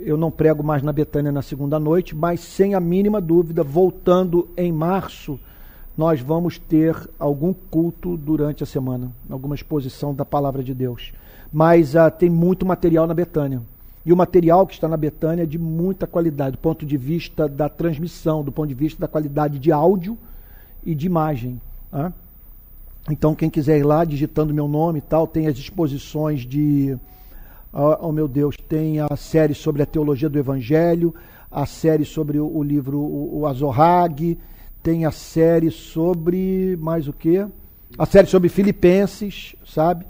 eu 0.00 0.16
não 0.16 0.30
prego 0.30 0.62
mais 0.62 0.82
na 0.82 0.92
Betânia 0.92 1.32
na 1.32 1.42
segunda 1.42 1.78
noite, 1.78 2.14
mas 2.14 2.40
sem 2.40 2.74
a 2.74 2.80
mínima 2.80 3.20
dúvida, 3.20 3.62
voltando 3.62 4.48
em 4.56 4.72
março, 4.72 5.38
nós 5.96 6.20
vamos 6.20 6.58
ter 6.58 6.96
algum 7.18 7.52
culto 7.52 8.16
durante 8.16 8.62
a 8.62 8.66
semana, 8.66 9.10
alguma 9.28 9.54
exposição 9.54 10.14
da 10.14 10.24
palavra 10.24 10.62
de 10.62 10.72
Deus. 10.72 11.12
Mas 11.52 11.94
uh, 11.94 12.10
tem 12.16 12.30
muito 12.30 12.64
material 12.64 13.06
na 13.06 13.14
Betânia. 13.14 13.62
E 14.08 14.12
o 14.12 14.16
material 14.16 14.66
que 14.66 14.72
está 14.72 14.88
na 14.88 14.96
Betânia 14.96 15.42
é 15.42 15.46
de 15.46 15.58
muita 15.58 16.06
qualidade, 16.06 16.52
do 16.52 16.58
ponto 16.58 16.86
de 16.86 16.96
vista 16.96 17.46
da 17.46 17.68
transmissão, 17.68 18.42
do 18.42 18.50
ponto 18.50 18.66
de 18.66 18.74
vista 18.74 18.98
da 18.98 19.06
qualidade 19.06 19.58
de 19.58 19.70
áudio 19.70 20.16
e 20.82 20.94
de 20.94 21.04
imagem. 21.04 21.60
Né? 21.92 22.10
Então, 23.10 23.34
quem 23.34 23.50
quiser 23.50 23.76
ir 23.76 23.82
lá, 23.82 24.06
digitando 24.06 24.54
meu 24.54 24.66
nome 24.66 25.00
e 25.00 25.02
tal, 25.02 25.26
tem 25.26 25.46
as 25.46 25.58
exposições 25.58 26.40
de 26.40 26.96
oh, 27.70 28.10
meu 28.10 28.26
Deus, 28.26 28.56
tem 28.56 28.98
a 28.98 29.14
série 29.14 29.52
sobre 29.52 29.82
a 29.82 29.86
teologia 29.86 30.30
do 30.30 30.38
Evangelho, 30.38 31.14
a 31.50 31.66
série 31.66 32.06
sobre 32.06 32.40
o, 32.40 32.62
livro 32.62 32.98
o, 32.98 33.42
o 33.42 34.36
tem 34.82 35.04
a 35.04 35.10
série 35.10 35.70
sobre 35.70 36.78
mais 36.80 37.08
o 37.08 37.12
que? 37.12 37.46
A 37.98 38.06
série 38.06 38.26
sobre 38.26 38.48
Filipenses, 38.48 39.54
sabe? 39.66 40.06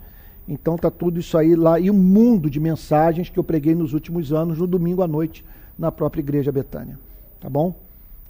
Então 0.49 0.79
tá 0.79 0.91
tudo 0.91 1.21
isso 1.21 1.37
aí 1.37 1.55
lá 1.55 1.79
e 1.79 1.91
um 1.91 1.95
mundo 1.95 2.49
de 2.49 2.59
mensagens 2.59 3.29
que 3.29 3.39
eu 3.39 3.45
preguei 3.45 3.75
nos 3.75 3.93
últimos 3.93 4.33
anos 4.33 4.59
no 4.59 4.67
domingo 4.67 5.03
à 5.03 5.07
noite 5.07 5.45
na 5.79 5.93
própria 5.93 6.21
igreja 6.21 6.51
Betânia. 6.51 6.99
Tá 7.39 7.51
bom? 7.51 7.75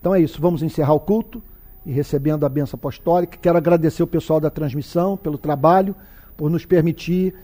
Então 0.01 0.13
é 0.13 0.21
isso, 0.21 0.41
vamos 0.41 0.63
encerrar 0.63 0.95
o 0.95 1.01
culto 1.01 1.41
e 1.87 1.93
recebendo 1.93 2.45
a 2.45 2.49
benção 2.49 2.77
apostólica. 2.77 3.39
Quero 3.41 3.57
agradecer 3.57 4.03
o 4.03 4.07
pessoal 4.07 4.41
da 4.41 4.51
transmissão 4.51 5.17
pelo 5.17 5.39
trabalho, 5.39 5.95
por 6.37 6.51
nos 6.51 6.67
permitir 6.67 7.35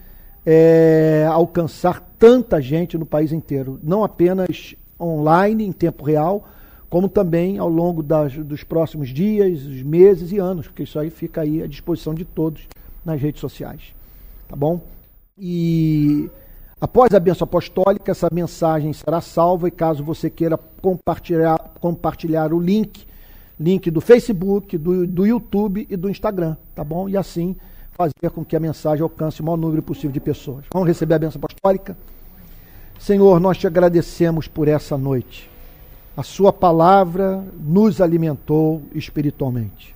é, 0.44 1.26
alcançar 1.30 2.00
tanta 2.18 2.60
gente 2.60 2.98
no 2.98 3.06
país 3.06 3.32
inteiro, 3.32 3.78
não 3.82 4.04
apenas 4.04 4.74
online, 5.00 5.64
em 5.64 5.72
tempo 5.72 6.04
real, 6.04 6.48
como 6.90 7.08
também 7.08 7.58
ao 7.58 7.68
longo 7.68 8.02
das, 8.02 8.34
dos 8.34 8.62
próximos 8.62 9.08
dias, 9.08 9.62
meses 9.82 10.30
e 10.32 10.38
anos, 10.38 10.66
porque 10.66 10.82
isso 10.82 10.98
aí 10.98 11.10
fica 11.10 11.40
aí 11.40 11.62
à 11.62 11.66
disposição 11.66 12.14
de 12.14 12.24
todos 12.24 12.68
nas 13.04 13.20
redes 13.20 13.40
sociais. 13.40 13.94
Tá 14.48 14.56
bom? 14.56 14.80
E 15.38 16.30
após 16.80 17.12
a 17.14 17.20
benção 17.20 17.44
apostólica, 17.44 18.12
essa 18.12 18.28
mensagem 18.32 18.92
será 18.92 19.20
salva 19.20 19.68
e 19.68 19.70
caso 19.70 20.04
você 20.04 20.30
queira 20.30 20.56
compartilhar, 20.56 21.58
compartilhar 21.80 22.52
o 22.52 22.60
link, 22.60 23.06
link 23.58 23.90
do 23.90 24.00
Facebook, 24.00 24.76
do, 24.78 25.06
do 25.06 25.26
YouTube 25.26 25.86
e 25.88 25.96
do 25.96 26.08
Instagram, 26.08 26.56
tá 26.74 26.84
bom? 26.84 27.08
E 27.08 27.16
assim 27.16 27.56
fazer 27.92 28.30
com 28.34 28.44
que 28.44 28.56
a 28.56 28.60
mensagem 28.60 29.02
alcance 29.02 29.40
o 29.40 29.44
maior 29.44 29.56
número 29.56 29.82
possível 29.82 30.10
de 30.10 30.20
pessoas. 30.20 30.64
Vamos 30.72 30.88
receber 30.88 31.14
a 31.14 31.18
bênção 31.18 31.38
apostólica? 31.42 31.96
Senhor, 32.98 33.38
nós 33.38 33.56
te 33.56 33.66
agradecemos 33.66 34.48
por 34.48 34.66
essa 34.66 34.98
noite. 34.98 35.48
A 36.16 36.22
Sua 36.22 36.52
palavra 36.52 37.44
nos 37.58 38.00
alimentou 38.00 38.82
espiritualmente. 38.94 39.94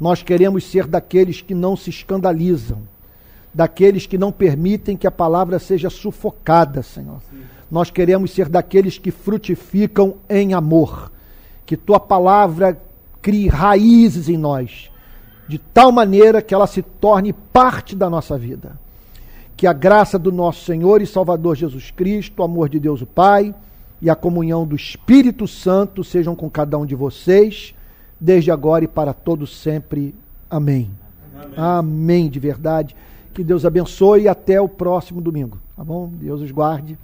Nós 0.00 0.22
queremos 0.22 0.64
ser 0.64 0.86
daqueles 0.86 1.40
que 1.40 1.54
não 1.54 1.76
se 1.76 1.90
escandalizam, 1.90 2.82
daqueles 3.54 4.06
que 4.06 4.18
não 4.18 4.32
permitem 4.32 4.96
que 4.96 5.06
a 5.06 5.10
palavra 5.10 5.58
seja 5.58 5.90
sufocada, 5.90 6.82
Senhor. 6.82 7.20
Nós 7.70 7.90
queremos 7.90 8.30
ser 8.30 8.48
daqueles 8.48 8.98
que 8.98 9.10
frutificam 9.10 10.16
em 10.28 10.54
amor. 10.54 11.10
Que 11.64 11.76
Tua 11.76 12.00
palavra 12.00 12.80
crie 13.20 13.48
raízes 13.48 14.28
em 14.28 14.36
nós 14.36 14.90
de 15.52 15.58
tal 15.58 15.92
maneira 15.92 16.40
que 16.40 16.54
ela 16.54 16.66
se 16.66 16.80
torne 16.80 17.32
parte 17.32 17.94
da 17.94 18.08
nossa 18.08 18.38
vida. 18.38 18.72
Que 19.54 19.66
a 19.66 19.72
graça 19.74 20.18
do 20.18 20.32
nosso 20.32 20.64
Senhor 20.64 21.02
e 21.02 21.06
Salvador 21.06 21.56
Jesus 21.56 21.90
Cristo, 21.90 22.40
o 22.40 22.42
amor 22.42 22.70
de 22.70 22.80
Deus 22.80 23.02
o 23.02 23.06
Pai 23.06 23.54
e 24.00 24.08
a 24.08 24.16
comunhão 24.16 24.66
do 24.66 24.74
Espírito 24.74 25.46
Santo 25.46 26.02
sejam 26.02 26.34
com 26.34 26.48
cada 26.48 26.78
um 26.78 26.86
de 26.86 26.94
vocês, 26.94 27.74
desde 28.18 28.50
agora 28.50 28.84
e 28.84 28.88
para 28.88 29.12
todos 29.12 29.54
sempre. 29.56 30.14
Amém. 30.48 30.90
Amém, 31.34 31.54
Amém 31.56 32.30
de 32.30 32.40
verdade. 32.40 32.96
Que 33.34 33.42
Deus 33.42 33.64
abençoe 33.64 34.22
e 34.22 34.28
até 34.28 34.60
o 34.60 34.68
próximo 34.68 35.20
domingo. 35.20 35.58
Tá 35.76 35.82
bom? 35.82 36.08
Deus 36.08 36.40
os 36.40 36.50
guarde. 36.50 36.98